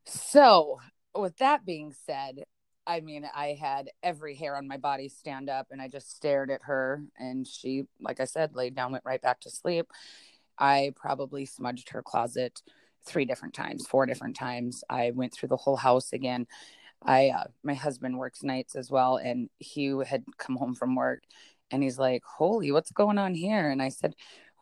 So, 0.05 0.79
with 1.21 1.37
that 1.37 1.65
being 1.65 1.93
said, 2.05 2.43
I 2.85 3.01
mean, 3.01 3.27
I 3.35 3.57
had 3.59 3.89
every 4.01 4.35
hair 4.35 4.55
on 4.55 4.67
my 4.67 4.77
body 4.77 5.09
stand 5.09 5.49
up 5.49 5.67
and 5.71 5.81
I 5.81 5.89
just 5.89 6.15
stared 6.15 6.49
at 6.49 6.61
her. 6.63 7.03
And 7.17 7.45
she, 7.45 7.83
like 7.99 8.19
I 8.19 8.25
said, 8.25 8.55
laid 8.55 8.75
down, 8.75 8.93
went 8.93 9.05
right 9.05 9.21
back 9.21 9.41
to 9.41 9.49
sleep. 9.49 9.91
I 10.57 10.93
probably 10.95 11.45
smudged 11.45 11.89
her 11.89 12.01
closet 12.01 12.61
three 13.05 13.25
different 13.25 13.53
times, 13.53 13.85
four 13.85 14.05
different 14.05 14.35
times. 14.37 14.83
I 14.89 15.11
went 15.11 15.33
through 15.33 15.49
the 15.49 15.57
whole 15.57 15.75
house 15.75 16.13
again. 16.13 16.47
I, 17.03 17.29
uh, 17.29 17.43
my 17.61 17.73
husband 17.73 18.17
works 18.17 18.41
nights 18.41 18.75
as 18.75 18.89
well, 18.89 19.17
and 19.17 19.49
he 19.59 19.93
had 20.05 20.23
come 20.37 20.55
home 20.55 20.73
from 20.73 20.95
work 20.95 21.23
and 21.71 21.83
he's 21.83 21.99
like, 21.99 22.23
Holy, 22.25 22.71
what's 22.71 22.91
going 22.91 23.17
on 23.17 23.33
here? 23.33 23.69
And 23.69 23.81
I 23.81 23.89
said, 23.89 24.15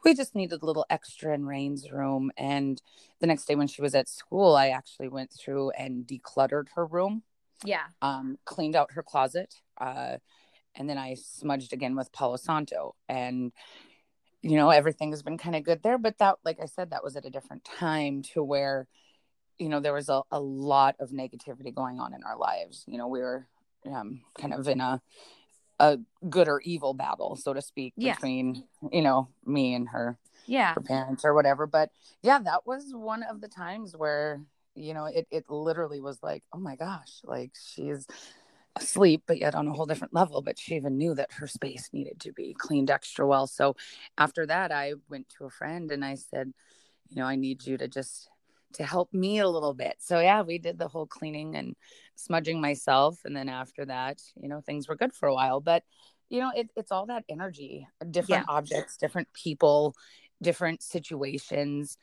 We 0.06 0.14
just 0.14 0.36
needed 0.36 0.62
a 0.62 0.66
little 0.66 0.86
extra 0.89 1.34
in 1.34 1.45
Rain's 1.45 1.91
room. 1.91 2.32
And 2.38 2.82
the 3.20 3.28
next 3.28 3.45
day 3.45 3.56
when 3.56 3.68
she 3.68 3.82
was 3.82 3.95
at 3.95 4.08
school, 4.08 4.56
I 4.56 4.70
actually 4.70 5.10
went 5.10 5.34
through 5.34 5.72
and 5.72 6.06
decluttered 6.06 6.68
her 6.76 6.86
room, 6.86 7.24
yeah 7.64 7.86
um, 8.01 8.38
cleaned 8.45 8.76
out 8.76 8.91
her 8.93 9.03
closet, 9.03 9.56
uh, 9.80 10.18
and 10.76 10.89
then 10.89 10.97
I 10.97 11.16
smudged 11.16 11.74
again 11.74 11.95
with 11.95 12.12
Palo 12.12 12.38
Santo. 12.38 12.95
And 13.10 13.51
you 14.45 14.58
know, 14.58 14.70
everything 14.70 15.10
has 15.10 15.24
been 15.24 15.39
kind 15.39 15.56
of 15.56 15.64
good 15.64 15.82
there. 15.82 15.97
But 15.97 16.20
that, 16.20 16.36
like 16.45 16.60
I 16.62 16.68
said, 16.68 16.91
that 16.91 17.03
was 17.03 17.16
at 17.16 17.26
a 17.26 17.32
different 17.32 17.66
time 17.66 18.22
to 18.34 18.43
where, 18.43 18.88
you 19.58 19.70
know, 19.70 19.80
there 19.80 19.93
was 19.93 20.08
a, 20.08 20.22
a 20.32 20.39
lot 20.39 20.95
of 20.99 21.10
negativity 21.10 21.74
going 21.74 21.99
on 21.99 22.14
in 22.14 22.22
our 22.24 22.38
lives. 22.38 22.84
You 22.88 22.99
know, 22.99 23.08
we 23.08 23.22
were 23.22 23.47
um, 23.91 24.22
kind 24.39 24.53
of 24.53 24.68
in 24.68 24.82
a 24.82 25.01
a 25.80 25.97
good 26.30 26.47
or 26.47 26.61
evil 26.61 26.93
battle, 26.93 27.36
so 27.36 27.53
to 27.53 27.61
speak, 27.61 27.93
Yeah. 27.97 28.13
between 28.13 28.63
you 28.91 29.01
know 29.01 29.28
me 29.45 29.73
and 29.73 29.89
her 29.89 30.17
yeah 30.45 30.73
her 30.73 30.82
parents 30.82 31.26
or 31.26 31.34
whatever. 31.34 31.65
But 31.67 31.89
yeah, 32.21 32.39
that 32.39 32.65
was 32.65 32.93
one 32.93 33.23
of 33.23 33.41
the 33.41 33.47
times 33.47 33.95
where, 33.95 34.41
you 34.76 34.93
know, 34.93 35.05
it, 35.05 35.28
it 35.32 35.49
literally 35.49 36.01
was 36.01 36.21
like, 36.21 36.43
oh 36.53 36.59
my 36.59 36.76
gosh, 36.76 37.21
like 37.23 37.51
she's 37.53 38.07
asleep, 38.76 39.23
but 39.26 39.38
yet 39.38 39.55
on 39.55 39.67
a 39.67 39.73
whole 39.73 39.86
different 39.86 40.13
level. 40.13 40.41
But 40.41 40.59
she 40.59 40.76
even 40.76 40.97
knew 40.97 41.13
that 41.15 41.32
her 41.34 41.47
space 41.47 41.89
needed 41.93 42.19
to 42.21 42.34
be 42.34 42.53
cleaned 42.57 42.91
extra 42.91 43.26
well. 43.26 43.47
So 43.47 43.76
after 44.17 44.45
that, 44.45 44.71
I 44.71 44.93
went 45.09 45.30
to 45.38 45.45
a 45.45 45.49
friend 45.49 45.91
and 45.91 46.03
I 46.03 46.15
said, 46.15 46.53
you 47.09 47.17
know, 47.17 47.26
I 47.26 47.36
need 47.36 47.65
you 47.65 47.78
to 47.78 47.88
just 47.88 48.30
to 48.73 48.84
help 48.84 49.13
me 49.13 49.39
a 49.39 49.47
little 49.47 49.73
bit. 49.73 49.95
So 49.99 50.19
yeah, 50.19 50.41
we 50.41 50.57
did 50.57 50.78
the 50.78 50.88
whole 50.89 51.05
cleaning 51.07 51.55
and 51.55 51.76
smudging 52.16 52.61
myself. 52.61 53.20
And 53.26 53.36
then 53.36 53.49
after 53.49 53.86
that, 53.86 54.22
you 54.36 54.49
know, 54.49 54.61
things 54.61 54.88
were 54.88 54.95
good 54.95 55.13
for 55.13 55.28
a 55.28 55.34
while. 55.34 55.61
But 55.61 55.84
you 56.30 56.39
know, 56.39 56.51
it, 56.55 56.70
it's 56.76 56.91
all 56.91 57.05
that 57.05 57.24
energy, 57.30 57.88
uh, 58.01 58.05
different 58.09 58.45
objects, 58.49 58.97
different 58.97 59.28
people, 59.34 59.95
different 60.41 60.82
situations. 60.82 61.97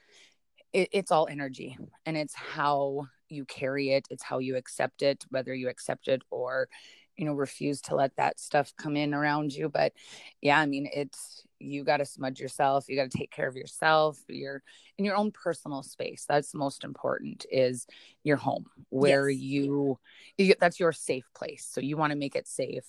It, 0.72 0.88
it's 0.92 1.10
all 1.10 1.26
energy 1.28 1.76
and 2.06 2.16
it's 2.16 2.34
how 2.34 3.08
you 3.28 3.44
carry 3.44 3.90
it. 3.90 4.06
It's 4.10 4.22
how 4.22 4.38
you 4.38 4.56
accept 4.56 5.02
it, 5.02 5.24
whether 5.30 5.54
you 5.54 5.68
accept 5.68 6.08
it 6.08 6.22
or, 6.30 6.68
you 7.16 7.24
know, 7.24 7.32
refuse 7.34 7.80
to 7.82 7.94
let 7.94 8.16
that 8.16 8.40
stuff 8.40 8.72
come 8.76 8.96
in 8.96 9.14
around 9.14 9.52
you. 9.52 9.68
But 9.68 9.92
yeah, 10.40 10.58
I 10.58 10.66
mean, 10.66 10.88
it's, 10.92 11.42
you 11.58 11.84
got 11.84 11.98
to 11.98 12.04
smudge 12.06 12.40
yourself. 12.40 12.86
You 12.88 12.96
got 12.96 13.10
to 13.10 13.18
take 13.18 13.30
care 13.30 13.46
of 13.46 13.56
yourself. 13.56 14.18
You're 14.28 14.62
in 14.98 15.04
your 15.04 15.16
own 15.16 15.30
personal 15.30 15.82
space. 15.82 16.24
That's 16.28 16.52
the 16.52 16.58
most 16.58 16.84
important 16.84 17.46
is 17.50 17.86
your 18.24 18.36
home 18.36 18.66
where 18.88 19.28
Yes. 19.28 19.40
you, 19.40 19.98
you, 20.38 20.54
that's 20.58 20.80
your 20.80 20.92
safe 20.92 21.26
place. 21.36 21.68
So 21.70 21.80
you 21.80 21.96
want 21.96 22.12
to 22.12 22.18
make 22.18 22.36
it 22.36 22.48
safe 22.48 22.84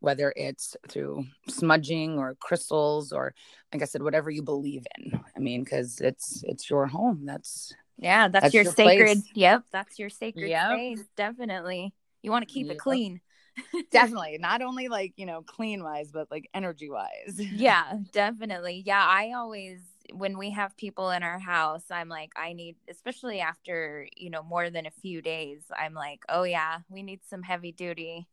whether 0.00 0.32
it's 0.34 0.78
through 0.88 1.26
smudging 1.46 2.18
or 2.18 2.34
crystals 2.40 3.12
or 3.12 3.34
like 3.70 3.82
i 3.82 3.84
said 3.84 4.02
whatever 4.02 4.30
you 4.30 4.42
believe 4.42 4.86
in 4.96 5.20
i 5.36 5.38
mean 5.38 5.62
because 5.62 6.00
it's 6.00 6.42
it's 6.46 6.70
your 6.70 6.86
home 6.86 7.20
that's 7.26 7.74
Yeah, 7.98 8.28
that's, 8.28 8.44
That's 8.44 8.54
your, 8.54 8.62
your 8.64 8.72
sacred. 8.72 9.06
place. 9.06 9.30
Yep, 9.34 9.64
that's 9.70 9.98
your 9.98 10.08
sacred 10.08 10.48
Yep. 10.48 10.70
space. 10.72 11.04
Definitely. 11.16 11.92
You 12.22 12.30
want 12.30 12.48
to 12.48 12.52
keep 12.52 12.66
Yep. 12.68 12.76
it 12.76 12.78
clean. 12.78 13.20
definitely 13.90 14.38
not 14.38 14.62
only 14.62 14.88
like 14.88 15.12
you 15.16 15.26
know 15.26 15.42
clean 15.42 15.82
wise 15.82 16.10
but 16.12 16.30
like 16.30 16.48
energy 16.54 16.90
wise 16.90 17.34
yeah, 17.38 17.98
definitely. 18.12 18.82
Yeah, 18.84 19.04
I 19.06 19.32
always 19.36 19.80
when 20.12 20.38
we 20.38 20.50
have 20.50 20.76
people 20.76 21.10
in 21.10 21.22
our 21.22 21.38
house, 21.38 21.84
I'm 21.90 22.08
like 22.08 22.32
I 22.36 22.52
need 22.52 22.76
especially 22.88 23.40
after, 23.40 24.08
you 24.16 24.30
know, 24.30 24.42
more 24.42 24.70
than 24.70 24.86
a 24.86 24.90
few 24.90 25.22
days, 25.22 25.62
I'm 25.76 25.94
like, 25.94 26.22
"Oh 26.28 26.42
yeah, 26.42 26.78
we 26.88 27.02
need 27.02 27.20
some 27.28 27.42
heavy 27.42 27.72
duty 27.72 28.28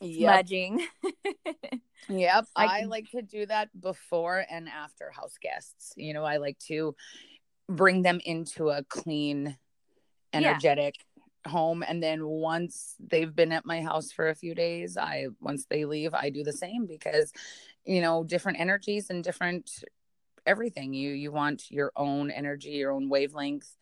Yep. 0.00 0.30
smudging. 0.30 0.86
Yep. 2.08 2.46
I 2.54 2.66
I, 2.66 2.80
can- 2.80 2.90
like 2.90 3.10
to 3.12 3.22
do 3.22 3.46
that 3.46 3.68
before 3.80 4.44
and 4.50 4.68
after 4.68 5.10
house 5.10 5.36
guests. 5.40 5.94
You 5.96 6.12
know, 6.12 6.24
I 6.24 6.36
like 6.36 6.58
to 6.68 6.94
bring 7.68 8.02
them 8.02 8.20
into 8.24 8.68
a 8.68 8.84
clean, 8.84 9.56
Yeah. 10.34 10.58
Home. 11.46 11.84
And 11.86 12.02
then 12.02 12.26
once 12.26 12.96
they've 13.00 13.34
been 13.34 13.52
at 13.52 13.66
my 13.66 13.80
house 13.82 14.12
for 14.12 14.28
a 14.28 14.34
few 14.34 14.54
days, 14.54 14.96
I, 14.96 15.26
once 15.40 15.66
they 15.66 15.84
leave, 15.84 16.14
I 16.14 16.30
do 16.30 16.44
the 16.44 16.52
same 16.52 16.86
because, 16.86 17.32
you 17.84 18.00
know, 18.00 18.24
different 18.24 18.60
energies 18.60 19.10
and 19.10 19.22
different 19.22 19.70
everything. 20.46 20.94
You, 20.94 21.10
you 21.10 21.32
want 21.32 21.70
your 21.70 21.92
own 21.96 22.30
energy, 22.30 22.70
your 22.70 22.92
own 22.92 23.08
wavelength. 23.08 23.76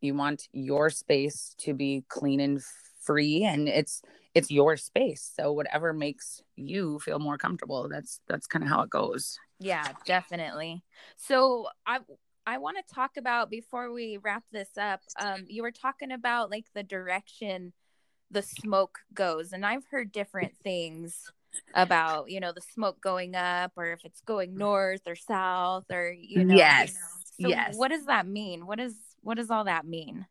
You 0.00 0.14
want 0.14 0.48
your 0.52 0.90
space 0.90 1.54
to 1.58 1.74
be 1.74 2.04
clean 2.08 2.40
and 2.40 2.62
free. 3.02 3.44
And 3.44 3.68
it's, 3.68 4.02
it's 4.34 4.50
your 4.50 4.76
space 4.76 5.32
so 5.34 5.52
whatever 5.52 5.92
makes 5.92 6.42
you 6.54 7.00
feel 7.00 7.18
more 7.18 7.38
comfortable 7.38 7.88
that's 7.88 8.20
that's 8.28 8.46
kind 8.46 8.62
of 8.62 8.68
how 8.68 8.82
it 8.82 8.90
goes 8.90 9.38
Yeah, 9.58 9.88
definitely. 10.04 10.84
So 11.16 11.66
I 11.86 11.98
I 12.48 12.56
want 12.56 12.78
to 12.78 12.94
talk 12.94 13.18
about 13.18 13.50
before 13.50 13.92
we 13.92 14.16
wrap 14.16 14.42
this 14.50 14.70
up. 14.80 15.02
Um, 15.20 15.44
you 15.48 15.62
were 15.62 15.70
talking 15.70 16.10
about 16.10 16.50
like 16.50 16.64
the 16.74 16.82
direction 16.82 17.74
the 18.30 18.40
smoke 18.40 19.00
goes, 19.12 19.52
and 19.52 19.66
I've 19.66 19.84
heard 19.90 20.10
different 20.12 20.56
things 20.64 21.30
about 21.74 22.30
you 22.30 22.40
know 22.40 22.52
the 22.52 22.62
smoke 22.62 23.02
going 23.02 23.34
up 23.34 23.72
or 23.76 23.92
if 23.92 24.00
it's 24.04 24.22
going 24.22 24.56
north 24.56 25.02
or 25.06 25.14
south 25.14 25.84
or 25.90 26.10
you 26.18 26.42
know. 26.42 26.56
Yes, 26.56 26.96
So 27.38 27.48
yes. 27.48 27.76
What 27.76 27.88
does 27.88 28.06
that 28.06 28.26
mean? 28.26 28.66
What 28.66 28.80
is 28.80 28.94
what 29.20 29.36
does 29.36 29.50
all 29.50 29.64
that 29.64 29.86
mean? 29.86 30.26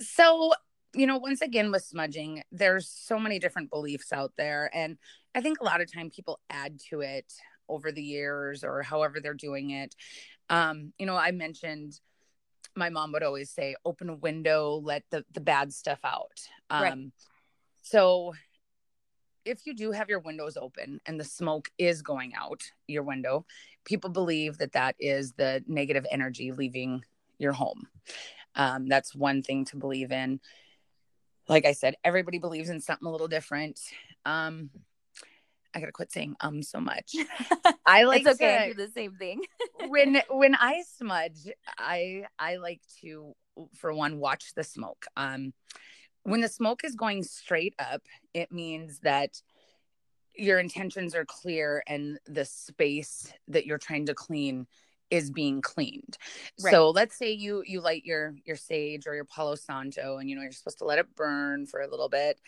so 0.00 0.52
you 0.94 1.08
know 1.08 1.18
once 1.18 1.40
again 1.40 1.72
with 1.72 1.82
smudging 1.82 2.40
there's 2.52 2.88
so 2.88 3.18
many 3.18 3.40
different 3.40 3.68
beliefs 3.68 4.12
out 4.12 4.32
there 4.36 4.70
and 4.72 4.96
i 5.34 5.40
think 5.40 5.60
a 5.60 5.64
lot 5.64 5.80
of 5.80 5.92
time 5.92 6.08
people 6.08 6.38
add 6.48 6.78
to 6.78 7.00
it 7.00 7.32
over 7.68 7.90
the 7.90 8.00
years 8.00 8.62
or 8.62 8.80
however 8.82 9.18
they're 9.20 9.34
doing 9.34 9.70
it 9.70 9.96
um 10.50 10.92
you 10.98 11.06
know 11.06 11.16
i 11.16 11.30
mentioned 11.30 12.00
my 12.76 12.88
mom 12.88 13.12
would 13.12 13.22
always 13.22 13.50
say 13.50 13.74
open 13.84 14.08
a 14.08 14.14
window 14.14 14.80
let 14.82 15.02
the 15.10 15.24
the 15.32 15.40
bad 15.40 15.72
stuff 15.72 15.98
out. 16.04 16.40
Um 16.70 16.82
Right. 16.82 17.12
so 17.82 18.34
if 19.44 19.66
you 19.66 19.74
do 19.74 19.92
have 19.92 20.08
your 20.10 20.20
windows 20.20 20.56
open 20.56 21.00
and 21.06 21.18
the 21.18 21.24
smoke 21.24 21.70
is 21.78 22.02
going 22.02 22.34
out 22.34 22.62
your 22.86 23.02
window 23.02 23.46
people 23.84 24.10
believe 24.10 24.58
that 24.58 24.72
that 24.72 24.94
is 25.00 25.32
the 25.32 25.64
negative 25.66 26.04
energy 26.10 26.52
leaving 26.52 27.02
your 27.38 27.52
home. 27.52 27.88
Um, 28.54 28.88
that's 28.88 29.14
one 29.14 29.42
thing 29.42 29.64
to 29.66 29.76
believe 29.76 30.12
in. 30.12 30.40
Like 31.48 31.64
i 31.64 31.72
said 31.72 31.96
everybody 32.04 32.38
believes 32.38 32.68
in 32.68 32.80
something 32.80 33.08
a 33.08 33.10
little 33.10 33.28
different. 33.28 33.80
Um, 34.26 34.70
i 35.74 35.80
gotta 35.80 35.92
quit 35.92 36.10
saying 36.10 36.34
um 36.40 36.62
so 36.62 36.80
much 36.80 37.14
i 37.86 38.04
like 38.04 38.22
it's 38.26 38.40
okay. 38.40 38.56
I 38.56 38.68
to 38.68 38.74
do 38.74 38.86
the 38.86 38.92
same 38.92 39.14
thing. 39.14 39.42
when 39.88 40.22
when 40.30 40.54
I 40.54 40.82
smudge, 40.96 41.48
I 41.78 42.24
I 42.38 42.56
like 42.56 42.80
to 43.00 43.34
for 43.76 43.92
one 43.92 44.18
watch 44.18 44.54
the 44.54 44.64
smoke. 44.64 45.06
Um 45.16 45.52
when 46.22 46.40
the 46.40 46.48
smoke 46.48 46.84
is 46.84 46.94
going 46.94 47.22
straight 47.22 47.74
up, 47.78 48.02
it 48.34 48.52
means 48.52 49.00
that 49.00 49.40
your 50.34 50.58
intentions 50.58 51.14
are 51.14 51.24
clear 51.24 51.82
and 51.86 52.18
the 52.26 52.44
space 52.44 53.32
that 53.48 53.66
you're 53.66 53.78
trying 53.78 54.06
to 54.06 54.14
clean 54.14 54.66
is 55.10 55.30
being 55.30 55.62
cleaned. 55.62 56.18
Right. 56.62 56.70
So 56.70 56.90
let's 56.90 57.16
say 57.16 57.32
you 57.32 57.62
you 57.66 57.80
light 57.80 58.04
your 58.04 58.34
your 58.44 58.56
sage 58.56 59.06
or 59.06 59.14
your 59.14 59.24
Palo 59.24 59.54
Santo 59.54 60.18
and 60.18 60.28
you 60.28 60.36
know 60.36 60.42
you're 60.42 60.52
supposed 60.52 60.78
to 60.78 60.84
let 60.84 60.98
it 60.98 61.14
burn 61.16 61.66
for 61.66 61.80
a 61.80 61.88
little 61.88 62.08
bit 62.08 62.40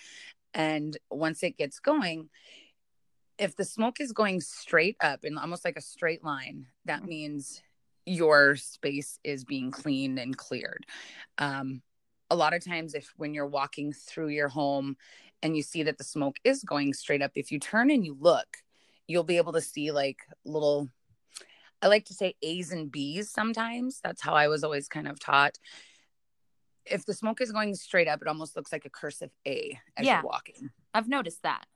and 0.53 0.97
once 1.11 1.43
it 1.43 1.57
gets 1.57 1.79
going 1.79 2.29
if 3.41 3.57
the 3.57 3.65
smoke 3.65 4.01
is 4.01 4.13
going 4.13 4.41
straight 4.41 4.97
up 5.01 5.25
in 5.25 5.39
almost 5.39 5.65
like 5.65 5.77
a 5.77 5.81
straight 5.81 6.23
line, 6.23 6.67
that 6.85 7.03
Mhm. 7.03 7.09
means 7.09 7.63
your 8.05 8.55
space 8.55 9.19
is 9.25 9.45
being 9.45 9.71
cleaned 9.71 10.19
and 10.19 10.37
cleared. 10.37 10.87
Um, 11.39 11.83
a 12.29 12.37
lot 12.37 12.53
of 12.53 12.63
times, 12.63 12.95
if 12.95 13.13
when 13.17 13.33
you're 13.33 13.47
walking 13.47 13.93
through 13.95 14.29
your 14.29 14.49
home 14.49 14.97
and 15.43 15.57
you 15.57 15.63
see 15.63 15.83
that 15.85 15.97
the 15.97 16.05
smoke 16.05 16.37
is 16.45 16.63
going 16.63 16.93
straight 16.93 17.23
up, 17.23 17.33
if 17.35 17.51
you 17.51 17.59
turn 17.59 17.91
and 17.91 18.05
you 18.05 18.15
look, 18.21 18.59
you'll 19.09 19.25
be 19.25 19.39
able 19.39 19.55
to 19.55 19.61
see 19.63 19.91
like 19.91 20.19
little, 20.45 20.91
I 21.81 21.89
like 21.89 22.05
to 22.07 22.15
say 22.15 22.37
A's 22.43 22.73
and 22.73 22.93
B's 22.93 23.31
sometimes. 23.31 24.01
That's 24.01 24.21
how 24.21 24.35
I 24.35 24.49
was 24.49 24.63
always 24.63 24.87
kind 24.87 25.09
of 25.09 25.19
taught. 25.19 25.59
If 26.85 27.07
the 27.07 27.15
smoke 27.15 27.41
is 27.41 27.53
going 27.53 27.75
straight 27.75 28.07
up, 28.07 28.21
it 28.21 28.29
almost 28.29 28.55
looks 28.55 28.71
like 28.71 28.85
a 28.85 28.91
cursive 28.91 29.31
A 29.47 29.81
as 29.97 30.07
Yeah. 30.07 30.17
you're 30.17 30.25
walking. 30.25 30.71
I've 30.93 31.09
noticed 31.09 31.43
that. 31.43 31.67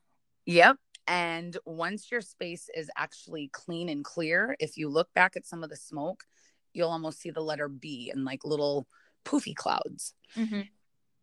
Yep. 0.46 0.78
And 1.06 1.56
once 1.66 2.10
your 2.10 2.20
space 2.20 2.68
is 2.74 2.90
actually 2.96 3.48
clean 3.52 3.88
and 3.88 4.04
clear, 4.04 4.56
if 4.58 4.76
you 4.76 4.88
look 4.88 5.12
back 5.14 5.36
at 5.36 5.46
some 5.46 5.62
of 5.62 5.70
the 5.70 5.76
smoke, 5.76 6.24
you'll 6.72 6.90
almost 6.90 7.20
see 7.20 7.30
the 7.30 7.42
letter 7.42 7.68
B 7.68 8.10
in 8.14 8.24
like 8.24 8.44
little 8.44 8.86
poofy 9.24 9.54
clouds. 9.54 10.14
hmm 10.34 10.62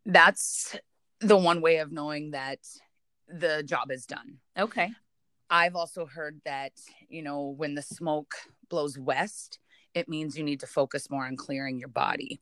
That's 0.06 0.76
the 1.20 1.38
one 1.38 1.62
way 1.62 1.78
of 1.78 1.92
knowing 1.92 2.32
that 2.32 2.60
the 3.28 3.64
job 3.64 3.92
is 3.92 4.06
done. 4.06 4.38
Okay. 4.58 4.92
I've 5.50 5.76
also 5.76 6.06
heard 6.06 6.42
that, 6.46 6.72
you 7.10 7.22
know, 7.22 7.54
when 7.58 7.76
the 7.76 7.82
smoke 7.82 8.36
blows 8.70 8.98
west, 8.98 9.60
it 9.94 10.08
means 10.08 10.38
you 10.38 10.44
need 10.44 10.62
to 10.62 10.68
focus 10.68 11.10
more 11.10 11.26
on 11.26 11.36
clearing 11.36 11.78
your 11.78 11.90
body. 11.90 12.40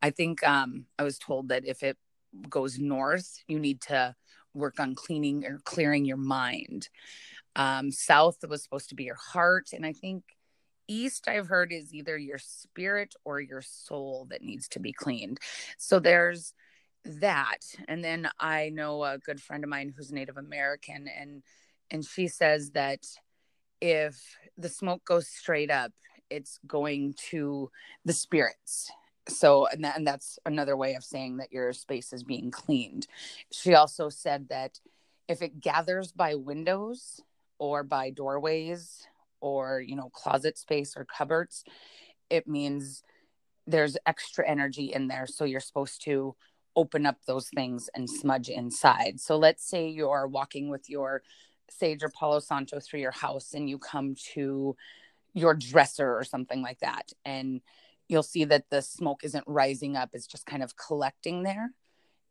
I 0.00 0.10
think 0.10 0.46
um, 0.46 0.86
I 0.98 1.02
was 1.02 1.18
told 1.18 1.48
that 1.48 1.66
if 1.66 1.82
it 1.82 1.96
goes 2.48 2.78
north, 2.78 3.38
you 3.48 3.58
need 3.58 3.80
to 3.82 4.14
work 4.54 4.80
on 4.80 4.94
cleaning 4.94 5.44
or 5.44 5.60
clearing 5.64 6.04
your 6.04 6.16
mind. 6.16 6.88
Um, 7.56 7.90
south 7.90 8.38
was 8.48 8.62
supposed 8.62 8.88
to 8.88 8.94
be 8.94 9.04
your 9.04 9.18
heart. 9.32 9.68
And 9.72 9.84
I 9.86 9.92
think 9.92 10.24
east, 10.88 11.28
I've 11.28 11.48
heard, 11.48 11.72
is 11.72 11.94
either 11.94 12.16
your 12.16 12.38
spirit 12.38 13.14
or 13.24 13.40
your 13.40 13.62
soul 13.62 14.26
that 14.30 14.42
needs 14.42 14.68
to 14.68 14.80
be 14.80 14.92
cleaned. 14.92 15.38
So 15.78 15.98
there's 15.98 16.54
that. 17.04 17.58
And 17.86 18.02
then 18.02 18.28
I 18.40 18.70
know 18.70 19.04
a 19.04 19.18
good 19.18 19.40
friend 19.40 19.64
of 19.64 19.70
mine 19.70 19.92
who's 19.94 20.12
Native 20.12 20.36
American 20.36 21.08
and 21.08 21.42
and 21.90 22.04
she 22.04 22.28
says 22.28 22.70
that 22.70 23.00
if 23.80 24.36
the 24.56 24.70
smoke 24.70 25.04
goes 25.04 25.28
straight 25.28 25.70
up 25.70 25.92
it's 26.30 26.58
going 26.66 27.14
to 27.30 27.70
the 28.04 28.12
spirits 28.12 28.90
so 29.28 29.66
and, 29.66 29.84
that, 29.84 29.96
and 29.96 30.06
that's 30.06 30.38
another 30.46 30.76
way 30.76 30.94
of 30.94 31.04
saying 31.04 31.38
that 31.38 31.52
your 31.52 31.72
space 31.72 32.12
is 32.12 32.22
being 32.22 32.50
cleaned. 32.50 33.06
She 33.52 33.74
also 33.74 34.08
said 34.08 34.48
that 34.50 34.80
if 35.28 35.42
it 35.42 35.60
gathers 35.60 36.12
by 36.12 36.34
windows 36.34 37.20
or 37.58 37.82
by 37.82 38.10
doorways 38.10 39.06
or 39.40 39.80
you 39.80 39.96
know 39.96 40.10
closet 40.10 40.58
space 40.58 40.96
or 40.96 41.04
cupboards 41.04 41.64
it 42.30 42.46
means 42.46 43.02
there's 43.66 43.96
extra 44.06 44.48
energy 44.48 44.92
in 44.92 45.08
there. 45.08 45.26
So 45.26 45.44
you're 45.44 45.60
supposed 45.60 46.02
to 46.04 46.34
open 46.76 47.06
up 47.06 47.18
those 47.26 47.48
things 47.48 47.88
and 47.94 48.10
smudge 48.10 48.48
inside. 48.48 49.20
So 49.20 49.36
let's 49.36 49.68
say 49.68 49.88
you're 49.88 50.26
walking 50.26 50.68
with 50.68 50.90
your 50.90 51.22
sage 51.70 52.02
or 52.02 52.10
palo 52.10 52.40
santo 52.40 52.80
through 52.80 53.00
your 53.00 53.12
house 53.12 53.54
and 53.54 53.70
you 53.70 53.78
come 53.78 54.16
to 54.34 54.76
your 55.32 55.54
dresser 55.54 56.16
or 56.16 56.24
something 56.24 56.62
like 56.62 56.80
that. 56.80 57.12
And 57.24 57.60
you'll 58.08 58.22
see 58.22 58.44
that 58.44 58.64
the 58.70 58.82
smoke 58.82 59.24
isn't 59.24 59.44
rising 59.46 59.96
up 59.96 60.10
it's 60.12 60.26
just 60.26 60.46
kind 60.46 60.62
of 60.62 60.76
collecting 60.76 61.42
there. 61.42 61.72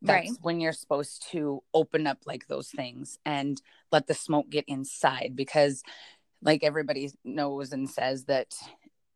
That's 0.02 0.30
Right. 0.32 0.38
when 0.42 0.60
you're 0.60 0.72
supposed 0.72 1.26
to 1.30 1.62
open 1.72 2.06
up 2.06 2.18
like 2.26 2.46
those 2.46 2.68
things 2.70 3.18
and 3.24 3.60
let 3.90 4.06
the 4.06 4.14
smoke 4.14 4.50
get 4.50 4.64
inside 4.68 5.32
because 5.34 5.82
like 6.42 6.62
everybody 6.62 7.10
knows 7.24 7.72
and 7.72 7.88
says 7.88 8.24
that 8.26 8.54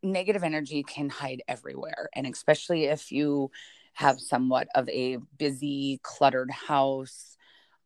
negative 0.03 0.43
energy 0.45 0.83
can 0.83 1.11
hide 1.11 1.43
everywhere. 1.47 2.09
And 2.15 2.27
especially 2.27 2.85
if 2.85 3.13
you 3.13 3.51
have 3.95 4.21
somewhat 4.21 4.69
of 4.75 4.89
a 4.89 5.19
busy 5.37 5.99
cluttered 6.03 6.51
house 6.51 7.37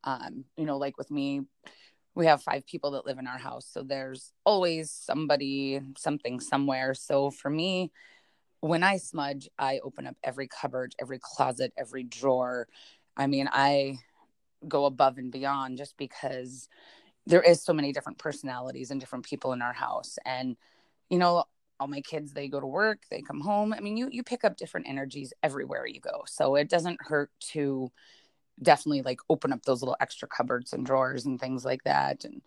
um 0.05 0.45
you 0.57 0.67
know 0.67 0.77
like 0.77 0.99
with 0.99 1.11
me 1.11 1.41
we 2.15 2.27
have 2.27 2.43
five 2.43 2.67
people 2.67 2.91
that 2.91 3.07
live 3.07 3.19
in 3.19 3.27
our 3.27 3.39
house 3.39 3.67
so 3.71 3.83
there's 3.83 4.33
always 4.45 4.91
somebody 4.91 5.81
something 5.97 6.39
somewhere. 6.41 6.93
So 6.95 7.31
for 7.31 7.49
me 7.49 7.91
when 8.63 8.83
i 8.85 8.97
smudge 8.97 9.49
i 9.59 9.81
open 9.83 10.07
up 10.07 10.17
every 10.23 10.47
cupboard 10.49 10.95
every 11.01 11.19
closet 11.21 11.73
every 11.77 12.05
drawer. 12.05 12.67
I 13.17 13.27
mean 13.27 13.49
i 13.53 13.99
go 14.67 14.85
above 14.87 15.19
and 15.19 15.33
beyond 15.33 15.77
just 15.77 15.97
because 15.97 16.69
there 17.27 17.43
is 17.43 17.61
so 17.61 17.73
many 17.73 17.93
different 17.93 18.19
personalities 18.19 18.91
and 18.93 19.01
different 19.01 19.25
people 19.25 19.53
in 19.53 19.61
our 19.63 19.73
house. 19.73 20.17
And 20.25 20.57
you 21.11 21.19
know 21.19 21.45
all 21.81 21.89
my 21.89 22.01
kids 22.03 22.33
they 22.33 22.47
go 22.47 22.61
to 22.61 22.67
work 22.67 23.01
they 23.11 23.21
come 23.21 23.41
home. 23.41 23.73
I 23.73 23.81
mean 23.81 23.97
you 23.97 24.09
you 24.13 24.23
pick 24.23 24.45
up 24.45 24.57
different 24.57 24.89
energies 24.89 25.33
everywhere 25.43 25.85
you 25.85 26.01
go. 26.01 26.23
So 26.27 26.55
it 26.55 26.69
doesn't 26.71 26.99
hurt 27.03 27.31
to 27.53 27.91
definitely 28.63 29.03
like 29.03 29.19
open 29.29 29.53
up 29.53 29.63
those 29.65 29.83
little 29.83 29.97
extra 29.99 30.29
cupboards 30.29 30.73
and 30.73 30.87
drawers 30.87 31.27
and 31.27 31.41
things 31.41 31.65
like 31.65 31.83
that. 31.83 32.25
And 32.25 32.43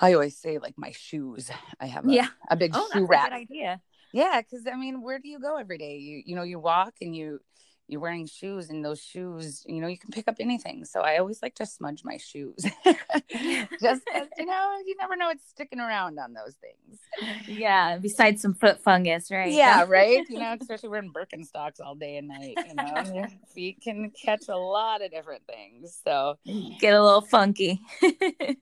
i 0.00 0.12
always 0.14 0.36
say 0.36 0.58
like 0.58 0.74
my 0.76 0.90
shoes. 0.90 1.48
I 1.80 1.86
have 1.86 2.06
a, 2.08 2.12
Yeah. 2.12 2.28
a 2.50 2.56
big 2.56 2.72
Oh, 2.74 2.88
shoe 2.92 3.00
that's 3.00 3.04
a 3.04 3.06
rack. 3.06 3.30
good 3.30 3.36
idea. 3.36 3.80
Yeah 4.12 4.40
because 4.40 4.66
i 4.66 4.76
mean 4.76 5.02
where 5.02 5.18
do 5.18 5.28
you 5.28 5.38
go 5.40 5.56
every 5.56 5.78
day? 5.78 5.96
You 5.98 6.22
you 6.24 6.36
know 6.36 6.42
you 6.42 6.58
walk 6.58 6.94
and 7.00 7.14
you 7.14 7.40
you're 7.88 8.00
wearing 8.00 8.26
shoes 8.26 8.70
and 8.70 8.84
those 8.84 9.02
shoes 9.02 9.64
you 9.66 9.80
know 9.80 9.88
you 9.88 9.98
can 9.98 10.10
pick 10.10 10.28
up 10.28 10.36
anything. 10.40 10.84
So 10.84 11.00
i 11.00 11.18
always 11.18 11.42
like 11.42 11.54
to 11.56 11.66
smudge 11.66 12.02
my 12.04 12.16
shoes. 12.16 12.58
Just 12.84 14.02
you 14.38 14.46
know 14.46 14.76
you 14.86 14.94
never 15.00 15.16
know 15.16 15.26
what's 15.26 15.48
sticking 15.48 15.80
around 15.80 16.18
on 16.18 16.34
those 16.34 16.54
things. 16.60 17.00
Yeah 17.46 17.98
besides 17.98 18.42
some 18.42 18.54
foot 18.54 18.80
fungus 18.82 19.30
right? 19.30 19.52
Yeah 19.52 19.84
right? 19.88 20.24
You 20.28 20.38
know 20.38 20.56
especially 20.60 20.90
wearing 20.90 21.12
birkenstocks 21.12 21.80
all 21.84 21.94
day 21.94 22.16
and 22.16 22.28
night 22.28 22.56
you 22.68 22.74
know 22.74 23.02
your 23.14 23.28
feet 23.54 23.80
can 23.82 24.10
catch 24.10 24.48
a 24.48 24.56
lot 24.56 25.02
of 25.02 25.10
different 25.10 25.42
things. 25.46 25.98
So 26.04 26.38
get 26.80 26.94
a 26.94 27.02
little 27.02 27.22
funky. 27.22 27.80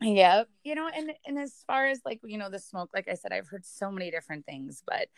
Yep 0.00 0.48
you 0.66 0.74
know 0.74 0.90
and 0.94 1.12
and 1.24 1.38
as 1.38 1.62
far 1.66 1.86
as 1.86 2.00
like 2.04 2.20
you 2.24 2.36
know 2.36 2.50
the 2.50 2.58
smoke 2.58 2.90
like 2.92 3.08
i 3.08 3.14
said 3.14 3.32
i've 3.32 3.46
heard 3.46 3.64
so 3.64 3.90
many 3.90 4.10
different 4.10 4.44
things 4.44 4.82
but 4.86 5.08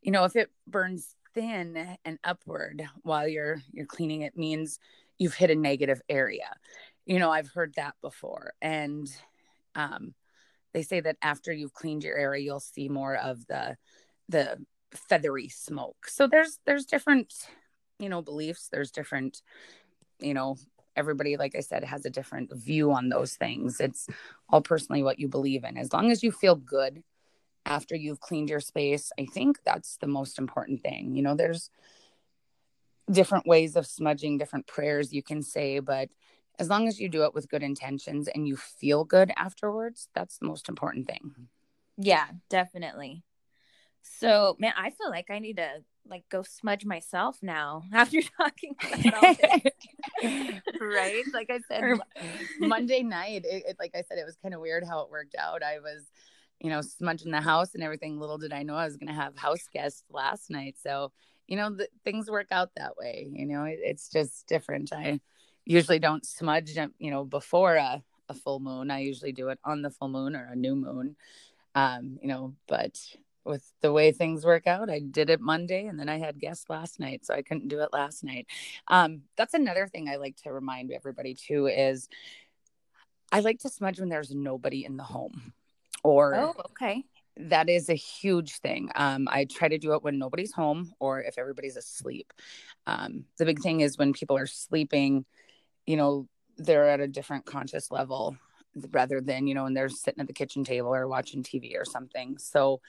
you 0.00 0.10
know 0.10 0.24
if 0.24 0.34
it 0.34 0.50
burns 0.66 1.14
thin 1.34 1.96
and 2.04 2.18
upward 2.24 2.84
while 3.02 3.28
you're 3.28 3.60
you're 3.72 3.86
cleaning 3.86 4.22
it 4.22 4.36
means 4.36 4.78
you've 5.18 5.34
hit 5.34 5.50
a 5.50 5.54
negative 5.54 6.00
area. 6.08 6.54
You 7.06 7.18
know 7.18 7.30
i've 7.30 7.50
heard 7.50 7.74
that 7.74 7.94
before 8.00 8.54
and 8.62 9.08
um 9.74 10.14
they 10.72 10.82
say 10.82 11.00
that 11.00 11.16
after 11.22 11.52
you've 11.52 11.74
cleaned 11.74 12.02
your 12.02 12.16
area 12.16 12.42
you'll 12.42 12.60
see 12.60 12.88
more 12.88 13.16
of 13.16 13.46
the 13.46 13.76
the 14.28 14.58
feathery 14.96 15.48
smoke. 15.48 16.08
So 16.08 16.26
there's 16.26 16.58
there's 16.66 16.86
different 16.86 17.34
you 17.98 18.08
know 18.08 18.22
beliefs. 18.22 18.68
There's 18.70 18.90
different 18.90 19.42
you 20.20 20.34
know 20.34 20.56
everybody 20.96 21.36
like 21.36 21.56
i 21.56 21.60
said 21.60 21.82
has 21.82 22.06
a 22.06 22.10
different 22.10 22.54
view 22.54 22.92
on 22.92 23.08
those 23.08 23.34
things. 23.34 23.80
It's 23.80 24.06
all 24.48 24.62
personally 24.62 25.02
what 25.02 25.18
you 25.18 25.28
believe 25.28 25.64
in. 25.64 25.76
As 25.76 25.92
long 25.92 26.10
as 26.10 26.22
you 26.22 26.30
feel 26.30 26.54
good 26.54 27.02
after 27.66 27.94
you've 27.94 28.20
cleaned 28.20 28.50
your 28.50 28.60
space. 28.60 29.12
I 29.18 29.26
think 29.26 29.58
that's 29.64 29.96
the 29.96 30.06
most 30.06 30.38
important 30.38 30.82
thing. 30.82 31.14
You 31.14 31.22
know, 31.22 31.34
there's 31.34 31.70
different 33.10 33.46
ways 33.46 33.76
of 33.76 33.86
smudging, 33.86 34.38
different 34.38 34.66
prayers 34.66 35.12
you 35.12 35.22
can 35.22 35.42
say, 35.42 35.78
but 35.78 36.08
as 36.58 36.68
long 36.68 36.86
as 36.88 37.00
you 37.00 37.08
do 37.08 37.24
it 37.24 37.34
with 37.34 37.48
good 37.48 37.62
intentions 37.62 38.28
and 38.28 38.46
you 38.46 38.56
feel 38.56 39.04
good 39.04 39.32
afterwards, 39.36 40.08
that's 40.14 40.38
the 40.38 40.46
most 40.46 40.68
important 40.68 41.06
thing. 41.06 41.34
Yeah, 41.96 42.26
definitely. 42.48 43.24
So, 44.02 44.56
man, 44.58 44.72
I 44.76 44.90
feel 44.90 45.10
like 45.10 45.30
I 45.30 45.38
need 45.38 45.56
to 45.56 45.82
like 46.06 46.24
go 46.30 46.42
smudge 46.42 46.84
myself 46.84 47.38
now 47.42 47.82
after 47.92 48.20
talking 48.36 48.76
about 48.80 49.36
right? 50.80 51.24
Like 51.32 51.50
I 51.50 51.60
said, 51.66 51.98
Monday 52.60 53.02
night, 53.02 53.44
it, 53.44 53.64
it, 53.68 53.76
like 53.78 53.92
I 53.94 54.02
said, 54.02 54.18
it 54.18 54.26
was 54.26 54.36
kind 54.42 54.54
of 54.54 54.60
weird 54.60 54.84
how 54.84 55.00
it 55.00 55.10
worked 55.10 55.34
out. 55.34 55.62
I 55.62 55.78
was 55.78 56.04
you 56.64 56.70
know, 56.70 56.80
smudging 56.80 57.30
the 57.30 57.42
house 57.42 57.74
and 57.74 57.84
everything. 57.84 58.18
Little 58.18 58.38
did 58.38 58.50
I 58.50 58.62
know 58.62 58.74
I 58.74 58.86
was 58.86 58.96
going 58.96 59.08
to 59.08 59.12
have 59.12 59.36
house 59.36 59.68
guests 59.70 60.02
last 60.08 60.48
night. 60.48 60.76
So, 60.82 61.12
you 61.46 61.58
know, 61.58 61.68
the, 61.68 61.88
things 62.04 62.30
work 62.30 62.46
out 62.50 62.70
that 62.76 62.96
way. 62.96 63.28
You 63.30 63.44
know, 63.44 63.64
it, 63.64 63.80
it's 63.82 64.08
just 64.08 64.46
different. 64.46 64.90
I 64.90 65.20
usually 65.66 65.98
don't 65.98 66.24
smudge, 66.24 66.78
um, 66.78 66.94
you 66.98 67.10
know, 67.10 67.22
before 67.22 67.74
a, 67.74 68.02
a 68.30 68.34
full 68.34 68.60
moon. 68.60 68.90
I 68.90 69.00
usually 69.00 69.32
do 69.32 69.50
it 69.50 69.58
on 69.62 69.82
the 69.82 69.90
full 69.90 70.08
moon 70.08 70.34
or 70.34 70.52
a 70.52 70.56
new 70.56 70.74
moon. 70.74 71.16
Um, 71.74 72.18
you 72.22 72.28
know, 72.28 72.54
but 72.66 72.98
with 73.44 73.70
the 73.82 73.92
way 73.92 74.10
things 74.10 74.46
work 74.46 74.66
out, 74.66 74.88
I 74.88 75.00
did 75.00 75.28
it 75.28 75.42
Monday 75.42 75.86
and 75.86 76.00
then 76.00 76.08
I 76.08 76.16
had 76.16 76.40
guests 76.40 76.70
last 76.70 76.98
night, 76.98 77.26
so 77.26 77.34
I 77.34 77.42
couldn't 77.42 77.68
do 77.68 77.80
it 77.80 77.90
last 77.92 78.24
night. 78.24 78.46
Um, 78.88 79.24
that's 79.36 79.52
another 79.52 79.86
thing 79.86 80.08
I 80.08 80.16
like 80.16 80.36
to 80.44 80.50
remind 80.50 80.92
everybody 80.92 81.34
too 81.34 81.66
is 81.66 82.08
I 83.30 83.40
like 83.40 83.58
to 83.58 83.68
smudge 83.68 84.00
when 84.00 84.08
there's 84.08 84.34
nobody 84.34 84.86
in 84.86 84.96
the 84.96 85.02
home 85.02 85.52
or 86.04 86.34
oh 86.36 86.54
okay. 86.66 87.04
that 87.36 87.68
is 87.68 87.88
a 87.88 87.94
huge 87.94 88.58
thing. 88.58 88.90
Um, 88.94 89.26
i 89.28 89.44
try 89.44 89.66
to 89.66 89.78
do 89.78 89.94
it 89.94 90.04
when 90.04 90.18
nobody's 90.18 90.52
home 90.52 90.92
or 91.00 91.20
if 91.20 91.38
everybody's 91.38 91.76
asleep. 91.76 92.32
Um, 92.86 93.24
the 93.38 93.46
big 93.46 93.60
thing 93.60 93.80
is 93.80 93.98
when 93.98 94.12
people 94.12 94.36
are 94.36 94.46
sleeping 94.46 95.24
you 95.86 95.96
know 95.96 96.28
they're 96.56 96.88
at 96.88 97.00
a 97.00 97.08
different 97.08 97.44
conscious 97.44 97.90
level 97.90 98.36
rather 98.92 99.20
than 99.20 99.46
you 99.48 99.54
know 99.54 99.64
when 99.64 99.74
they're 99.74 99.88
sitting 99.88 100.20
at 100.20 100.28
the 100.28 100.32
kitchen 100.32 100.62
table 100.62 100.94
or 100.94 101.08
watching 101.08 101.42
tv 101.42 101.76
or 101.76 101.84
something. 101.84 102.38
So 102.38 102.80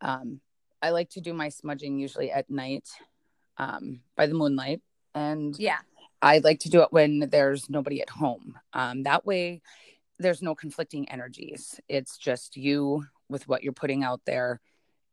um, 0.00 0.40
i 0.80 0.90
like 0.90 1.10
to 1.10 1.20
do 1.20 1.32
my 1.32 1.48
smudging 1.48 1.98
usually 1.98 2.30
at 2.30 2.48
night 2.48 2.88
um, 3.58 4.00
by 4.16 4.26
the 4.26 4.34
moonlight. 4.34 4.80
And 5.14 5.58
yeah. 5.58 5.78
I 6.20 6.38
like 6.38 6.60
to 6.60 6.70
do 6.70 6.82
it 6.82 6.92
when 6.92 7.20
there's 7.30 7.68
nobody 7.70 8.00
at 8.02 8.10
home. 8.10 8.58
Um, 8.72 9.04
that 9.04 9.26
way 9.26 9.62
there's 10.18 10.42
no 10.42 10.54
conflicting 10.54 11.08
energies. 11.10 11.80
It's 11.88 12.16
just 12.16 12.56
you 12.56 13.06
with 13.28 13.46
what 13.48 13.62
you're 13.62 13.72
putting 13.72 14.02
out 14.02 14.20
there 14.24 14.60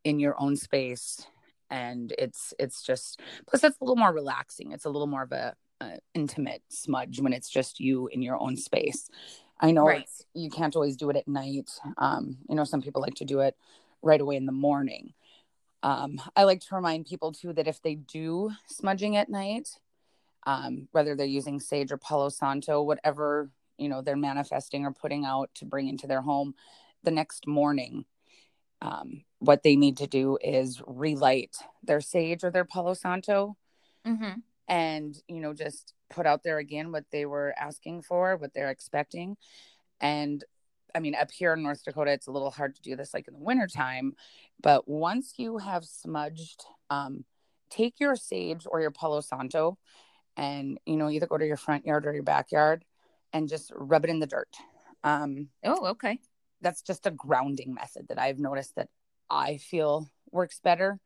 in 0.03 0.19
your 0.19 0.39
own 0.39 0.55
space. 0.55 1.25
And 1.69 2.13
it's 2.17 2.53
it's 2.59 2.83
just 2.83 3.21
plus 3.47 3.63
it's 3.63 3.77
a 3.79 3.83
little 3.83 3.95
more 3.95 4.13
relaxing. 4.13 4.71
It's 4.71 4.85
a 4.85 4.89
little 4.89 5.07
more 5.07 5.23
of 5.23 5.31
a, 5.31 5.55
a 5.81 5.97
intimate 6.13 6.61
smudge 6.69 7.19
when 7.19 7.33
it's 7.33 7.49
just 7.49 7.79
you 7.79 8.07
in 8.07 8.21
your 8.21 8.39
own 8.39 8.55
space. 8.55 9.09
I 9.59 9.71
know 9.71 9.85
right. 9.85 10.07
you 10.33 10.49
can't 10.49 10.75
always 10.75 10.97
do 10.97 11.09
it 11.09 11.15
at 11.15 11.27
night. 11.27 11.71
Um, 11.97 12.37
you 12.47 12.55
know 12.55 12.65
some 12.65 12.81
people 12.81 13.01
like 13.01 13.15
to 13.15 13.25
do 13.25 13.39
it 13.39 13.55
right 14.01 14.21
away 14.21 14.35
in 14.35 14.45
the 14.45 14.51
morning. 14.51 15.13
Um, 15.83 16.19
i 16.35 16.45
like 16.45 16.61
to 16.61 16.75
remind 16.75 17.05
people 17.05 17.31
too 17.31 17.53
that 17.53 17.67
if 17.67 17.79
they 17.83 17.93
do 17.93 18.49
smudging 18.65 19.17
at 19.17 19.29
night 19.29 19.69
um, 20.47 20.87
whether 20.93 21.15
they're 21.15 21.27
using 21.27 21.59
sage 21.59 21.91
or 21.91 21.97
palo 21.97 22.29
santo 22.29 22.81
whatever 22.81 23.51
you 23.77 23.89
know 23.89 24.01
they're 24.01 24.15
manifesting 24.15 24.85
or 24.85 24.91
putting 24.91 25.25
out 25.25 25.49
to 25.55 25.65
bring 25.65 25.87
into 25.87 26.07
their 26.07 26.21
home 26.21 26.53
the 27.03 27.11
next 27.11 27.47
morning 27.47 28.05
um, 28.81 29.23
what 29.39 29.63
they 29.63 29.75
need 29.75 29.97
to 29.97 30.07
do 30.07 30.37
is 30.41 30.81
relight 30.85 31.55
their 31.83 32.01
sage 32.01 32.43
or 32.43 32.51
their 32.51 32.65
palo 32.65 32.93
santo 32.93 33.55
mm-hmm. 34.05 34.39
and 34.67 35.15
you 35.27 35.39
know 35.39 35.53
just 35.53 35.93
put 36.09 36.25
out 36.25 36.43
there 36.43 36.57
again 36.57 36.91
what 36.91 37.05
they 37.11 37.25
were 37.25 37.53
asking 37.57 38.01
for 38.01 38.37
what 38.37 38.53
they're 38.53 38.69
expecting 38.69 39.37
and 40.01 40.43
i 40.93 40.99
mean 40.99 41.15
up 41.15 41.31
here 41.31 41.53
in 41.53 41.63
north 41.63 41.83
dakota 41.83 42.11
it's 42.11 42.27
a 42.27 42.31
little 42.31 42.51
hard 42.51 42.75
to 42.75 42.81
do 42.81 42.95
this 42.95 43.13
like 43.13 43.27
in 43.27 43.33
the 43.33 43.39
wintertime 43.39 44.13
but 44.61 44.87
once 44.87 45.33
you 45.37 45.57
have 45.57 45.83
smudged 45.85 46.63
um, 46.89 47.25
take 47.69 47.99
your 47.99 48.15
sage 48.15 48.65
or 48.69 48.81
your 48.81 48.91
palo 48.91 49.21
santo 49.21 49.77
and 50.37 50.79
you 50.85 50.97
know 50.97 51.09
either 51.09 51.27
go 51.27 51.37
to 51.37 51.47
your 51.47 51.57
front 51.57 51.85
yard 51.85 52.05
or 52.05 52.13
your 52.13 52.23
backyard 52.23 52.83
and 53.35 53.49
just 53.49 53.69
rub 53.75 54.05
it 54.05 54.09
in 54.09 54.19
the 54.19 54.27
dirt. 54.27 54.55
Um, 55.03 55.49
oh, 55.65 55.87
okay. 55.87 56.19
That's 56.61 56.81
just 56.81 57.05
a 57.05 57.11
grounding 57.11 57.73
method 57.73 58.07
that 58.07 58.17
I've 58.17 58.39
noticed 58.39 58.77
that 58.77 58.87
I 59.29 59.57
feel 59.57 60.09
works 60.31 60.61
better 60.63 61.01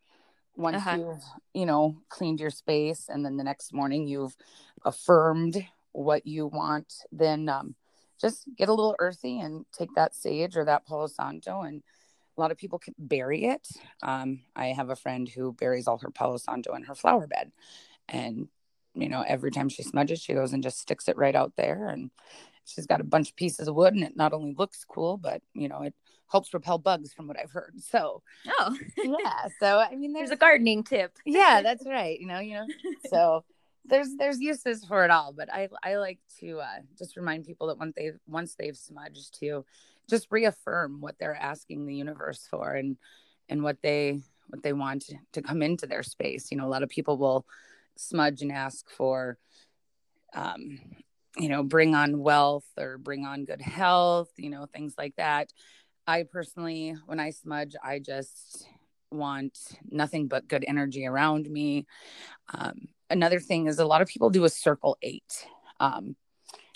once 0.56 0.78
uh-huh. 0.78 0.98
you've, 0.98 1.24
you 1.56 1.66
know, 1.66 1.98
cleaned 2.08 2.40
your 2.40 2.52
space 2.52 3.08
and 3.10 3.26
then 3.26 3.36
the 3.36 3.44
next 3.44 3.74
morning 3.74 4.08
you've 4.08 4.38
affirmed 4.86 5.66
what 5.92 6.28
you 6.28 6.46
want, 6.46 6.94
then 7.12 7.50
um, 7.50 7.74
just 8.22 8.46
get 8.56 8.70
a 8.70 8.74
little 8.74 8.96
earthy 9.00 9.40
and 9.40 9.66
take 9.76 9.90
that 9.96 10.14
sage 10.14 10.56
or 10.56 10.66
that 10.66 10.86
Palo 10.86 11.08
Santo 11.08 11.62
and 11.62 11.82
a 12.38 12.40
lot 12.40 12.52
of 12.52 12.58
people 12.58 12.78
can 12.78 12.94
bury 13.00 13.46
it. 13.46 13.68
Um, 14.04 14.42
I 14.56 14.68
have 14.68 14.92
a 14.92 14.96
friend 14.96 15.28
who 15.28 15.52
buries 15.54 15.88
all 15.88 15.98
her 15.98 16.12
Palo 16.12 16.38
Santo 16.38 16.76
in 16.76 16.84
her 16.84 16.96
flower 16.96 17.26
bed 17.26 17.52
and 18.08 18.50
you 18.94 19.10
know, 19.10 19.24
every 19.28 19.52
time 19.52 19.70
she 19.70 19.84
smudges, 19.84 20.22
she 20.22 20.34
goes 20.34 20.54
and 20.54 20.64
just 20.64 20.80
sticks 20.80 21.08
it 21.08 21.18
right 21.18 21.36
out 21.36 21.54
there. 21.56 21.88
And 21.88 22.12
she's 22.66 22.88
got 22.88 23.02
a 23.02 23.06
bunch 23.06 23.30
of 23.30 23.36
pieces 23.36 23.68
of 23.68 23.76
wood, 23.76 23.94
and 23.94 24.04
it 24.04 24.16
not 24.16 24.34
only 24.34 24.54
looks 24.58 24.86
cool, 24.86 25.18
but 25.18 25.42
you 25.54 25.68
know, 25.68 25.82
it 25.82 25.94
helps 26.32 26.54
repel 26.54 26.78
bugs 26.78 27.14
from 27.14 27.28
what 27.28 27.40
I've 27.40 27.52
heard. 27.52 27.76
So, 27.82 28.22
oh, 28.48 28.78
yeah. 28.98 29.48
So, 29.60 29.80
I 29.80 29.96
mean, 29.96 30.14
there's, 30.14 30.30
there's 30.30 30.38
a 30.38 30.40
gardening 30.40 30.84
tip. 30.84 31.18
yeah, 31.26 31.62
that's 31.62 31.86
right. 31.86 32.20
You 32.20 32.28
know, 32.28 32.40
you 32.40 32.56
know, 32.56 32.68
so 33.10 33.44
there's 33.86 34.16
there's 34.18 34.40
uses 34.40 34.86
for 34.86 35.04
it 35.04 35.12
all, 35.12 35.34
but 35.34 35.52
I 35.52 35.70
I 35.84 35.96
like 35.96 36.20
to 36.40 36.60
uh, 36.60 36.80
just 36.98 37.18
remind 37.18 37.46
people 37.46 37.68
that 37.68 37.80
once 37.80 37.94
they 37.96 38.12
once 38.28 38.56
they've 38.56 38.78
smudged 38.78 39.40
to 39.40 39.66
just 40.10 40.28
reaffirm 40.32 41.02
what 41.02 41.16
they're 41.20 41.36
asking 41.36 41.86
the 41.86 41.96
universe 41.96 42.48
for 42.50 42.74
and 42.74 42.98
and 43.48 43.64
what 43.64 43.78
they 43.82 44.20
what 44.48 44.64
they 44.64 44.74
want 44.74 45.04
to, 45.04 45.16
to 45.34 45.42
come 45.42 45.62
into 45.62 45.88
their 45.88 46.04
space. 46.04 46.52
You 46.52 46.58
know, 46.58 46.66
a 46.66 46.70
lot 46.70 46.84
of 46.84 46.90
people 46.90 47.18
will 47.18 47.46
smudge 48.00 48.42
and 48.42 48.52
ask 48.52 48.90
for 48.90 49.38
um, 50.34 50.80
you 51.38 51.50
know 51.50 51.64
bring 51.64 51.96
on 51.96 52.20
wealth 52.20 52.68
or 52.78 52.98
bring 52.98 53.26
on 53.26 53.46
good 53.46 53.62
health 53.62 54.30
you 54.38 54.50
know 54.50 54.66
things 54.74 54.96
like 54.98 55.16
that. 55.18 55.52
I 56.08 56.24
personally 56.24 56.96
when 57.06 57.20
i 57.20 57.30
smudge 57.30 57.76
i 57.84 58.00
just 58.00 58.68
want 59.12 59.58
nothing 59.90 60.28
but 60.28 60.48
good 60.48 60.66
energy 60.68 61.06
around 61.06 61.50
me. 61.50 61.86
Um, 62.54 62.88
another 63.10 63.40
thing 63.40 63.68
is 63.68 63.80
a 63.80 63.86
lot 63.86 64.02
of 64.02 64.08
people 64.08 64.30
do 64.30 64.44
a 64.44 64.50
circle 64.50 64.98
eight. 65.02 65.48
Um, 65.80 66.16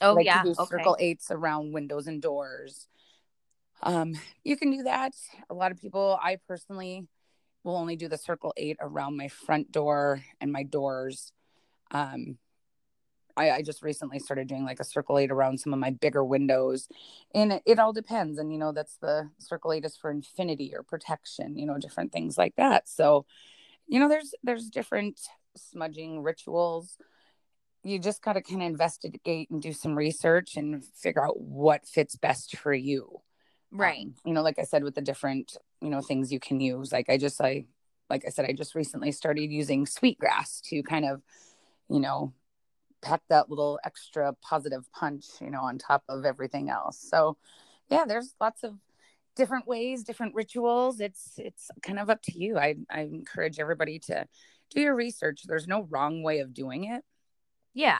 oh 0.02 0.14
like 0.14 0.26
yeah. 0.26 0.44
okay. 0.46 0.66
circle 0.66 0.98
eights 1.00 1.32
around 1.32 1.74
windows 1.74 2.08
and 2.08 2.22
doors. 2.22 2.88
Um, 3.82 4.14
you 4.44 4.56
can 4.56 4.72
do 4.72 4.84
that. 4.84 5.14
A 5.50 5.54
lot 5.54 5.72
of 5.72 5.80
people 5.80 6.18
i 6.22 6.38
personally 6.48 7.08
will 7.64 7.78
only 7.78 7.96
do 7.96 8.08
the 8.08 8.18
circle 8.18 8.54
eight 8.58 8.78
around 8.80 9.18
my 9.18 9.28
front 9.28 9.72
door 9.72 10.22
and 10.42 10.52
my 10.52 10.64
doors. 10.64 11.32
Um, 11.92 12.38
I, 13.36 13.52
I, 13.52 13.62
just 13.62 13.82
recently 13.82 14.20
started 14.20 14.48
doing 14.48 14.64
like 14.64 14.80
a 14.80 14.84
circle 14.84 15.18
eight 15.18 15.32
around 15.32 15.60
some 15.60 15.74
of 15.74 15.80
my 15.80 15.90
bigger 15.90 16.24
windows, 16.24 16.88
and 17.34 17.54
it, 17.54 17.64
it, 17.66 17.80
all 17.80 17.94
depends. 17.94 18.38
And 18.38 18.52
you 18.52 18.60
know, 18.60 18.72
that's 18.72 18.98
the 18.98 19.30
circle 19.40 19.74
eight 19.74 19.86
is 19.86 19.98
for 19.98 20.12
infinity 20.12 20.74
or 20.76 20.84
protection, 20.84 21.58
you 21.58 21.66
know, 21.66 21.78
different 21.78 22.12
things 22.12 22.38
like 22.38 22.56
that. 22.58 22.88
So, 22.88 23.26
you 23.88 24.00
know, 24.00 24.08
there's 24.08 24.36
there's 24.44 24.70
different 24.70 25.20
smudging 25.56 26.22
rituals. 26.22 26.98
you 27.84 28.00
just 28.00 28.22
got 28.22 28.34
to 28.34 28.42
kind 28.42 28.62
of 28.62 28.68
investigate 28.68 29.50
and 29.50 29.62
do 29.62 29.74
some 29.74 29.96
research 29.96 30.56
and 30.56 30.84
figure 30.84 31.26
out 31.26 31.40
what 31.40 31.88
fits 31.88 32.16
best 32.16 32.58
for 32.58 32.74
you 32.74 33.22
right. 33.74 34.02
um, 34.02 34.14
you 34.26 34.34
know 34.34 34.42
like 34.42 34.60
i 34.60 34.64
said 34.64 34.84
with 34.84 34.96
the 34.96 35.02
different 35.02 35.58
you 35.82 35.90
know 35.90 36.02
things 36.02 36.32
you 36.32 36.40
can 36.40 36.60
use 36.60 36.92
like 36.92 37.10
i 37.10 37.18
just 37.18 37.42
i 37.42 37.66
like 38.10 38.24
i 38.26 38.30
said 38.30 38.46
i 38.46 38.54
just 38.54 38.76
recently 38.76 39.12
started 39.12 39.52
using 39.52 39.86
sweetgrass 39.86 40.62
to 40.62 40.82
kind 40.84 41.06
of 41.06 41.22
you 41.90 42.00
know 42.00 42.34
pack 43.04 43.22
that 43.30 43.50
little 43.50 43.80
extra 43.84 44.34
positive 44.42 44.90
punch 44.92 45.26
you 45.42 45.52
know 45.52 45.62
on 45.62 45.78
top 45.78 46.04
of 46.10 46.26
everything 46.26 46.70
else. 46.70 46.98
So 46.98 47.38
yeah 47.90 48.06
there's 48.08 48.34
lots 48.40 48.64
of 48.64 48.76
different 49.36 49.68
ways 49.68 50.04
different 50.04 50.34
rituals. 50.34 51.00
It's 51.00 51.34
it's 51.38 51.70
kind 51.82 52.00
of 52.00 52.10
up 52.10 52.22
to 52.24 52.38
you. 52.38 52.58
I 52.58 52.76
i 52.90 53.02
encourage 53.02 53.60
everybody 53.60 54.00
to 54.00 54.26
do 54.72 54.82
your 54.82 54.96
research. 54.96 55.44
There's 55.46 55.68
no 55.68 55.88
wrong 55.90 56.24
way 56.24 56.40
of 56.40 56.54
doing 56.54 56.86
it. 56.86 57.04
Yeah 57.74 58.00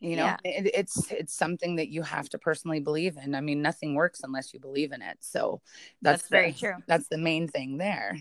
you 0.00 0.16
know 0.16 0.24
yeah. 0.24 0.36
it, 0.44 0.70
it's 0.74 1.10
it's 1.12 1.34
something 1.34 1.76
that 1.76 1.88
you 1.88 2.02
have 2.02 2.28
to 2.30 2.38
personally 2.38 2.80
believe 2.80 3.16
in. 3.22 3.34
I 3.34 3.40
mean 3.40 3.62
nothing 3.62 3.94
works 3.94 4.22
unless 4.24 4.52
you 4.52 4.60
believe 4.60 4.92
in 4.92 5.02
it. 5.02 5.18
So 5.20 5.60
that's, 6.02 6.22
that's 6.22 6.30
very 6.30 6.52
true. 6.52 6.74
that's 6.86 7.08
the 7.08 7.18
main 7.18 7.48
thing 7.48 7.76
there. 7.76 8.16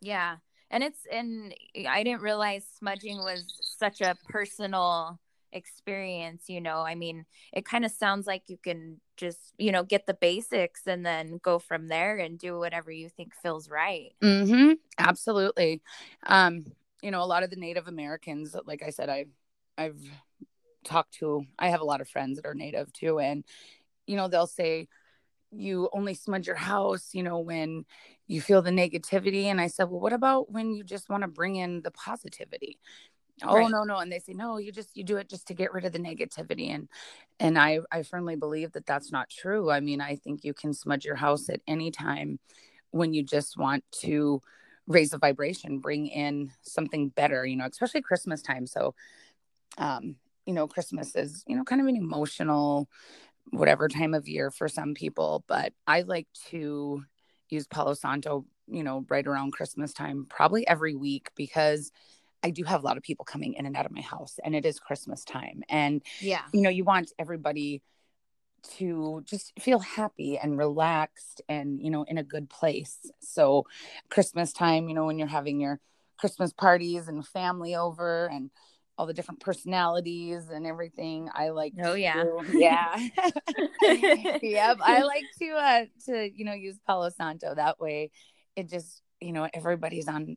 Yeah. 0.00 0.36
And 0.70 0.82
it's 0.82 1.00
and 1.12 1.54
i 1.88 2.02
didn't 2.02 2.22
realize 2.22 2.66
smudging 2.78 3.18
was 3.18 3.44
such 3.78 4.00
a 4.00 4.16
personal 4.28 5.20
experience 5.52 6.44
you 6.48 6.60
know? 6.60 6.80
I 6.80 6.94
mean 6.94 7.26
it 7.52 7.64
kind 7.64 7.84
of 7.84 7.90
sounds 7.92 8.26
like 8.26 8.44
you 8.48 8.56
can 8.56 9.00
just 9.16 9.38
you 9.58 9.72
know 9.72 9.84
get 9.84 10.06
the 10.06 10.14
basics 10.14 10.82
and 10.86 11.04
then 11.04 11.40
go 11.42 11.58
from 11.58 11.88
there 11.88 12.16
and 12.16 12.38
do 12.38 12.58
whatever 12.58 12.90
you 12.90 13.10
think 13.10 13.34
feels 13.42 13.68
right. 13.68 14.12
Mm-hmm. 14.22 14.72
Absolutely. 14.98 15.82
Um 16.26 16.64
you 17.02 17.10
know 17.10 17.22
a 17.22 17.24
lot 17.24 17.42
of 17.42 17.50
the 17.50 17.56
native 17.56 17.86
americans 17.86 18.56
like 18.64 18.82
i 18.82 18.88
said 18.90 19.10
i 19.10 19.26
i've 19.76 20.00
talked 20.86 21.14
to 21.14 21.44
i 21.58 21.68
have 21.68 21.80
a 21.80 21.84
lot 21.84 22.00
of 22.00 22.08
friends 22.08 22.36
that 22.36 22.46
are 22.46 22.54
native 22.54 22.92
too 22.92 23.18
and 23.18 23.44
you 24.06 24.16
know 24.16 24.28
they'll 24.28 24.46
say 24.46 24.88
you 25.52 25.88
only 25.92 26.14
smudge 26.14 26.46
your 26.46 26.56
house 26.56 27.10
you 27.12 27.22
know 27.22 27.38
when 27.38 27.84
you 28.26 28.40
feel 28.40 28.62
the 28.62 28.70
negativity. 28.70 29.44
And 29.44 29.60
i 29.60 29.68
said 29.68 29.84
well 29.84 30.00
what 30.00 30.12
about 30.12 30.50
when 30.50 30.74
you 30.74 30.84
just 30.84 31.08
want 31.08 31.22
to 31.22 31.28
bring 31.28 31.56
in 31.56 31.82
the 31.82 31.90
positivity? 31.90 32.78
Oh 33.42 33.54
right. 33.54 33.70
no 33.70 33.84
no. 33.84 33.98
And 33.98 34.10
they 34.10 34.18
say 34.18 34.32
no 34.32 34.58
you 34.58 34.72
just 34.72 34.96
you 34.96 35.04
do 35.04 35.16
it 35.16 35.28
just 35.28 35.46
to 35.48 35.54
get 35.54 35.72
rid 35.72 35.84
of 35.84 35.92
the 35.92 35.98
negativity. 35.98 36.74
And 36.74 36.88
and 37.38 37.58
i 37.58 37.80
i 37.92 38.02
firmly 38.02 38.36
believe 38.36 38.72
that 38.72 38.86
that's 38.86 39.12
not 39.12 39.30
true. 39.30 39.70
I 39.70 39.80
mean 39.80 40.00
i 40.00 40.16
think 40.16 40.44
you 40.44 40.54
can 40.54 40.74
smudge 40.74 41.04
your 41.04 41.16
house 41.16 41.48
at 41.48 41.60
any 41.66 41.90
time 41.90 42.38
when 42.90 43.14
you 43.14 43.22
just 43.22 43.56
want 43.56 43.84
to 44.00 44.40
raise 44.86 45.10
the 45.10 45.18
vibration 45.18 45.80
bring 45.80 46.06
in 46.06 46.52
something 46.62 47.08
better 47.08 47.44
you 47.44 47.56
know 47.56 47.66
especially 47.66 48.02
christmas 48.02 48.42
time. 48.42 48.66
So 48.66 48.94
um 49.78 50.16
you 50.46 50.54
know 50.54 50.66
christmas 50.66 51.14
is 51.14 51.44
you 51.46 51.56
know 51.56 51.64
kind 51.64 51.80
of 51.80 51.86
an 51.86 51.96
emotional 51.96 52.88
whatever 53.50 53.88
time 53.88 54.14
of 54.14 54.28
year 54.28 54.50
for 54.50 54.68
some 54.68 54.94
people 54.94 55.44
but 55.46 55.72
i 55.86 56.02
like 56.02 56.26
to 56.48 57.02
use 57.48 57.66
palo 57.66 57.94
santo 57.94 58.44
you 58.66 58.82
know 58.82 59.04
right 59.08 59.26
around 59.26 59.52
christmas 59.52 59.92
time 59.92 60.26
probably 60.28 60.66
every 60.66 60.94
week 60.94 61.30
because 61.36 61.92
I 62.42 62.50
do 62.50 62.62
have 62.64 62.82
a 62.82 62.86
lot 62.86 62.96
of 62.96 63.02
people 63.02 63.24
coming 63.24 63.54
in 63.54 63.66
and 63.66 63.76
out 63.76 63.86
of 63.86 63.92
my 63.92 64.02
house 64.02 64.38
and 64.44 64.54
it 64.54 64.64
is 64.64 64.78
Christmas 64.78 65.24
time. 65.24 65.62
And, 65.68 66.00
yeah, 66.20 66.42
you 66.52 66.60
know, 66.60 66.70
you 66.70 66.84
want 66.84 67.10
everybody 67.18 67.82
to 68.78 69.22
just 69.24 69.52
feel 69.58 69.78
happy 69.78 70.38
and 70.38 70.58
relaxed 70.58 71.40
and, 71.48 71.80
you 71.80 71.90
know, 71.90 72.04
in 72.04 72.18
a 72.18 72.22
good 72.22 72.48
place. 72.48 72.98
So, 73.20 73.64
Christmas 74.10 74.52
time, 74.52 74.88
you 74.88 74.94
know, 74.94 75.06
when 75.06 75.18
you're 75.18 75.28
having 75.28 75.60
your 75.60 75.80
Christmas 76.18 76.52
parties 76.52 77.08
and 77.08 77.26
family 77.26 77.74
over 77.74 78.26
and 78.26 78.50
all 78.98 79.06
the 79.06 79.14
different 79.14 79.40
personalities 79.40 80.48
and 80.48 80.66
everything. 80.66 81.28
I 81.34 81.50
like 81.50 81.74
Oh 81.82 81.94
yeah. 81.94 82.24
To, 82.24 82.44
yeah. 82.52 82.96
yep. 84.42 84.78
I 84.82 85.02
like 85.04 85.24
to 85.38 85.48
uh 85.50 85.84
to, 86.06 86.30
you 86.34 86.44
know, 86.44 86.54
use 86.54 86.78
Palo 86.86 87.10
Santo 87.10 87.54
that 87.54 87.80
way. 87.80 88.10
It 88.54 88.68
just, 88.70 89.02
you 89.20 89.32
know, 89.32 89.48
everybody's 89.52 90.08
on 90.08 90.36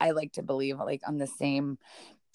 I 0.00 0.12
like 0.12 0.32
to 0.32 0.42
believe 0.42 0.78
like 0.78 1.02
on 1.06 1.18
the 1.18 1.26
same 1.26 1.78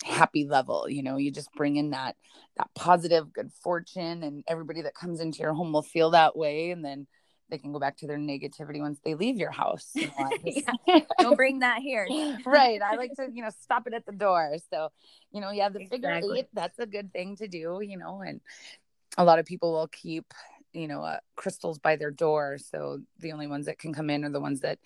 happy 0.03 0.45
level 0.45 0.89
you 0.89 1.01
know 1.01 1.17
you 1.17 1.31
just 1.31 1.53
bring 1.53 1.77
in 1.77 1.91
that 1.91 2.15
that 2.57 2.67
positive 2.75 3.31
good 3.31 3.51
fortune 3.61 4.23
and 4.23 4.43
everybody 4.47 4.81
that 4.81 4.95
comes 4.95 5.21
into 5.21 5.39
your 5.39 5.53
home 5.53 5.71
will 5.71 5.83
feel 5.83 6.09
that 6.09 6.35
way 6.35 6.71
and 6.71 6.83
then 6.83 7.07
they 7.53 7.59
can 7.59 7.71
go 7.71 7.77
back 7.77 7.95
to 7.95 8.07
their 8.07 8.17
negativity 8.17 8.79
once 8.79 8.99
they 9.05 9.13
leave 9.13 9.37
your 9.37 9.51
house 9.51 9.91
you 9.93 10.07
know, 10.07 10.29
yeah. 10.43 10.99
don't 11.19 11.35
bring 11.35 11.59
that 11.59 11.79
here 11.79 12.07
right 12.47 12.81
i 12.81 12.95
like 12.95 13.11
to 13.15 13.27
you 13.31 13.43
know 13.43 13.51
stop 13.61 13.85
it 13.85 13.93
at 13.93 14.05
the 14.07 14.11
door 14.11 14.55
so 14.71 14.89
you 15.31 15.39
know 15.39 15.51
yeah 15.51 15.69
the 15.69 15.85
figure 15.85 16.09
exactly. 16.09 16.39
eight 16.39 16.47
that's 16.53 16.79
a 16.79 16.87
good 16.87 17.13
thing 17.13 17.35
to 17.35 17.47
do 17.47 17.79
you 17.81 17.95
know 17.95 18.21
and 18.21 18.41
a 19.19 19.23
lot 19.23 19.37
of 19.37 19.45
people 19.45 19.71
will 19.71 19.87
keep 19.87 20.33
you 20.73 20.87
know 20.87 21.03
uh, 21.03 21.19
crystals 21.35 21.77
by 21.77 21.95
their 21.95 22.09
door 22.09 22.57
so 22.57 22.99
the 23.19 23.31
only 23.31 23.45
ones 23.45 23.67
that 23.67 23.77
can 23.77 23.93
come 23.93 24.09
in 24.09 24.25
are 24.25 24.31
the 24.31 24.41
ones 24.41 24.61
that 24.61 24.79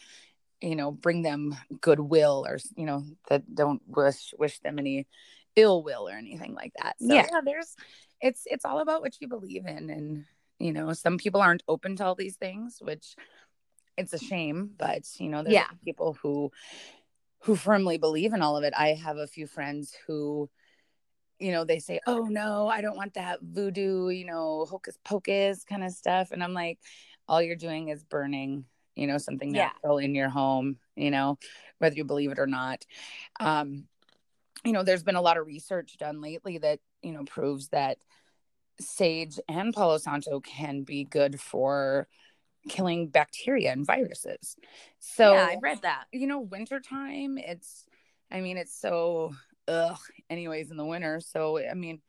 you 0.60 0.76
know 0.76 0.92
bring 0.92 1.22
them 1.22 1.56
goodwill 1.80 2.46
or 2.46 2.58
you 2.76 2.86
know 2.86 3.06
that 3.30 3.44
don't 3.56 3.82
wish 3.88 4.34
wish 4.38 4.60
them 4.60 4.78
any 4.78 5.08
ill 5.56 5.82
will 5.84 6.10
or 6.10 6.18
anything 6.18 6.54
like 6.54 6.74
that 6.82 6.96
so, 7.00 7.14
yeah. 7.14 7.26
yeah 7.32 7.42
there's 7.46 7.78
it's 8.20 8.44
it's 8.46 8.66
all 8.66 8.80
about 8.80 9.02
what 9.02 9.16
you 9.22 9.30
believe 9.30 9.66
in 9.66 9.90
and 9.90 10.26
you 10.60 10.72
know 10.72 10.94
some 10.94 11.18
people 11.18 11.42
aren't 11.42 11.64
open 11.68 11.96
to 11.96 12.06
all 12.06 12.16
these 12.16 12.36
things 12.36 12.78
which 12.82 13.16
it's 13.98 14.14
a 14.14 14.20
shame 14.20 14.72
but 14.78 15.04
you 15.18 15.30
know 15.30 15.44
there's 15.44 15.54
yeah. 15.54 15.68
people 15.84 16.18
who 16.22 16.52
who 17.44 17.56
firmly 17.56 17.98
believe 17.98 18.34
in 18.34 18.42
all 18.42 18.58
of 18.58 18.64
it 18.64 18.74
i 18.78 18.90
have 18.90 19.18
a 19.18 19.28
few 19.28 19.48
friends 19.48 19.96
who 20.06 20.50
you 21.40 21.52
know 21.52 21.64
they 21.64 21.80
say 21.80 22.00
oh 22.08 22.22
no 22.22 22.68
i 22.68 22.82
don't 22.82 22.98
want 22.98 23.14
that 23.14 23.40
voodoo 23.42 24.10
you 24.10 24.26
know 24.26 24.66
hocus 24.70 24.98
pocus 25.04 25.64
kind 25.64 25.84
of 25.84 25.92
stuff 25.92 26.32
and 26.32 26.44
i'm 26.44 26.54
like 26.54 26.80
all 27.28 27.42
you're 27.42 27.56
doing 27.56 27.90
is 27.90 28.04
burning 28.04 28.66
you 28.98 29.06
know, 29.06 29.20
something 29.20 29.52
natural 29.52 30.02
yeah. 30.02 30.06
in 30.06 30.16
your 30.16 30.28
home, 30.28 30.78
you 30.96 31.12
know, 31.12 31.38
whether 31.78 31.96
you 31.96 32.04
believe 32.04 32.32
it 32.32 32.40
or 32.40 32.48
not. 32.48 32.84
Um, 33.40 33.86
you 34.66 34.72
know, 34.72 34.84
there's 34.84 35.04
been 35.04 35.16
a 35.16 35.22
lot 35.22 35.38
of 35.38 35.46
research 35.46 35.98
done 36.00 36.20
lately 36.20 36.58
that, 36.58 36.80
you 37.04 37.14
know, 37.14 37.24
proves 37.24 37.70
that 37.70 38.00
sage 38.80 39.40
and 39.48 39.74
Palo 39.74 39.98
Santo 39.98 40.40
can 40.40 40.84
be 40.84 41.04
good 41.04 41.40
for 41.40 42.08
killing 42.70 43.08
bacteria 43.08 43.72
and 43.72 43.86
viruses. 43.86 44.56
So 45.00 45.34
yeah, 45.34 45.48
I 45.52 45.58
read 45.62 45.82
that. 45.84 46.06
You 46.12 46.28
know, 46.28 46.40
wintertime, 46.40 47.38
it's 47.38 47.86
I 48.32 48.42
mean, 48.42 48.58
it's 48.58 48.80
so 48.80 49.34
ugh, 49.68 49.98
anyways, 50.30 50.72
in 50.72 50.78
the 50.78 50.86
winter. 50.86 51.20
So 51.22 51.60
I 51.60 51.74
mean, 51.74 52.02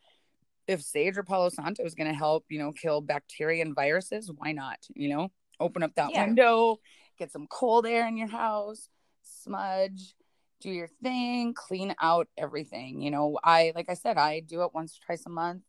if 0.66 0.82
sage 0.82 1.16
or 1.16 1.22
Palo 1.22 1.48
Santo 1.48 1.84
is 1.84 1.94
gonna 1.94 2.14
help, 2.14 2.44
you 2.48 2.58
know, 2.58 2.72
kill 2.72 3.00
bacteria 3.00 3.62
and 3.62 3.74
viruses, 3.74 4.30
why 4.34 4.52
not? 4.52 4.78
You 4.94 5.08
know? 5.08 5.30
open 5.60 5.82
up 5.82 5.94
that 5.96 6.12
yeah. 6.12 6.24
window, 6.24 6.78
get 7.18 7.32
some 7.32 7.46
cold 7.46 7.86
air 7.86 8.06
in 8.06 8.16
your 8.16 8.28
house, 8.28 8.88
smudge, 9.22 10.14
do 10.60 10.70
your 10.70 10.88
thing, 11.02 11.54
clean 11.54 11.94
out 12.00 12.28
everything. 12.36 13.00
You 13.00 13.10
know, 13.10 13.38
I 13.42 13.72
like 13.74 13.88
I 13.88 13.94
said, 13.94 14.16
I 14.16 14.40
do 14.40 14.62
it 14.62 14.74
once 14.74 14.98
or 14.98 15.06
twice 15.06 15.24
a 15.26 15.30
month. 15.30 15.62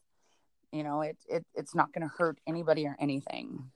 You 0.72 0.84
know, 0.84 1.02
it, 1.02 1.18
it 1.28 1.46
it's 1.56 1.74
not 1.74 1.92
gonna 1.94 2.12
hurt 2.18 2.38
anybody 2.48 2.86
or 2.86 2.96
anything. 3.00 3.72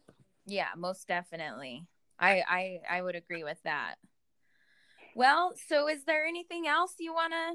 Yeah, 0.46 0.70
most 0.78 1.08
definitely. 1.08 1.86
I 2.20 2.44
I 2.48 2.80
I 2.98 3.02
would 3.02 3.16
agree 3.16 3.44
with 3.44 3.62
that. 3.64 3.96
Well, 5.16 5.54
so 5.68 5.88
is 5.88 6.06
there 6.06 6.26
anything 6.26 6.68
else 6.68 6.96
you 7.00 7.14
wanna 7.14 7.54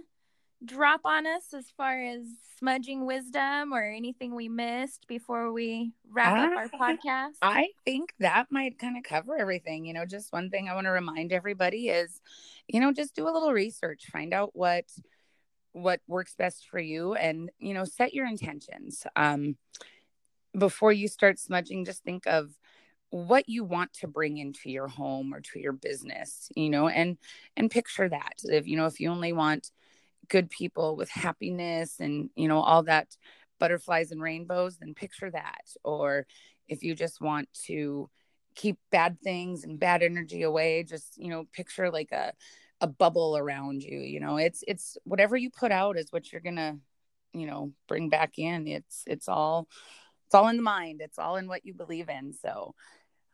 drop 0.65 1.03
on 1.05 1.27
us 1.27 1.55
as 1.55 1.71
far 1.77 2.01
as 2.01 2.23
smudging 2.59 3.07
wisdom 3.07 3.73
or 3.73 3.85
anything 3.85 4.35
we 4.35 4.49
missed 4.49 5.07
before 5.07 5.53
we 5.53 5.93
wrap 6.11 6.37
up 6.37 6.57
our 6.57 6.69
podcast? 6.69 7.37
I 7.43 7.69
think 7.85 8.15
that 8.19 8.47
might 8.51 8.79
kind 8.79 8.97
of 8.97 9.05
cover 9.05 9.37
everything. 9.39 9.85
You 9.85 9.95
know, 9.95 10.05
just 10.05 10.33
one 10.33 10.51
thing 10.51 10.69
I 10.69 10.75
want 10.75 10.87
to 10.87 10.91
remind 10.91 11.33
everybody 11.33 11.89
is, 11.89 12.21
you 12.67 12.81
know, 12.81 12.93
just 12.93 13.15
do 13.15 13.29
a 13.29 13.31
little 13.31 13.53
research, 13.53 14.07
find 14.11 14.35
out 14.35 14.51
what 14.55 14.85
what 15.83 16.01
works 16.07 16.35
best 16.37 16.67
for 16.71 16.79
you 16.79 17.15
and, 17.15 17.51
you 17.59 17.75
know, 17.75 17.85
set 17.85 18.15
your 18.15 18.27
intentions. 18.27 19.07
Um 19.17 19.57
before 20.57 20.93
you 20.93 21.09
start 21.09 21.39
smudging, 21.39 21.85
just 21.85 22.03
think 22.03 22.27
of 22.27 22.51
what 23.11 23.49
you 23.49 23.65
want 23.65 23.93
to 23.95 24.09
bring 24.09 24.39
into 24.39 24.71
your 24.71 24.89
home 24.89 25.33
or 25.33 25.41
to 25.41 25.59
your 25.59 25.73
business, 25.73 26.51
you 26.55 26.71
know, 26.71 26.89
and 26.89 27.19
and 27.57 27.71
picture 27.71 28.09
that. 28.09 28.35
If 28.45 28.67
you 28.67 28.77
know, 28.77 28.87
if 28.87 29.01
you 29.01 29.11
only 29.11 29.33
want 29.33 29.71
good 30.29 30.51
people 30.51 30.97
with 30.97 31.11
happiness 31.11 32.01
and 32.01 32.31
you 32.37 32.49
know 32.49 32.61
all 32.61 32.83
that 32.85 33.17
butterflies 33.59 34.13
and 34.13 34.23
rainbows 34.23 34.77
then 34.79 34.95
picture 34.95 35.31
that 35.31 35.65
or 35.85 36.27
if 36.69 36.83
you 36.83 36.95
just 36.95 37.21
want 37.21 37.49
to 37.53 38.09
keep 38.55 38.79
bad 38.91 39.19
things 39.21 39.65
and 39.65 39.81
bad 39.81 40.03
energy 40.03 40.43
away 40.43 40.83
just 40.83 41.17
you 41.17 41.29
know 41.29 41.45
picture 41.53 41.91
like 41.91 42.13
a 42.13 42.33
a 42.81 42.87
bubble 42.87 43.37
around 43.37 43.83
you 43.83 43.99
you 43.99 44.21
know 44.21 44.37
it's 44.37 44.63
it's 44.69 44.97
whatever 45.05 45.37
you 45.37 45.51
put 45.51 45.73
out 45.73 45.99
is 45.99 46.13
what 46.13 46.31
you're 46.31 46.41
gonna 46.41 46.79
you 47.33 47.47
know 47.47 47.73
bring 47.87 48.09
back 48.09 48.39
in. 48.39 48.67
It's 48.67 49.03
it's 49.07 49.29
all 49.29 49.69
it's 50.27 50.35
all 50.35 50.49
in 50.49 50.57
the 50.57 50.63
mind. 50.63 51.01
It's 51.03 51.19
all 51.19 51.37
in 51.37 51.49
what 51.49 51.65
you 51.65 51.75
believe 51.75 52.09
in. 52.09 52.33
So 52.33 52.75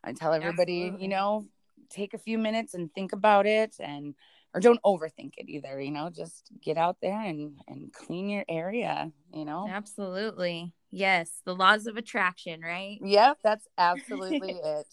i 0.03 0.13
tell 0.13 0.33
everybody 0.33 0.83
Absolutely. 0.83 1.03
you 1.03 1.09
know 1.09 1.45
take 1.89 2.13
a 2.13 2.19
few 2.19 2.37
minutes 2.37 2.75
and 2.75 2.93
think 2.93 3.11
about 3.11 3.45
it 3.45 3.75
and 3.79 4.13
or 4.53 4.61
don't 4.61 4.81
overthink 4.83 5.33
it 5.37 5.49
either 5.49 5.81
you 5.81 5.91
know 5.91 6.09
just 6.09 6.51
get 6.61 6.77
out 6.77 6.97
there 7.01 7.19
and 7.19 7.59
and 7.67 7.91
clean 7.91 8.29
your 8.29 8.45
area 8.47 9.11
you 9.33 9.45
know? 9.45 9.67
Absolutely. 9.67 10.73
Yes 10.91 11.41
the 11.45 11.55
laws 11.55 11.87
of 11.87 11.97
attraction 11.97 12.61
right? 12.61 12.99
Yep 13.01 13.37
that's 13.43 13.67
absolutely 13.77 14.59
it. 14.63 14.87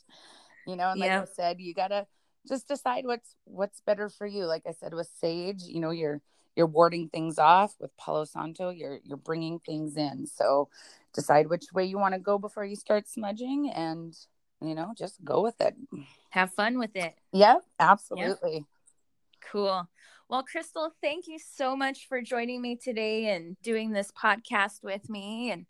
You 0.66 0.76
know 0.76 0.90
and 0.90 1.00
like 1.00 1.10
yep. 1.10 1.28
i 1.28 1.34
said 1.34 1.60
you 1.60 1.74
gotta 1.74 2.06
just 2.48 2.68
decide 2.68 3.04
what's 3.06 3.36
what's 3.44 3.80
better 3.80 4.08
for 4.08 4.26
you. 4.26 4.44
Like 4.46 4.62
i 4.66 4.72
said 4.72 4.94
with 4.94 5.10
sage 5.20 5.62
you 5.62 5.80
know 5.80 5.90
you're 5.90 6.20
you're 6.56 6.66
warding 6.66 7.08
things 7.08 7.38
off. 7.38 7.74
With 7.80 7.96
palo 7.96 8.24
santo 8.24 8.70
you're 8.70 8.98
you're 9.04 9.16
bringing 9.16 9.60
things 9.60 9.96
in. 9.96 10.26
So 10.26 10.68
decide 11.14 11.48
which 11.48 11.66
way 11.72 11.84
you 11.84 11.98
want 11.98 12.14
to 12.14 12.20
go 12.20 12.38
before 12.38 12.64
you 12.64 12.76
start 12.76 13.08
smudging 13.08 13.70
and 13.70 14.14
you 14.60 14.74
know 14.74 14.92
just 14.96 15.24
go 15.24 15.42
with 15.42 15.60
it. 15.60 15.74
Have 16.30 16.52
fun 16.52 16.78
with 16.78 16.96
it. 16.96 17.14
Yep 17.32 17.62
absolutely. 17.78 18.54
Yep. 18.54 18.62
cool. 19.50 19.88
Well 20.28 20.42
crystal 20.42 20.94
thank 21.02 21.26
you 21.26 21.38
so 21.38 21.76
much 21.76 22.08
for 22.08 22.20
joining 22.22 22.62
me 22.62 22.76
today 22.76 23.34
and 23.34 23.56
doing 23.62 23.92
this 23.92 24.10
podcast 24.10 24.82
with 24.82 25.08
me 25.08 25.50
and 25.50 25.66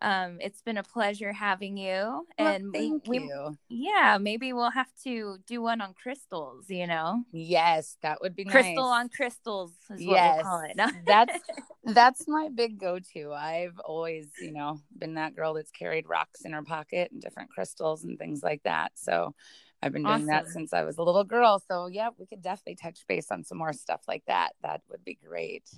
um, 0.00 0.38
it's 0.40 0.62
been 0.62 0.78
a 0.78 0.82
pleasure 0.82 1.32
having 1.32 1.76
you. 1.76 2.26
And 2.38 2.64
well, 2.64 2.72
thank 2.72 3.06
we, 3.08 3.18
you. 3.18 3.58
Yeah, 3.68 4.18
maybe 4.20 4.52
we'll 4.52 4.70
have 4.70 4.92
to 5.04 5.38
do 5.46 5.62
one 5.62 5.80
on 5.80 5.94
crystals. 5.94 6.66
You 6.68 6.86
know. 6.86 7.24
Yes, 7.32 7.96
that 8.02 8.20
would 8.20 8.36
be 8.36 8.44
crystal 8.44 8.90
nice. 8.90 9.00
on 9.00 9.08
crystals. 9.08 9.72
Is 9.90 10.02
yes, 10.02 10.36
we'll 10.36 10.44
call 10.44 10.60
it. 10.60 11.04
that's 11.06 11.38
that's 11.84 12.28
my 12.28 12.48
big 12.54 12.78
go-to. 12.78 13.32
I've 13.32 13.78
always, 13.84 14.28
you 14.40 14.52
know, 14.52 14.80
been 14.96 15.14
that 15.14 15.34
girl 15.34 15.54
that's 15.54 15.70
carried 15.70 16.08
rocks 16.08 16.44
in 16.44 16.52
her 16.52 16.62
pocket 16.62 17.10
and 17.10 17.20
different 17.20 17.50
crystals 17.50 18.04
and 18.04 18.18
things 18.18 18.42
like 18.42 18.62
that. 18.64 18.92
So. 18.94 19.34
I've 19.80 19.92
been 19.92 20.02
doing 20.02 20.12
awesome. 20.12 20.26
that 20.26 20.48
since 20.48 20.72
I 20.72 20.82
was 20.82 20.98
a 20.98 21.04
little 21.04 21.22
girl. 21.22 21.62
So, 21.68 21.86
yeah, 21.86 22.08
we 22.18 22.26
could 22.26 22.42
definitely 22.42 22.74
touch 22.74 23.06
base 23.06 23.30
on 23.30 23.44
some 23.44 23.58
more 23.58 23.72
stuff 23.72 24.02
like 24.08 24.24
that. 24.26 24.54
That 24.60 24.80
would 24.90 25.04
be 25.04 25.16
great. 25.24 25.70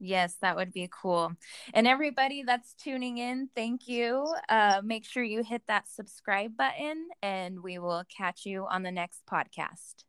Yes, 0.00 0.36
that 0.42 0.56
would 0.56 0.72
be 0.72 0.88
cool. 0.90 1.32
And 1.74 1.86
everybody 1.86 2.44
that's 2.44 2.74
tuning 2.74 3.18
in, 3.18 3.48
thank 3.54 3.88
you. 3.88 4.32
Uh, 4.48 4.80
make 4.84 5.04
sure 5.04 5.24
you 5.24 5.42
hit 5.42 5.62
that 5.66 5.88
subscribe 5.88 6.56
button, 6.56 7.08
and 7.20 7.60
we 7.62 7.78
will 7.78 8.04
catch 8.16 8.46
you 8.46 8.66
on 8.66 8.82
the 8.84 8.92
next 8.92 9.26
podcast. 9.26 10.07